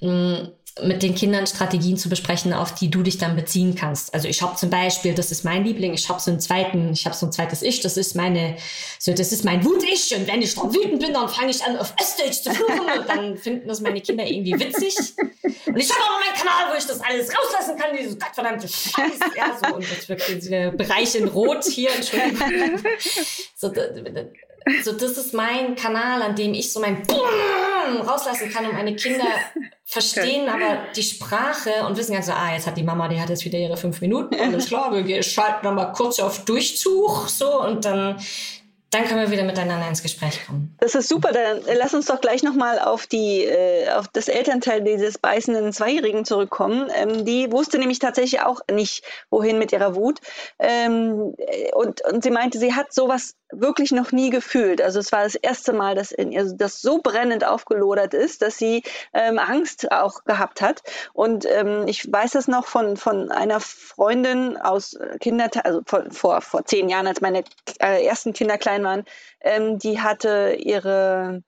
Mm, 0.00 0.48
mit 0.82 1.02
den 1.02 1.14
Kindern 1.14 1.46
Strategien 1.46 1.96
zu 1.96 2.10
besprechen, 2.10 2.52
auf 2.52 2.74
die 2.74 2.90
du 2.90 3.02
dich 3.02 3.16
dann 3.16 3.34
beziehen 3.34 3.74
kannst. 3.74 4.12
Also 4.12 4.28
ich 4.28 4.42
habe 4.42 4.56
zum 4.56 4.68
Beispiel, 4.68 5.14
das 5.14 5.30
ist 5.32 5.42
mein 5.42 5.64
Liebling, 5.64 5.94
ich 5.94 6.08
habe 6.10 6.20
so 6.20 6.30
einen 6.30 6.38
zweiten, 6.38 6.92
ich 6.92 7.06
habe 7.06 7.16
so 7.16 7.26
ein 7.26 7.32
zweites 7.32 7.62
Ich, 7.62 7.80
das 7.80 7.96
ist 7.96 8.14
meine, 8.14 8.56
so 8.98 9.12
das 9.14 9.32
ist 9.32 9.44
mein 9.44 9.64
Wut-Ich 9.64 10.14
und 10.14 10.28
wenn 10.28 10.42
ich 10.42 10.54
dann 10.54 10.74
wütend 10.74 11.00
bin, 11.00 11.14
dann 11.14 11.28
fange 11.30 11.50
ich 11.50 11.64
an 11.64 11.78
auf 11.78 11.94
Österreich 11.98 12.42
zu 12.42 12.50
fluchen 12.52 12.98
und 12.98 13.08
dann 13.08 13.36
finden 13.38 13.68
das 13.68 13.80
meine 13.80 14.02
Kinder 14.02 14.26
irgendwie 14.26 14.52
witzig. 14.58 14.94
Und 15.66 15.76
ich 15.76 15.90
habe 15.90 16.00
auch 16.02 16.10
noch 16.10 16.26
meinen 16.26 16.36
Kanal, 16.36 16.72
wo 16.72 16.78
ich 16.78 16.86
das 16.86 17.00
alles 17.00 17.30
rauslassen 17.34 17.78
kann, 17.78 17.96
diese 17.96 18.16
gottverdammte 18.18 18.68
Scheiße. 18.68 19.36
Ja, 19.36 19.58
so, 19.62 19.76
und 19.76 19.88
jetzt 19.88 20.08
wird 20.08 20.28
dieser 20.28 20.72
Bereich 20.72 21.14
in 21.14 21.28
Rot 21.28 21.64
hier, 21.64 21.90
Entschuldigung. 21.94 22.82
So, 23.54 23.72
so, 24.82 24.92
das 24.92 25.12
ist 25.12 25.34
mein 25.34 25.76
Kanal, 25.76 26.22
an 26.22 26.34
dem 26.34 26.54
ich 26.54 26.72
so 26.72 26.80
mein 26.80 27.02
Boom 27.02 28.00
rauslassen 28.06 28.50
kann 28.50 28.66
und 28.66 28.74
meine 28.74 28.96
Kinder 28.96 29.26
verstehen 29.84 30.48
aber 30.48 30.78
die 30.94 31.02
Sprache 31.02 31.86
und 31.86 31.96
wissen 31.96 32.12
ganz 32.12 32.26
so, 32.26 32.32
ah, 32.32 32.52
jetzt 32.52 32.66
hat 32.66 32.76
die 32.76 32.82
Mama, 32.82 33.08
die 33.08 33.20
hat 33.20 33.30
jetzt 33.30 33.44
wieder 33.44 33.58
ihre 33.58 33.76
fünf 33.76 34.00
Minuten, 34.00 34.34
alles 34.34 34.66
klar, 34.66 34.92
wir 34.92 35.22
schalten 35.22 35.64
nochmal 35.64 35.92
kurz 35.92 36.18
auf 36.18 36.44
Durchzug, 36.44 37.28
so, 37.28 37.62
und 37.62 37.84
dann, 37.84 38.18
dann 38.90 39.04
können 39.04 39.20
wir 39.20 39.30
wieder 39.30 39.44
miteinander 39.44 39.88
ins 39.88 40.02
Gespräch 40.02 40.46
kommen. 40.46 40.74
Das 40.78 40.94
ist 40.94 41.08
super. 41.08 41.32
Dann 41.32 41.60
lass 41.76 41.92
uns 41.92 42.06
doch 42.06 42.20
gleich 42.20 42.42
nochmal 42.42 42.78
auf 42.78 43.06
die, 43.06 43.44
äh, 43.44 43.90
auf 43.90 44.08
das 44.08 44.28
Elternteil 44.28 44.82
dieses 44.82 45.18
beißenden 45.18 45.72
Zweijährigen 45.72 46.24
zurückkommen. 46.24 46.88
Ähm, 46.94 47.24
die 47.24 47.50
wusste 47.50 47.78
nämlich 47.78 47.98
tatsächlich 47.98 48.40
auch 48.42 48.60
nicht, 48.70 49.02
wohin 49.28 49.58
mit 49.58 49.72
ihrer 49.72 49.96
Wut. 49.96 50.20
Ähm, 50.58 51.34
und, 51.74 52.04
und 52.04 52.22
sie 52.22 52.30
meinte, 52.30 52.58
sie 52.58 52.74
hat 52.74 52.92
sowas 52.92 53.34
wirklich 53.60 53.90
noch 53.92 54.12
nie 54.12 54.30
gefühlt. 54.30 54.80
Also 54.82 55.00
es 55.00 55.12
war 55.12 55.24
das 55.24 55.34
erste 55.34 55.72
Mal, 55.72 55.94
dass 55.94 56.12
in 56.12 56.32
ihr 56.32 56.44
das 56.54 56.80
so 56.80 57.00
brennend 57.02 57.44
aufgelodert 57.44 58.14
ist, 58.14 58.42
dass 58.42 58.58
sie 58.58 58.82
ähm, 59.12 59.38
Angst 59.38 59.90
auch 59.92 60.24
gehabt 60.24 60.60
hat. 60.60 60.82
Und 61.12 61.46
ähm, 61.46 61.84
ich 61.86 62.10
weiß 62.10 62.32
das 62.32 62.48
noch 62.48 62.66
von, 62.66 62.96
von 62.96 63.30
einer 63.30 63.60
Freundin 63.60 64.56
aus 64.56 64.98
Kindertag, 65.20 65.64
also 65.64 65.82
von, 65.86 66.10
vor, 66.10 66.40
vor 66.40 66.64
zehn 66.64 66.88
Jahren, 66.88 67.06
als 67.06 67.20
meine 67.20 67.44
äh, 67.80 68.04
ersten 68.04 68.32
Kinder 68.32 68.58
klein 68.58 68.84
waren, 68.84 69.04
ähm, 69.40 69.78
die 69.78 70.00
hatte 70.00 70.56
ihre 70.58 71.42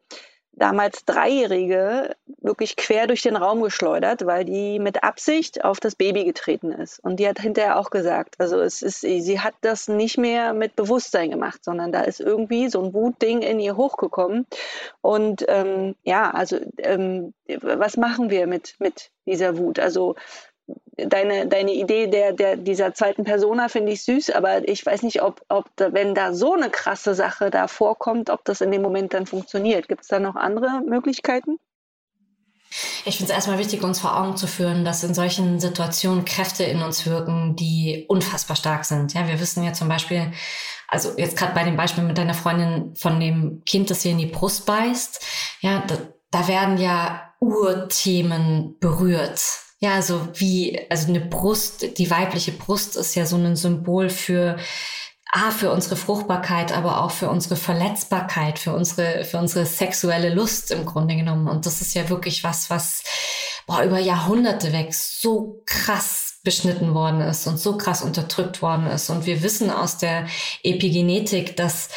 damals 0.58 1.04
Dreijährige 1.04 2.16
wirklich 2.40 2.76
quer 2.76 3.06
durch 3.06 3.22
den 3.22 3.36
Raum 3.36 3.62
geschleudert, 3.62 4.26
weil 4.26 4.44
die 4.44 4.78
mit 4.78 5.02
Absicht 5.02 5.64
auf 5.64 5.80
das 5.80 5.94
Baby 5.94 6.24
getreten 6.24 6.72
ist. 6.72 6.98
Und 7.00 7.16
die 7.16 7.28
hat 7.28 7.40
hinterher 7.40 7.78
auch 7.78 7.90
gesagt, 7.90 8.36
also 8.38 8.60
es 8.60 8.82
ist, 8.82 9.00
sie 9.00 9.40
hat 9.40 9.54
das 9.60 9.88
nicht 9.88 10.18
mehr 10.18 10.52
mit 10.52 10.76
Bewusstsein 10.76 11.30
gemacht, 11.30 11.64
sondern 11.64 11.92
da 11.92 12.02
ist 12.02 12.20
irgendwie 12.20 12.68
so 12.68 12.82
ein 12.82 12.94
Wutding 12.94 13.42
in 13.42 13.60
ihr 13.60 13.76
hochgekommen. 13.76 14.46
Und 15.00 15.44
ähm, 15.48 15.94
ja, 16.04 16.30
also 16.30 16.58
ähm, 16.78 17.32
was 17.62 17.96
machen 17.96 18.30
wir 18.30 18.46
mit, 18.46 18.74
mit 18.78 19.10
dieser 19.26 19.56
Wut? 19.56 19.78
Also 19.78 20.16
deine, 20.96 21.46
deine 21.46 21.72
Idee 21.72 22.08
der, 22.08 22.32
der, 22.32 22.56
dieser 22.56 22.94
zweiten 22.94 23.24
Persona 23.24 23.68
finde 23.68 23.92
ich 23.92 24.02
süß, 24.04 24.30
aber 24.30 24.68
ich 24.68 24.84
weiß 24.84 25.02
nicht, 25.02 25.22
ob, 25.22 25.42
ob 25.48 25.70
wenn 25.76 26.14
da 26.14 26.32
so 26.32 26.54
eine 26.54 26.70
krasse 26.70 27.14
Sache 27.14 27.50
da 27.50 27.68
vorkommt, 27.68 28.30
ob 28.30 28.44
das 28.44 28.60
in 28.60 28.70
dem 28.70 28.82
Moment 28.82 29.14
dann 29.14 29.26
funktioniert. 29.26 29.88
Gibt 29.88 30.02
es 30.02 30.08
da 30.08 30.18
noch 30.18 30.36
andere 30.36 30.82
Möglichkeiten? 30.86 31.58
Ich 33.04 33.16
finde 33.16 33.32
es 33.32 33.36
erstmal 33.36 33.58
wichtig, 33.58 33.82
uns 33.82 33.98
vor 33.98 34.20
Augen 34.20 34.36
zu 34.36 34.46
führen, 34.46 34.84
dass 34.84 35.02
in 35.02 35.14
solchen 35.14 35.58
Situationen 35.58 36.24
Kräfte 36.26 36.64
in 36.64 36.82
uns 36.82 37.06
wirken, 37.06 37.56
die 37.56 38.04
unfassbar 38.08 38.56
stark 38.56 38.84
sind. 38.84 39.14
Ja, 39.14 39.26
wir 39.26 39.40
wissen 39.40 39.64
ja 39.64 39.72
zum 39.72 39.88
Beispiel, 39.88 40.32
also 40.86 41.12
jetzt 41.16 41.36
gerade 41.36 41.54
bei 41.54 41.64
dem 41.64 41.76
Beispiel 41.76 42.04
mit 42.04 42.18
deiner 42.18 42.34
Freundin 42.34 42.94
von 42.94 43.20
dem 43.20 43.62
Kind, 43.64 43.90
das 43.90 44.02
hier 44.02 44.12
in 44.12 44.18
die 44.18 44.26
Brust 44.26 44.66
beißt, 44.66 45.24
ja, 45.60 45.82
da, 45.86 45.96
da 46.30 46.46
werden 46.48 46.76
ja 46.76 47.32
Urthemen 47.40 48.76
berührt 48.80 49.40
ja, 49.80 49.94
also 49.94 50.28
wie, 50.34 50.80
also 50.90 51.08
eine 51.08 51.20
Brust, 51.20 51.98
die 51.98 52.10
weibliche 52.10 52.52
Brust 52.52 52.96
ist 52.96 53.14
ja 53.14 53.26
so 53.26 53.36
ein 53.36 53.54
Symbol 53.54 54.10
für, 54.10 54.56
ah, 55.30 55.50
für 55.52 55.70
unsere 55.70 55.96
Fruchtbarkeit, 55.96 56.76
aber 56.76 57.02
auch 57.02 57.12
für 57.12 57.30
unsere 57.30 57.54
Verletzbarkeit, 57.56 58.58
für 58.58 58.74
unsere, 58.74 59.24
für 59.24 59.38
unsere 59.38 59.66
sexuelle 59.66 60.34
Lust 60.34 60.72
im 60.72 60.84
Grunde 60.84 61.14
genommen. 61.14 61.46
Und 61.46 61.64
das 61.64 61.80
ist 61.80 61.94
ja 61.94 62.08
wirklich 62.08 62.42
was, 62.42 62.70
was 62.70 63.04
boah, 63.66 63.82
über 63.82 64.00
Jahrhunderte 64.00 64.72
weg 64.72 64.92
so 64.94 65.62
krass 65.64 66.40
beschnitten 66.42 66.94
worden 66.94 67.20
ist 67.20 67.46
und 67.46 67.58
so 67.58 67.76
krass 67.76 68.02
unterdrückt 68.02 68.62
worden 68.62 68.86
ist. 68.88 69.10
Und 69.10 69.26
wir 69.26 69.42
wissen 69.42 69.70
aus 69.70 69.98
der 69.98 70.26
Epigenetik, 70.62 71.56
dass 71.56 71.88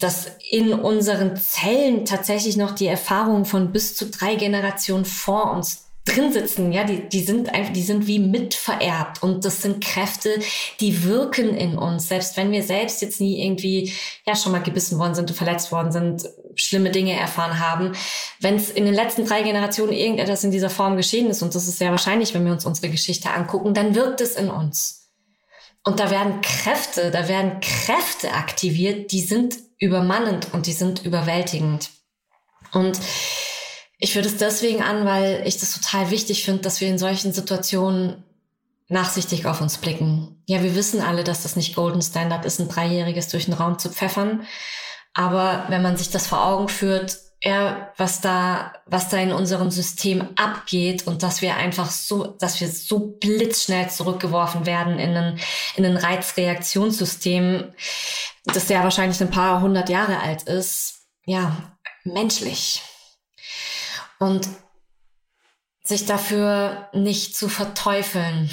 dass 0.00 0.28
in 0.50 0.72
unseren 0.72 1.36
Zellen 1.36 2.06
tatsächlich 2.06 2.56
noch 2.56 2.74
die 2.74 2.86
Erfahrungen 2.86 3.44
von 3.44 3.70
bis 3.70 3.94
zu 3.94 4.06
drei 4.06 4.34
Generationen 4.34 5.04
vor 5.04 5.52
uns 5.52 5.89
drin 6.04 6.32
sitzen, 6.32 6.72
ja, 6.72 6.84
die, 6.84 7.08
die 7.08 7.22
sind 7.22 7.52
einfach, 7.52 7.72
die 7.72 7.82
sind 7.82 8.06
wie 8.06 8.18
mitvererbt 8.18 9.22
und 9.22 9.44
das 9.44 9.62
sind 9.62 9.84
Kräfte, 9.84 10.40
die 10.80 11.04
wirken 11.04 11.54
in 11.54 11.76
uns, 11.76 12.08
selbst 12.08 12.36
wenn 12.36 12.52
wir 12.52 12.62
selbst 12.62 13.02
jetzt 13.02 13.20
nie 13.20 13.44
irgendwie, 13.44 13.92
ja, 14.26 14.34
schon 14.34 14.52
mal 14.52 14.62
gebissen 14.62 14.98
worden 14.98 15.14
sind, 15.14 15.30
verletzt 15.30 15.72
worden 15.72 15.92
sind, 15.92 16.28
schlimme 16.54 16.90
Dinge 16.90 17.12
erfahren 17.12 17.60
haben. 17.60 17.92
Wenn 18.40 18.56
es 18.56 18.70
in 18.70 18.86
den 18.86 18.94
letzten 18.94 19.26
drei 19.26 19.42
Generationen 19.42 19.92
irgendetwas 19.92 20.42
in 20.42 20.50
dieser 20.50 20.70
Form 20.70 20.96
geschehen 20.96 21.28
ist, 21.28 21.42
und 21.42 21.54
das 21.54 21.68
ist 21.68 21.78
sehr 21.78 21.90
wahrscheinlich, 21.90 22.34
wenn 22.34 22.44
wir 22.44 22.52
uns 22.52 22.64
unsere 22.64 22.90
Geschichte 22.90 23.30
angucken, 23.30 23.74
dann 23.74 23.94
wirkt 23.94 24.20
es 24.20 24.36
in 24.36 24.50
uns. 24.50 25.10
Und 25.84 26.00
da 26.00 26.10
werden 26.10 26.40
Kräfte, 26.40 27.10
da 27.10 27.28
werden 27.28 27.60
Kräfte 27.60 28.32
aktiviert, 28.32 29.12
die 29.12 29.22
sind 29.22 29.56
übermannend 29.78 30.48
und 30.52 30.66
die 30.66 30.72
sind 30.72 31.04
überwältigend. 31.04 31.90
Und 32.72 32.98
ich 34.00 34.14
führe 34.14 34.24
das 34.24 34.38
deswegen 34.38 34.82
an, 34.82 35.04
weil 35.04 35.42
ich 35.46 35.58
das 35.58 35.74
total 35.74 36.10
wichtig 36.10 36.44
finde, 36.44 36.62
dass 36.62 36.80
wir 36.80 36.88
in 36.88 36.98
solchen 36.98 37.32
Situationen 37.32 38.24
nachsichtig 38.88 39.46
auf 39.46 39.60
uns 39.60 39.76
blicken. 39.76 40.42
Ja, 40.46 40.62
wir 40.62 40.74
wissen 40.74 41.02
alle, 41.02 41.22
dass 41.22 41.42
das 41.42 41.54
nicht 41.54 41.76
Golden 41.76 42.02
Standard 42.02 42.44
ist, 42.44 42.60
ein 42.60 42.68
Dreijähriges 42.68 43.28
durch 43.28 43.44
den 43.44 43.54
Raum 43.54 43.78
zu 43.78 43.90
pfeffern. 43.90 44.46
Aber 45.12 45.66
wenn 45.68 45.82
man 45.82 45.96
sich 45.96 46.10
das 46.10 46.26
vor 46.26 46.44
Augen 46.44 46.68
führt, 46.68 47.18
ja, 47.42 47.92
was 47.96 48.20
da, 48.20 48.72
was 48.86 49.08
da 49.08 49.18
in 49.18 49.32
unserem 49.32 49.70
System 49.70 50.28
abgeht 50.36 51.06
und 51.06 51.22
dass 51.22 51.40
wir 51.40 51.56
einfach 51.56 51.90
so, 51.90 52.26
dass 52.26 52.60
wir 52.60 52.68
so 52.68 52.98
blitzschnell 52.98 53.88
zurückgeworfen 53.90 54.66
werden 54.66 54.98
in 54.98 55.16
ein, 55.16 55.40
in 55.76 55.84
ein 55.84 55.96
Reizreaktionssystem, 55.96 57.72
das 58.44 58.68
ja 58.68 58.82
wahrscheinlich 58.82 59.20
ein 59.20 59.30
paar 59.30 59.60
hundert 59.60 59.88
Jahre 59.88 60.20
alt 60.20 60.42
ist. 60.42 61.06
Ja, 61.24 61.76
menschlich 62.04 62.82
und 64.20 64.48
sich 65.82 66.06
dafür 66.06 66.88
nicht 66.92 67.34
zu 67.34 67.48
verteufeln, 67.48 68.48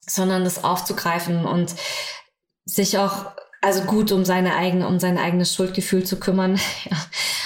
sondern 0.00 0.44
das 0.44 0.64
aufzugreifen 0.64 1.44
und 1.44 1.74
sich 2.64 2.96
auch 2.96 3.26
also 3.60 3.82
gut 3.82 4.12
um 4.12 4.24
seine 4.24 4.54
eigene 4.54 4.86
um 4.86 5.00
sein 5.00 5.18
eigenes 5.18 5.52
Schuldgefühl 5.54 6.04
zu 6.04 6.18
kümmern 6.18 6.58
ja, 6.90 6.96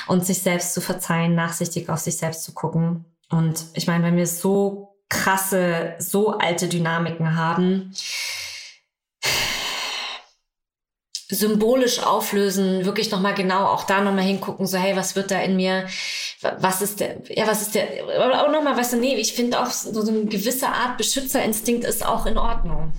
und 0.06 0.24
sich 0.24 0.42
selbst 0.42 0.74
zu 0.74 0.80
verzeihen, 0.80 1.34
nachsichtig 1.34 1.88
auf 1.88 1.98
sich 1.98 2.16
selbst 2.18 2.44
zu 2.44 2.52
gucken. 2.52 3.06
Und 3.30 3.66
ich 3.74 3.86
meine, 3.86 4.04
wenn 4.04 4.16
wir 4.16 4.26
so 4.26 4.96
krasse, 5.08 5.94
so 5.98 6.38
alte 6.38 6.68
Dynamiken 6.68 7.36
haben, 7.36 7.92
symbolisch 11.28 12.00
auflösen, 12.00 12.84
wirklich 12.84 13.10
nochmal 13.10 13.34
genau 13.34 13.66
auch 13.66 13.84
da 13.84 14.00
nochmal 14.00 14.24
hingucken, 14.24 14.66
so 14.66 14.76
hey, 14.78 14.96
was 14.96 15.16
wird 15.16 15.30
da 15.30 15.40
in 15.40 15.56
mir, 15.56 15.86
was 16.42 16.80
ist 16.82 17.00
der, 17.00 17.16
ja, 17.28 17.46
was 17.46 17.62
ist 17.62 17.74
der, 17.74 17.86
aber 18.18 18.44
auch 18.44 18.50
nochmal, 18.50 18.76
weißt 18.76 18.94
du, 18.94 18.96
nee, 18.96 19.16
ich 19.16 19.34
finde 19.34 19.60
auch 19.60 19.70
so, 19.70 19.92
so 20.02 20.10
eine 20.10 20.24
gewisse 20.24 20.68
Art 20.68 20.96
Beschützerinstinkt 20.96 21.84
ist 21.84 22.04
auch 22.04 22.26
in 22.26 22.38
Ordnung. 22.38 22.92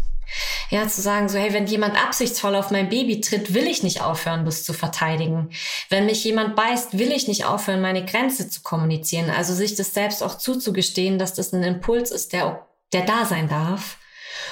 Ja, 0.70 0.88
zu 0.88 1.02
sagen 1.02 1.28
so, 1.28 1.38
hey, 1.38 1.52
wenn 1.52 1.68
jemand 1.68 2.02
absichtsvoll 2.02 2.56
auf 2.56 2.72
mein 2.72 2.88
Baby 2.88 3.20
tritt, 3.20 3.54
will 3.54 3.68
ich 3.68 3.84
nicht 3.84 4.02
aufhören, 4.02 4.46
das 4.46 4.64
zu 4.64 4.72
verteidigen. 4.72 5.50
Wenn 5.89 6.06
mich 6.06 6.24
jemand 6.24 6.56
beißt, 6.56 6.98
will 6.98 7.12
ich 7.12 7.28
nicht 7.28 7.46
aufhören, 7.46 7.82
meine 7.82 8.06
Grenze 8.06 8.50
zu 8.50 8.62
kommunizieren. 8.62 9.30
Also 9.30 9.54
sich 9.54 9.76
das 9.76 9.94
selbst 9.94 10.24
auch 10.24 10.38
zuzugestehen, 10.38 11.20
dass 11.20 11.34
das 11.34 11.52
ein 11.52 11.64
Impuls 11.64 12.12
ist, 12.12 12.32
der, 12.32 12.66
der 12.94 13.02
da 13.02 13.26
sein 13.26 13.50
darf 13.50 13.98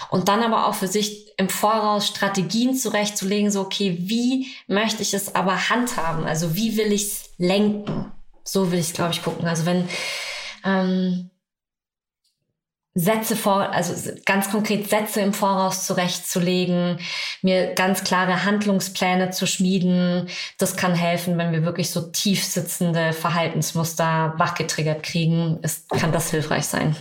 und 0.10 0.28
dann 0.28 0.44
aber 0.44 0.68
auch 0.68 0.76
für 0.76 0.88
sich 0.88 1.34
im 1.38 1.48
Voraus 1.50 2.08
Strategien 2.08 2.76
zurechtzulegen, 2.76 3.52
so, 3.52 3.62
okay, 3.62 3.98
wie 4.00 4.48
möchte 4.68 5.02
ich 5.02 5.14
es 5.14 5.36
aber 5.36 5.70
handhaben? 5.70 6.26
Also 6.26 6.56
wie 6.56 6.76
will 6.76 6.92
ich 6.92 7.04
es 7.04 7.30
lenken? 7.38 8.12
So 8.52 8.72
will 8.72 8.80
ich 8.80 8.88
es, 8.88 8.94
glaube 8.94 9.12
ich, 9.12 9.22
gucken. 9.22 9.48
Also 9.48 9.68
wenn 9.68 9.88
ähm, 10.66 11.30
Sätze 12.96 13.36
vor, 13.36 13.72
also 13.72 14.12
ganz 14.26 14.50
konkret 14.50 14.90
Sätze 14.90 15.22
im 15.22 15.34
Voraus 15.34 15.86
zurechtzulegen, 15.86 17.00
mir 17.44 17.76
ganz 17.76 18.04
klare 18.04 18.46
Handlungspläne 18.46 19.30
zu 19.30 19.46
schmieden. 19.46 20.28
Das 20.58 20.76
kann 20.76 20.96
helfen, 20.96 21.38
wenn 21.38 21.52
wir 21.52 21.64
wirklich 21.64 21.92
so 21.92 22.10
tief 22.10 22.44
sitzende 22.44 23.14
Verhaltensmuster 23.14 24.34
wachgetriggert 24.38 25.04
kriegen. 25.04 25.60
Es 25.62 25.88
kann 25.88 26.12
das 26.12 26.32
hilfreich 26.32 26.66
sein. 26.66 26.96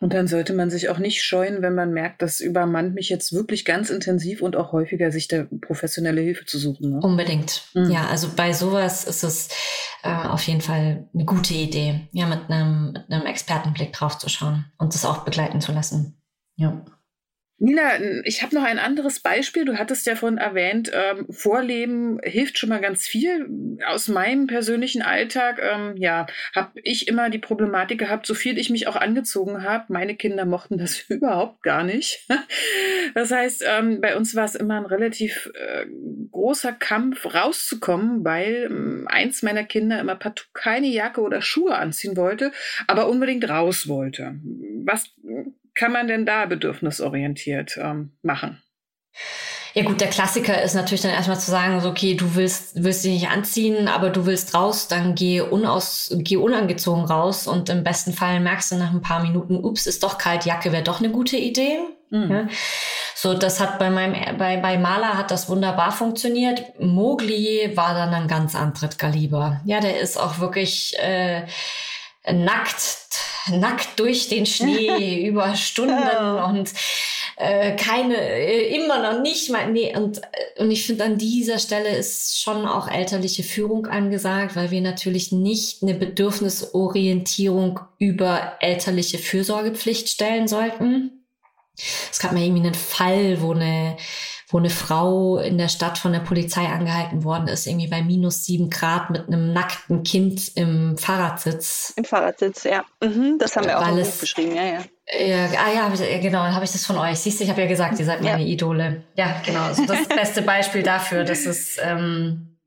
Und 0.00 0.12
dann 0.14 0.28
sollte 0.28 0.52
man 0.52 0.70
sich 0.70 0.88
auch 0.90 0.98
nicht 0.98 1.24
scheuen, 1.24 1.60
wenn 1.60 1.74
man 1.74 1.92
merkt, 1.92 2.22
das 2.22 2.38
übermannt 2.38 2.94
mich 2.94 3.08
jetzt 3.08 3.32
wirklich 3.32 3.64
ganz 3.64 3.90
intensiv 3.90 4.42
und 4.42 4.54
auch 4.54 4.72
häufiger, 4.72 5.10
sich 5.10 5.26
da 5.26 5.46
professionelle 5.60 6.20
Hilfe 6.20 6.44
zu 6.44 6.58
suchen. 6.58 6.90
Ne? 6.90 7.00
Unbedingt. 7.00 7.64
Mhm. 7.74 7.90
Ja, 7.90 8.06
also 8.06 8.28
bei 8.36 8.52
sowas 8.52 9.04
ist 9.04 9.24
es 9.24 9.48
äh, 10.04 10.14
auf 10.14 10.42
jeden 10.42 10.60
Fall 10.60 11.08
eine 11.12 11.24
gute 11.24 11.54
Idee, 11.54 12.08
ja, 12.12 12.26
mit 12.26 12.48
einem, 12.48 12.92
mit 12.92 13.10
einem 13.10 13.26
Expertenblick 13.26 13.92
drauf 13.92 14.18
zu 14.18 14.28
schauen 14.28 14.66
und 14.78 14.94
das 14.94 15.04
auch 15.04 15.24
begleiten 15.24 15.60
zu 15.60 15.72
lassen. 15.72 16.20
Ja. 16.54 16.84
Nina, 17.60 17.98
ich 18.22 18.44
habe 18.44 18.54
noch 18.54 18.62
ein 18.62 18.78
anderes 18.78 19.18
Beispiel. 19.18 19.64
Du 19.64 19.76
hattest 19.76 20.06
ja 20.06 20.14
von 20.14 20.38
erwähnt, 20.38 20.92
ähm, 20.94 21.26
Vorleben 21.28 22.20
hilft 22.22 22.56
schon 22.56 22.68
mal 22.68 22.80
ganz 22.80 23.06
viel. 23.06 23.48
Aus 23.84 24.06
meinem 24.06 24.46
persönlichen 24.46 25.02
Alltag, 25.02 25.60
ähm, 25.60 25.96
ja, 25.96 26.26
habe 26.54 26.70
ich 26.84 27.08
immer 27.08 27.30
die 27.30 27.40
Problematik 27.40 27.98
gehabt, 27.98 28.26
so 28.26 28.34
viel 28.34 28.58
ich 28.58 28.70
mich 28.70 28.86
auch 28.86 28.94
angezogen 28.94 29.64
habe. 29.64 29.92
Meine 29.92 30.14
Kinder 30.14 30.44
mochten 30.44 30.78
das 30.78 31.00
überhaupt 31.08 31.62
gar 31.62 31.82
nicht. 31.82 32.26
Das 33.14 33.30
heißt, 33.30 33.64
ähm, 33.66 34.00
bei 34.02 34.16
uns 34.16 34.34
war 34.34 34.44
es 34.44 34.54
immer 34.54 34.76
ein 34.76 34.84
relativ 34.84 35.50
äh, 35.54 35.86
großer 36.30 36.72
Kampf, 36.72 37.24
rauszukommen, 37.34 38.22
weil 38.22 38.68
ähm, 38.70 39.06
eins 39.08 39.42
meiner 39.42 39.64
Kinder 39.64 39.98
immer 39.98 40.14
partout 40.14 40.50
keine 40.52 40.88
Jacke 40.88 41.22
oder 41.22 41.40
Schuhe 41.40 41.74
anziehen 41.74 42.16
wollte, 42.16 42.52
aber 42.86 43.08
unbedingt 43.08 43.48
raus 43.48 43.88
wollte. 43.88 44.34
Was 44.84 45.14
kann 45.78 45.92
man 45.92 46.08
denn 46.08 46.26
da 46.26 46.44
bedürfnisorientiert 46.46 47.78
ähm, 47.80 48.12
machen? 48.22 48.60
Ja 49.74 49.84
gut, 49.84 50.00
der 50.00 50.08
Klassiker 50.08 50.60
ist 50.60 50.74
natürlich 50.74 51.02
dann 51.02 51.12
erstmal 51.12 51.38
zu 51.38 51.50
sagen, 51.50 51.80
so, 51.80 51.90
okay, 51.90 52.14
du 52.14 52.34
willst, 52.34 52.82
willst 52.82 53.04
dich 53.04 53.12
nicht 53.12 53.28
anziehen, 53.28 53.86
aber 53.86 54.10
du 54.10 54.26
willst 54.26 54.54
raus, 54.54 54.88
dann 54.88 55.14
geh, 55.14 55.40
unaus, 55.40 56.12
geh 56.18 56.36
unangezogen 56.36 57.04
raus 57.04 57.46
und 57.46 57.68
im 57.68 57.84
besten 57.84 58.12
Fall 58.12 58.40
merkst 58.40 58.72
du 58.72 58.76
nach 58.76 58.90
ein 58.90 59.02
paar 59.02 59.22
Minuten, 59.22 59.56
ups, 59.56 59.86
ist 59.86 60.02
doch 60.02 60.18
kalt, 60.18 60.46
Jacke 60.46 60.72
wäre 60.72 60.82
doch 60.82 60.98
eine 60.98 61.10
gute 61.10 61.36
Idee. 61.36 61.78
Mhm. 62.10 62.30
Ja. 62.30 62.48
So, 63.14 63.34
das 63.34 63.60
hat 63.60 63.78
bei 63.78 63.90
meinem, 63.90 64.36
bei, 64.36 64.56
bei 64.56 64.78
Maler 64.78 65.16
hat 65.16 65.30
das 65.30 65.48
wunderbar 65.48 65.92
funktioniert. 65.92 66.80
Mogli 66.80 67.72
war 67.76 67.94
dann 67.94 68.14
ein 68.14 68.26
ganz 68.26 68.54
anderes 68.54 68.96
Kaliber. 68.96 69.60
Ja, 69.64 69.80
der 69.80 70.00
ist 70.00 70.18
auch 70.18 70.38
wirklich 70.38 70.96
äh, 70.98 71.46
nackt, 72.32 72.98
nackt 73.50 73.98
durch 73.98 74.28
den 74.28 74.46
Schnee 74.46 75.26
über 75.26 75.54
Stunden 75.54 75.94
und 76.46 76.72
äh, 77.36 77.76
keine, 77.76 78.16
äh, 78.16 78.74
immer 78.76 79.00
noch 79.00 79.22
nicht 79.22 79.50
mal, 79.50 79.70
nee, 79.70 79.96
und, 79.96 80.18
äh, 80.18 80.62
und 80.62 80.70
ich 80.70 80.86
finde, 80.86 81.04
an 81.04 81.18
dieser 81.18 81.58
Stelle 81.58 81.96
ist 81.96 82.40
schon 82.40 82.66
auch 82.66 82.88
elterliche 82.88 83.44
Führung 83.44 83.86
angesagt, 83.86 84.56
weil 84.56 84.72
wir 84.72 84.80
natürlich 84.80 85.30
nicht 85.30 85.82
eine 85.82 85.94
Bedürfnisorientierung 85.94 87.80
über 87.98 88.54
elterliche 88.60 89.18
Fürsorgepflicht 89.18 90.08
stellen 90.08 90.48
sollten. 90.48 91.24
Es 92.10 92.18
gab 92.18 92.32
mal 92.32 92.42
irgendwie 92.42 92.66
einen 92.66 92.74
Fall, 92.74 93.40
wo 93.40 93.52
eine, 93.52 93.96
wo 94.50 94.58
eine 94.58 94.70
Frau 94.70 95.38
in 95.38 95.58
der 95.58 95.68
Stadt 95.68 95.98
von 95.98 96.12
der 96.12 96.20
Polizei 96.20 96.66
angehalten 96.66 97.22
worden 97.22 97.48
ist, 97.48 97.66
irgendwie 97.66 97.88
bei 97.88 98.02
minus 98.02 98.44
sieben 98.44 98.70
Grad 98.70 99.10
mit 99.10 99.26
einem 99.26 99.52
nackten 99.52 100.02
Kind 100.02 100.56
im 100.56 100.96
Fahrradsitz. 100.96 101.92
Im 101.96 102.04
Fahrradsitz, 102.04 102.64
ja. 102.64 102.84
Mhm, 103.02 103.38
das 103.38 103.56
haben 103.56 103.66
wir 103.66 103.78
auch 103.78 103.86
im 103.86 103.96
Buch 103.96 104.16
beschrieben, 104.20 104.56
ja, 104.56 104.64
ja. 104.64 104.84
Ja, 105.10 105.48
ah 105.58 105.72
ja, 105.72 106.18
genau, 106.18 106.40
habe 106.40 106.64
ich 106.64 106.72
das 106.72 106.84
von 106.84 106.98
euch. 106.98 107.18
Siehst 107.18 107.40
du, 107.40 107.44
ich 107.44 107.50
habe 107.50 107.62
ja 107.62 107.66
gesagt, 107.66 107.98
ihr 107.98 108.04
seid 108.04 108.22
meine 108.22 108.42
ja. 108.42 108.48
Idole. 108.48 109.04
Ja, 109.14 109.40
genau. 109.44 109.62
Also 109.62 109.86
das 109.86 110.00
ist 110.00 110.10
das 110.10 110.16
beste 110.18 110.42
Beispiel 110.42 110.82
dafür, 110.82 111.24
dass 111.24 111.46
es 111.46 111.78
ähm, 111.82 112.58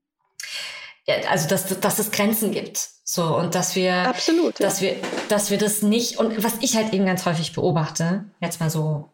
ja, 1.05 1.15
also 1.29 1.47
dass, 1.47 1.79
dass 1.79 1.99
es 1.99 2.11
Grenzen 2.11 2.51
gibt. 2.51 2.89
So, 3.03 3.35
und 3.35 3.55
dass 3.55 3.75
wir, 3.75 4.07
Absolut, 4.07 4.59
ja. 4.59 4.67
dass 4.67 4.81
wir, 4.81 4.95
dass 5.29 5.51
wir 5.51 5.57
das 5.57 5.81
nicht, 5.81 6.17
und 6.17 6.43
was 6.43 6.53
ich 6.61 6.75
halt 6.75 6.93
eben 6.93 7.05
ganz 7.05 7.25
häufig 7.25 7.53
beobachte, 7.53 8.25
jetzt 8.39 8.59
mal 8.59 8.69
so 8.69 9.09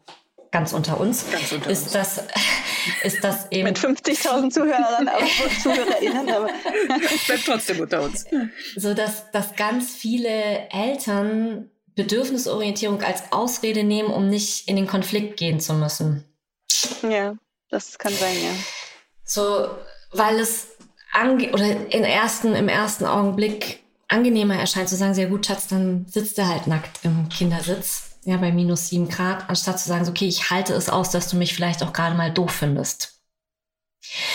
ganz 0.51 0.73
unter 0.73 0.99
uns, 0.99 1.29
ganz 1.31 1.51
unter 1.51 1.69
ist 1.69 1.83
uns. 1.83 1.91
das, 1.93 2.23
ist 3.03 3.23
das 3.23 3.51
eben. 3.51 3.65
Mit 3.65 3.79
50.000 3.79 4.49
Zuhörern, 4.51 5.07
aber 5.07 5.25
ZuhörerInnen, 5.63 6.29
aber. 6.29 6.49
bleibt 7.25 7.45
trotzdem 7.45 7.79
unter 7.81 8.03
uns. 8.03 8.25
So, 8.75 8.93
dass, 8.93 9.31
dass 9.31 9.55
ganz 9.55 9.95
viele 9.95 10.69
Eltern 10.69 11.69
Bedürfnisorientierung 11.95 13.01
als 13.01 13.31
Ausrede 13.31 13.83
nehmen, 13.83 14.09
um 14.09 14.29
nicht 14.29 14.67
in 14.67 14.75
den 14.75 14.87
Konflikt 14.87 15.37
gehen 15.37 15.59
zu 15.59 15.73
müssen. 15.73 16.23
Ja, 17.01 17.35
das 17.69 17.97
kann 17.97 18.13
sein, 18.13 18.35
ja. 18.35 18.51
So, 19.23 19.69
weil 20.11 20.39
es 20.39 20.67
ange 21.11 21.51
oder 21.51 21.65
in 21.91 22.03
ersten, 22.03 22.53
im 22.55 22.69
ersten 22.69 23.05
Augenblick 23.05 23.83
angenehmer 24.07 24.55
erscheint 24.55 24.89
zu 24.89 24.95
sagen, 24.95 25.15
sehr 25.15 25.27
gut, 25.27 25.45
Schatz, 25.45 25.67
dann 25.67 26.05
sitzt 26.07 26.37
er 26.37 26.47
halt 26.47 26.67
nackt 26.67 26.99
im 27.03 27.27
Kindersitz, 27.29 28.06
ja, 28.25 28.37
bei 28.37 28.51
minus 28.51 28.87
sieben 28.89 29.07
Grad, 29.07 29.49
anstatt 29.49 29.79
zu 29.79 29.87
sagen, 29.87 30.05
so, 30.05 30.11
okay, 30.11 30.27
ich 30.27 30.49
halte 30.49 30.73
es 30.73 30.89
aus, 30.89 31.11
dass 31.11 31.29
du 31.29 31.37
mich 31.37 31.53
vielleicht 31.53 31.83
auch 31.83 31.93
gerade 31.93 32.15
mal 32.15 32.31
doof 32.31 32.51
findest. 32.51 33.17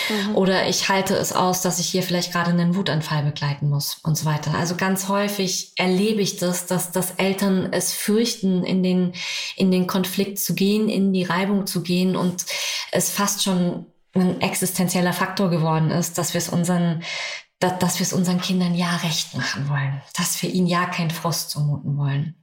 Mhm. 0.09 0.35
Oder 0.35 0.67
ich 0.67 0.89
halte 0.89 1.15
es 1.15 1.33
aus, 1.33 1.61
dass 1.61 1.79
ich 1.79 1.87
hier 1.87 2.03
vielleicht 2.03 2.31
gerade 2.31 2.51
einen 2.51 2.75
Wutanfall 2.75 3.23
begleiten 3.23 3.69
muss 3.69 3.99
und 4.03 4.17
so 4.17 4.25
weiter. 4.25 4.53
Also 4.55 4.75
ganz 4.75 5.07
häufig 5.07 5.73
erlebe 5.77 6.21
ich 6.21 6.37
das, 6.37 6.65
dass, 6.65 6.91
dass 6.91 7.11
Eltern 7.11 7.71
es 7.71 7.93
fürchten, 7.93 8.63
in 8.63 8.83
den, 8.83 9.13
in 9.55 9.71
den 9.71 9.87
Konflikt 9.87 10.39
zu 10.39 10.53
gehen, 10.53 10.89
in 10.89 11.13
die 11.13 11.23
Reibung 11.23 11.65
zu 11.65 11.81
gehen 11.81 12.15
und 12.15 12.45
es 12.91 13.09
fast 13.09 13.43
schon 13.43 13.87
ein 14.15 14.41
existenzieller 14.41 15.13
Faktor 15.13 15.49
geworden 15.49 15.89
ist, 15.89 16.17
dass 16.17 16.33
wir 16.33 16.39
es 16.39 16.49
unseren, 16.49 17.03
dass, 17.59 17.79
dass 17.79 17.99
wir 17.99 18.05
es 18.05 18.13
unseren 18.13 18.41
Kindern 18.41 18.75
ja 18.75 18.97
recht 18.97 19.33
machen 19.33 19.67
wollen, 19.69 20.01
dass 20.15 20.41
wir 20.43 20.51
ihnen 20.51 20.67
ja 20.67 20.85
keinen 20.85 21.11
Frost 21.11 21.49
zumuten 21.49 21.97
wollen. 21.97 22.35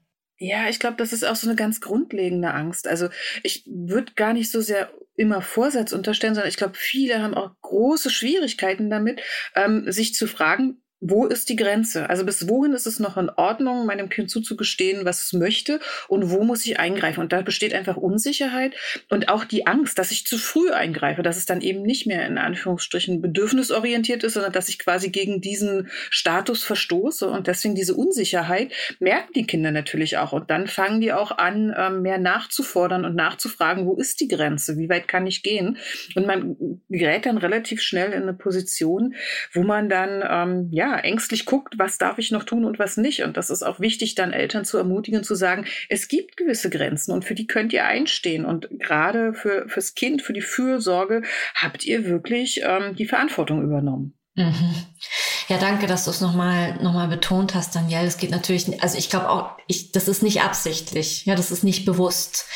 Ja, 0.42 0.70
ich 0.70 0.80
glaube, 0.80 0.96
das 0.96 1.12
ist 1.12 1.22
auch 1.24 1.36
so 1.36 1.46
eine 1.46 1.54
ganz 1.54 1.82
grundlegende 1.82 2.52
Angst. 2.54 2.88
Also 2.88 3.10
ich 3.42 3.62
würde 3.66 4.14
gar 4.14 4.32
nicht 4.32 4.50
so 4.50 4.62
sehr 4.62 4.90
immer 5.14 5.42
Vorsatz 5.42 5.92
unterstellen, 5.92 6.34
sondern 6.34 6.48
ich 6.48 6.56
glaube, 6.56 6.74
viele 6.76 7.22
haben 7.22 7.34
auch 7.34 7.50
große 7.60 8.08
Schwierigkeiten 8.08 8.88
damit, 8.88 9.20
ähm, 9.54 9.92
sich 9.92 10.14
zu 10.14 10.26
fragen, 10.26 10.80
wo 11.00 11.26
ist 11.26 11.48
die 11.48 11.56
Grenze? 11.56 12.08
Also 12.10 12.24
bis 12.24 12.48
wohin 12.48 12.74
ist 12.74 12.86
es 12.86 13.00
noch 13.00 13.16
in 13.16 13.30
Ordnung, 13.30 13.86
meinem 13.86 14.08
Kind 14.08 14.30
zuzugestehen, 14.30 15.04
was 15.04 15.22
es 15.22 15.32
möchte 15.32 15.80
und 16.08 16.30
wo 16.30 16.44
muss 16.44 16.64
ich 16.66 16.78
eingreifen? 16.78 17.20
Und 17.20 17.32
da 17.32 17.40
besteht 17.40 17.74
einfach 17.74 17.96
Unsicherheit 17.96 18.74
und 19.08 19.28
auch 19.30 19.44
die 19.44 19.66
Angst, 19.66 19.98
dass 19.98 20.10
ich 20.10 20.26
zu 20.26 20.36
früh 20.36 20.70
eingreife, 20.70 21.22
dass 21.22 21.38
es 21.38 21.46
dann 21.46 21.62
eben 21.62 21.82
nicht 21.82 22.06
mehr 22.06 22.26
in 22.26 22.36
Anführungsstrichen 22.36 23.22
bedürfnisorientiert 23.22 24.24
ist, 24.24 24.34
sondern 24.34 24.52
dass 24.52 24.68
ich 24.68 24.78
quasi 24.78 25.10
gegen 25.10 25.40
diesen 25.40 25.88
Status 26.10 26.62
verstoße 26.64 27.28
und 27.28 27.46
deswegen 27.46 27.74
diese 27.74 27.94
Unsicherheit 27.94 28.72
merken 28.98 29.32
die 29.34 29.46
Kinder 29.46 29.70
natürlich 29.70 30.18
auch 30.18 30.32
und 30.32 30.50
dann 30.50 30.66
fangen 30.66 31.00
die 31.00 31.12
auch 31.12 31.30
an, 31.30 31.74
ähm, 31.76 32.02
mehr 32.02 32.18
nachzufordern 32.18 33.04
und 33.04 33.14
nachzufragen, 33.14 33.86
wo 33.86 33.96
ist 33.96 34.20
die 34.20 34.28
Grenze? 34.28 34.76
Wie 34.76 34.88
weit 34.88 35.08
kann 35.08 35.26
ich 35.26 35.42
gehen? 35.42 35.78
Und 36.14 36.26
man 36.26 36.80
gerät 36.88 37.24
dann 37.26 37.38
relativ 37.38 37.80
schnell 37.80 38.12
in 38.12 38.22
eine 38.22 38.34
Position, 38.34 39.14
wo 39.52 39.62
man 39.62 39.88
dann, 39.88 40.22
ähm, 40.28 40.68
ja, 40.70 40.89
ängstlich 40.98 41.46
guckt, 41.46 41.78
was 41.78 41.98
darf 41.98 42.18
ich 42.18 42.30
noch 42.30 42.44
tun 42.44 42.64
und 42.64 42.78
was 42.78 42.96
nicht. 42.96 43.22
Und 43.22 43.36
das 43.36 43.50
ist 43.50 43.62
auch 43.62 43.80
wichtig, 43.80 44.14
dann 44.14 44.32
Eltern 44.32 44.64
zu 44.64 44.78
ermutigen, 44.78 45.24
zu 45.24 45.34
sagen, 45.34 45.64
es 45.88 46.08
gibt 46.08 46.36
gewisse 46.36 46.70
Grenzen 46.70 47.12
und 47.12 47.24
für 47.24 47.34
die 47.34 47.46
könnt 47.46 47.72
ihr 47.72 47.84
einstehen. 47.84 48.44
Und 48.44 48.68
gerade 48.78 49.34
für, 49.34 49.68
fürs 49.68 49.94
Kind, 49.94 50.22
für 50.22 50.32
die 50.32 50.40
Fürsorge 50.40 51.22
habt 51.54 51.84
ihr 51.84 52.04
wirklich 52.04 52.62
ähm, 52.64 52.94
die 52.94 53.06
Verantwortung 53.06 53.62
übernommen. 53.62 54.19
Mhm. 54.40 54.74
Ja, 55.48 55.58
danke, 55.58 55.86
dass 55.86 56.04
du 56.04 56.10
es 56.10 56.20
nochmal 56.20 56.74
noch 56.82 56.92
mal 56.92 57.08
betont 57.08 57.54
hast, 57.54 57.74
Daniel. 57.74 58.06
Es 58.06 58.18
geht 58.18 58.30
natürlich, 58.30 58.82
also 58.82 58.96
ich 58.96 59.10
glaube 59.10 59.28
auch, 59.28 59.58
ich, 59.66 59.92
das 59.92 60.08
ist 60.08 60.22
nicht 60.22 60.42
absichtlich, 60.42 61.26
ja, 61.26 61.34
das 61.34 61.50
ist 61.50 61.64
nicht 61.64 61.84
bewusst, 61.84 62.46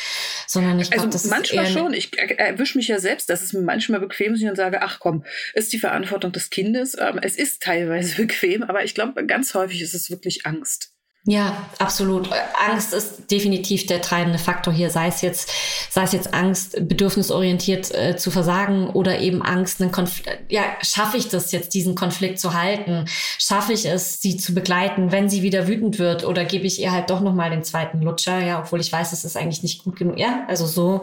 sondern 0.47 0.79
ich 0.79 0.91
glaube, 0.91 1.07
also 1.07 1.17
das 1.17 1.25
manchmal 1.25 1.65
ist 1.65 1.73
schon. 1.73 1.93
Ich 1.93 2.17
erwische 2.17 2.77
mich 2.77 2.87
ja 2.87 2.99
selbst, 2.99 3.29
dass 3.29 3.41
es 3.41 3.53
mir 3.53 3.61
manchmal 3.61 3.99
bequem 3.99 4.33
ist 4.33 4.43
und 4.43 4.55
sage, 4.55 4.81
ach 4.81 4.99
komm, 4.99 5.25
ist 5.53 5.73
die 5.73 5.79
Verantwortung 5.79 6.31
des 6.31 6.49
Kindes. 6.49 6.95
Ähm, 6.97 7.19
es 7.21 7.35
ist 7.35 7.61
teilweise 7.61 8.15
bequem, 8.21 8.63
aber 8.63 8.83
ich 8.83 8.95
glaube, 8.95 9.25
ganz 9.25 9.53
häufig 9.53 9.81
ist 9.81 9.93
es 9.93 10.09
wirklich 10.09 10.45
Angst. 10.45 10.94
Ja, 11.27 11.57
absolut. 11.79 12.29
Angst 12.69 12.93
ist 12.93 13.31
definitiv 13.31 13.87
der 13.87 13.99
treibende 13.99 14.37
Faktor 14.37 14.71
hier, 14.71 14.91
sei 14.91 15.07
es 15.07 15.21
jetzt, 15.21 15.51
sei 15.89 16.03
es 16.03 16.11
jetzt 16.11 16.35
Angst, 16.35 16.87
bedürfnisorientiert 16.87 17.91
äh, 17.95 18.15
zu 18.15 18.29
versagen 18.29 18.91
oder 18.91 19.17
eben 19.19 19.41
Angst, 19.41 19.81
einen 19.81 19.91
Konflikt, 19.91 20.51
ja, 20.51 20.61
schaffe 20.83 21.17
ich 21.17 21.27
das 21.27 21.51
jetzt, 21.51 21.73
diesen 21.73 21.95
Konflikt 21.95 22.39
zu 22.39 22.53
halten? 22.53 23.05
Schaffe 23.39 23.73
ich 23.73 23.87
es, 23.87 24.21
sie 24.21 24.37
zu 24.37 24.53
begleiten, 24.53 25.11
wenn 25.11 25.27
sie 25.27 25.41
wieder 25.41 25.67
wütend 25.67 25.97
wird 25.97 26.25
oder 26.25 26.45
gebe 26.45 26.67
ich 26.67 26.79
ihr 26.79 26.91
halt 26.91 27.09
doch 27.09 27.21
nochmal 27.21 27.49
den 27.49 27.63
zweiten 27.63 28.03
Lutscher, 28.03 28.39
ja, 28.45 28.59
obwohl 28.59 28.79
ich 28.79 28.91
weiß, 28.91 29.11
es 29.11 29.25
ist 29.25 29.35
eigentlich 29.35 29.63
nicht 29.63 29.83
gut 29.83 29.95
genug. 29.95 30.19
Ja, 30.19 30.43
also 30.47 30.67
so, 30.67 31.01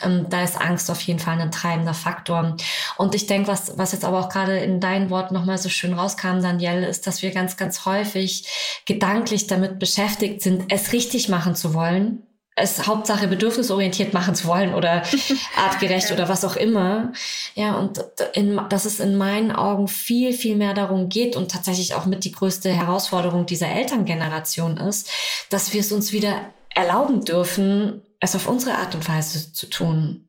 ähm, 0.00 0.26
da 0.30 0.44
ist 0.44 0.60
Angst 0.60 0.92
auf 0.92 1.00
jeden 1.00 1.18
Fall 1.18 1.40
ein 1.40 1.50
treibender 1.50 1.94
Faktor. 1.94 2.56
Und 2.98 3.14
ich 3.14 3.26
denke, 3.26 3.48
was, 3.48 3.76
was 3.78 3.92
jetzt 3.92 4.04
aber 4.04 4.20
auch 4.20 4.28
gerade 4.28 4.58
in 4.58 4.80
deinen 4.80 5.10
Worten 5.10 5.34
nochmal 5.34 5.58
so 5.58 5.68
schön 5.68 5.92
rauskam, 5.92 6.40
Danielle, 6.40 6.86
ist, 6.86 7.06
dass 7.06 7.22
wir 7.22 7.30
ganz, 7.30 7.56
ganz 7.56 7.84
häufig 7.84 8.82
gedanklich 8.86 9.46
damit 9.46 9.78
beschäftigt 9.78 10.42
sind, 10.42 10.64
es 10.72 10.92
richtig 10.92 11.28
machen 11.28 11.54
zu 11.54 11.74
wollen, 11.74 12.22
es 12.58 12.86
Hauptsache 12.86 13.28
bedürfnisorientiert 13.28 14.14
machen 14.14 14.34
zu 14.34 14.46
wollen 14.48 14.74
oder 14.74 15.02
artgerecht 15.56 16.10
oder 16.10 16.28
was 16.30 16.42
auch 16.44 16.56
immer. 16.56 17.12
Ja, 17.54 17.76
und 17.76 18.02
in, 18.32 18.58
dass 18.70 18.86
es 18.86 18.98
in 18.98 19.16
meinen 19.16 19.52
Augen 19.52 19.88
viel, 19.88 20.32
viel 20.32 20.56
mehr 20.56 20.72
darum 20.72 21.10
geht 21.10 21.36
und 21.36 21.50
tatsächlich 21.50 21.94
auch 21.94 22.06
mit 22.06 22.24
die 22.24 22.32
größte 22.32 22.72
Herausforderung 22.72 23.44
dieser 23.44 23.68
Elterngeneration 23.68 24.78
ist, 24.78 25.10
dass 25.50 25.74
wir 25.74 25.80
es 25.80 25.92
uns 25.92 26.12
wieder 26.12 26.40
erlauben 26.74 27.24
dürfen, 27.24 28.02
es 28.20 28.34
auf 28.34 28.48
unsere 28.48 28.76
Art 28.76 28.94
und 28.94 29.06
Weise 29.06 29.52
zu 29.52 29.66
tun. 29.66 30.25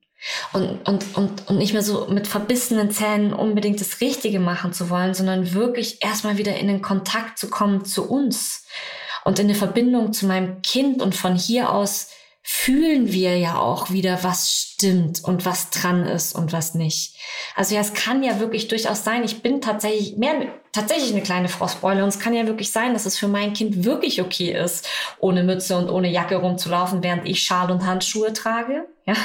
Und, 0.52 0.88
und, 0.88 1.16
und, 1.16 1.48
und 1.48 1.58
nicht 1.58 1.74
mehr 1.74 1.84
so 1.84 2.08
mit 2.08 2.28
verbissenen 2.28 2.90
Zähnen 2.92 3.34
unbedingt 3.34 3.80
das 3.80 4.02
Richtige 4.02 4.40
machen 4.40 4.74
zu 4.74 4.90
wollen, 4.90 5.14
sondern 5.14 5.54
wirklich 5.54 6.04
erstmal 6.04 6.38
wieder 6.38 6.58
in 6.58 6.68
den 6.68 6.82
Kontakt 6.82 7.38
zu 7.38 7.50
kommen 7.50 7.86
zu 7.86 8.10
uns 8.10 8.66
und 9.24 9.40
in 9.40 9.46
eine 9.46 9.56
Verbindung 9.56 10.14
zu 10.14 10.26
meinem 10.26 10.62
Kind 10.62 11.02
und 11.02 11.16
von 11.16 11.36
hier 11.36 11.72
aus 11.72 12.10
fühlen 12.50 13.12
wir 13.12 13.38
ja 13.38 13.60
auch 13.60 13.92
wieder, 13.92 14.24
was 14.24 14.50
stimmt 14.50 15.22
und 15.22 15.46
was 15.46 15.70
dran 15.70 16.06
ist 16.06 16.34
und 16.34 16.54
was 16.54 16.76
nicht. 16.76 17.18
Also 17.58 17.76
ja, 17.76 17.82
es 17.82 17.94
kann 17.94 18.24
ja 18.24 18.40
wirklich 18.40 18.70
durchaus 18.70 19.04
sein, 19.04 19.26
ich 19.26 19.42
bin 19.42 19.60
tatsächlich 19.60 20.16
mehr, 20.16 20.48
tatsächlich 20.72 21.12
eine 21.12 21.24
kleine 21.24 21.50
Frostbeule 21.50 22.02
und 22.04 22.08
es 22.08 22.20
kann 22.20 22.34
ja 22.34 22.48
wirklich 22.48 22.72
sein, 22.72 22.94
dass 22.94 23.06
es 23.06 23.18
für 23.18 23.28
mein 23.28 23.52
Kind 23.52 23.84
wirklich 23.84 24.22
okay 24.22 24.54
ist, 24.54 24.88
ohne 25.20 25.44
Mütze 25.44 25.78
und 25.78 25.90
ohne 25.90 26.10
Jacke 26.10 26.38
rumzulaufen, 26.38 27.04
während 27.04 27.28
ich 27.28 27.44
Schal 27.44 27.70
und 27.70 27.86
Handschuhe 27.86 28.32
trage. 28.32 28.86
Ja, 29.06 29.16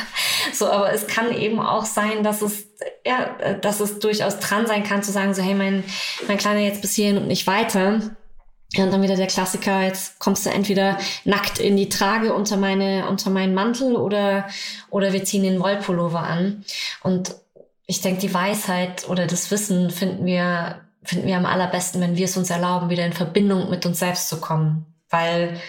so, 0.52 0.66
aber 0.66 0.92
es 0.92 1.06
kann 1.06 1.32
eben 1.32 1.60
auch 1.60 1.84
sein, 1.84 2.24
dass 2.24 2.42
es, 2.42 2.64
ja, 3.06 3.36
dass 3.60 3.78
es 3.78 4.00
durchaus 4.00 4.40
dran 4.40 4.66
sein 4.66 4.82
kann, 4.82 5.04
zu 5.04 5.12
sagen, 5.12 5.32
so, 5.32 5.42
hey, 5.42 5.54
mein, 5.54 5.84
mein 6.26 6.38
Kleiner 6.38 6.60
jetzt 6.60 6.82
bis 6.82 6.96
hierhin 6.96 7.18
und 7.18 7.28
nicht 7.28 7.46
weiter 7.46 8.00
Ja, 8.74 8.84
und 8.84 8.92
dann 8.92 9.02
wieder 9.02 9.16
der 9.16 9.26
Klassiker, 9.26 9.82
jetzt 9.82 10.18
kommst 10.18 10.46
du 10.46 10.50
entweder 10.50 10.98
nackt 11.24 11.58
in 11.58 11.76
die 11.76 11.90
Trage 11.90 12.32
unter 12.32 12.56
meine, 12.56 13.06
unter 13.08 13.30
meinen 13.30 13.54
Mantel 13.54 13.96
oder, 13.96 14.48
oder 14.88 15.12
wir 15.12 15.24
ziehen 15.24 15.42
den 15.42 15.60
Wollpullover 15.60 16.20
an. 16.20 16.64
Und 17.02 17.34
ich 17.86 18.00
denke, 18.00 18.20
die 18.22 18.32
Weisheit 18.32 19.08
oder 19.08 19.26
das 19.26 19.50
Wissen 19.50 19.90
finden 19.90 20.24
wir, 20.24 20.80
finden 21.02 21.26
wir 21.26 21.36
am 21.36 21.44
allerbesten, 21.44 22.00
wenn 22.00 22.16
wir 22.16 22.24
es 22.24 22.36
uns 22.36 22.48
erlauben, 22.48 22.88
wieder 22.88 23.04
in 23.04 23.12
Verbindung 23.12 23.68
mit 23.68 23.84
uns 23.84 23.98
selbst 23.98 24.30
zu 24.30 24.40
kommen. 24.40 24.86
Weil 25.10 25.60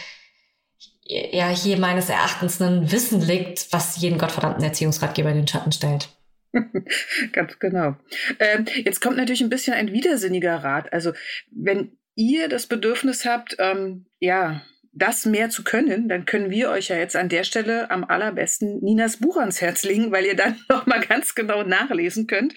ja 1.06 1.50
hier 1.50 1.78
meines 1.78 2.08
Erachtens 2.08 2.62
ein 2.62 2.90
Wissen 2.90 3.22
liegt, 3.22 3.72
was 3.74 3.98
jeden 3.98 4.18
gottverdammten 4.18 4.64
Erziehungsratgeber 4.64 5.30
in 5.30 5.38
den 5.38 5.48
Schatten 5.48 5.74
stellt. 5.74 6.08
Ganz 7.34 7.60
genau. 7.60 7.96
Ähm, 8.40 8.66
jetzt 8.86 9.02
kommt 9.02 9.18
natürlich 9.18 9.42
ein 9.42 9.50
bisschen 9.50 9.74
ein 9.74 9.92
widersinniger 9.92 10.64
Rat. 10.64 10.94
Also 10.94 11.12
wenn 11.52 11.98
ihr 12.16 12.48
das 12.48 12.68
Bedürfnis 12.68 13.26
habt, 13.26 13.56
ähm, 13.60 14.06
ja, 14.20 14.62
das 14.96 15.26
mehr 15.26 15.50
zu 15.50 15.64
können, 15.64 16.08
dann 16.08 16.26
können 16.26 16.52
wir 16.52 16.70
euch 16.70 16.90
ja 16.90 16.98
jetzt 16.98 17.16
an 17.16 17.28
der 17.28 17.44
Stelle 17.44 17.90
am 17.90 18.04
allerbesten 18.04 18.80
Ninas 18.82 19.18
Buch 19.18 19.38
ans 19.38 19.60
Herz 19.60 19.84
legen, 19.84 20.12
weil 20.12 20.26
ihr 20.26 20.36
dann 20.36 20.60
noch 20.70 20.86
mal 20.86 21.02
ganz 21.02 21.34
genau 21.36 21.64
nachlesen 21.64 22.28
könnt, 22.28 22.54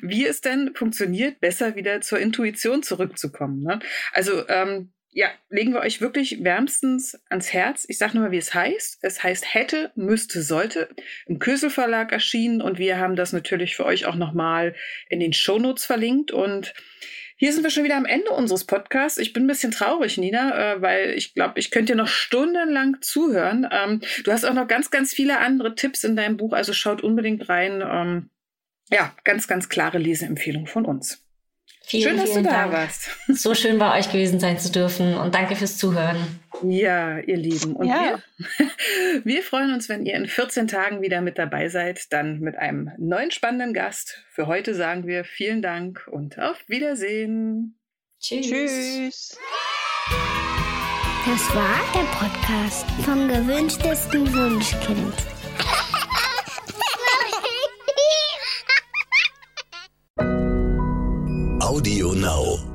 wie 0.00 0.24
es 0.24 0.40
denn 0.40 0.72
funktioniert, 0.74 1.40
besser 1.40 1.74
wieder 1.74 2.00
zur 2.00 2.20
Intuition 2.20 2.82
zurückzukommen. 2.82 3.62
Ne? 3.62 3.80
Also 4.12 4.48
ähm, 4.48 4.92
ja, 5.12 5.28
legen 5.48 5.72
wir 5.72 5.80
euch 5.80 6.00
wirklich 6.00 6.44
wärmstens 6.44 7.20
ans 7.28 7.52
Herz. 7.52 7.84
Ich 7.88 7.98
sage 7.98 8.14
nur 8.14 8.26
mal, 8.26 8.32
wie 8.32 8.38
es 8.38 8.54
heißt. 8.54 8.98
Es 9.02 9.24
heißt 9.24 9.52
hätte, 9.52 9.90
müsste, 9.96 10.42
sollte. 10.42 10.88
Im 11.26 11.40
Kösel 11.40 11.70
Verlag 11.70 12.12
erschienen 12.12 12.62
und 12.62 12.78
wir 12.78 12.98
haben 12.98 13.16
das 13.16 13.32
natürlich 13.32 13.74
für 13.74 13.84
euch 13.84 14.06
auch 14.06 14.14
noch 14.14 14.32
mal 14.32 14.76
in 15.08 15.18
den 15.18 15.32
Shownotes 15.32 15.84
verlinkt 15.84 16.30
und 16.30 16.74
hier 17.40 17.54
sind 17.54 17.62
wir 17.62 17.70
schon 17.70 17.84
wieder 17.84 17.96
am 17.96 18.04
Ende 18.04 18.32
unseres 18.32 18.64
Podcasts. 18.64 19.16
Ich 19.16 19.32
bin 19.32 19.44
ein 19.44 19.46
bisschen 19.46 19.70
traurig, 19.70 20.18
Nina, 20.18 20.74
äh, 20.74 20.82
weil 20.82 21.14
ich 21.16 21.32
glaube, 21.32 21.58
ich 21.58 21.70
könnte 21.70 21.92
dir 21.92 21.96
noch 21.96 22.06
stundenlang 22.06 22.98
zuhören. 23.00 23.66
Ähm, 23.72 24.02
du 24.24 24.30
hast 24.30 24.44
auch 24.44 24.52
noch 24.52 24.68
ganz, 24.68 24.90
ganz 24.90 25.14
viele 25.14 25.38
andere 25.38 25.74
Tipps 25.74 26.04
in 26.04 26.16
deinem 26.16 26.36
Buch, 26.36 26.52
also 26.52 26.74
schaut 26.74 27.02
unbedingt 27.02 27.48
rein. 27.48 27.82
Ähm, 27.82 28.28
ja, 28.90 29.14
ganz, 29.24 29.48
ganz 29.48 29.70
klare 29.70 29.96
Leseempfehlung 29.96 30.66
von 30.66 30.84
uns. 30.84 31.24
Vielen, 31.82 32.10
schön, 32.10 32.16
dass 32.18 32.34
du 32.34 32.42
da 32.42 32.50
Dank. 32.50 32.72
warst. 32.72 33.10
So 33.28 33.54
schön 33.54 33.78
bei 33.78 33.98
euch 33.98 34.12
gewesen 34.12 34.38
sein 34.38 34.58
zu 34.58 34.70
dürfen 34.70 35.14
und 35.14 35.34
danke 35.34 35.56
fürs 35.56 35.76
Zuhören. 35.76 36.40
Ja, 36.62 37.18
ihr 37.18 37.36
Lieben. 37.36 37.74
Und 37.74 37.88
ja. 37.88 38.20
wir, 38.38 39.24
wir 39.24 39.42
freuen 39.42 39.72
uns, 39.72 39.88
wenn 39.88 40.04
ihr 40.04 40.14
in 40.14 40.26
14 40.26 40.68
Tagen 40.68 41.00
wieder 41.00 41.20
mit 41.20 41.38
dabei 41.38 41.68
seid, 41.68 42.12
dann 42.12 42.40
mit 42.40 42.56
einem 42.56 42.92
neuen 42.98 43.30
spannenden 43.30 43.72
Gast. 43.72 44.22
Für 44.30 44.46
heute 44.46 44.74
sagen 44.74 45.06
wir 45.06 45.24
vielen 45.24 45.62
Dank 45.62 46.06
und 46.10 46.38
auf 46.38 46.62
Wiedersehen. 46.68 47.76
Tschüss. 48.20 48.46
Tschüss. 48.46 49.38
Das 51.26 51.54
war 51.54 51.80
der 51.94 52.06
Podcast 52.18 52.86
vom 53.04 53.28
gewünschtesten 53.28 54.32
Wunschkind. 54.34 55.39
Audio 61.80 62.12
Now. 62.12 62.69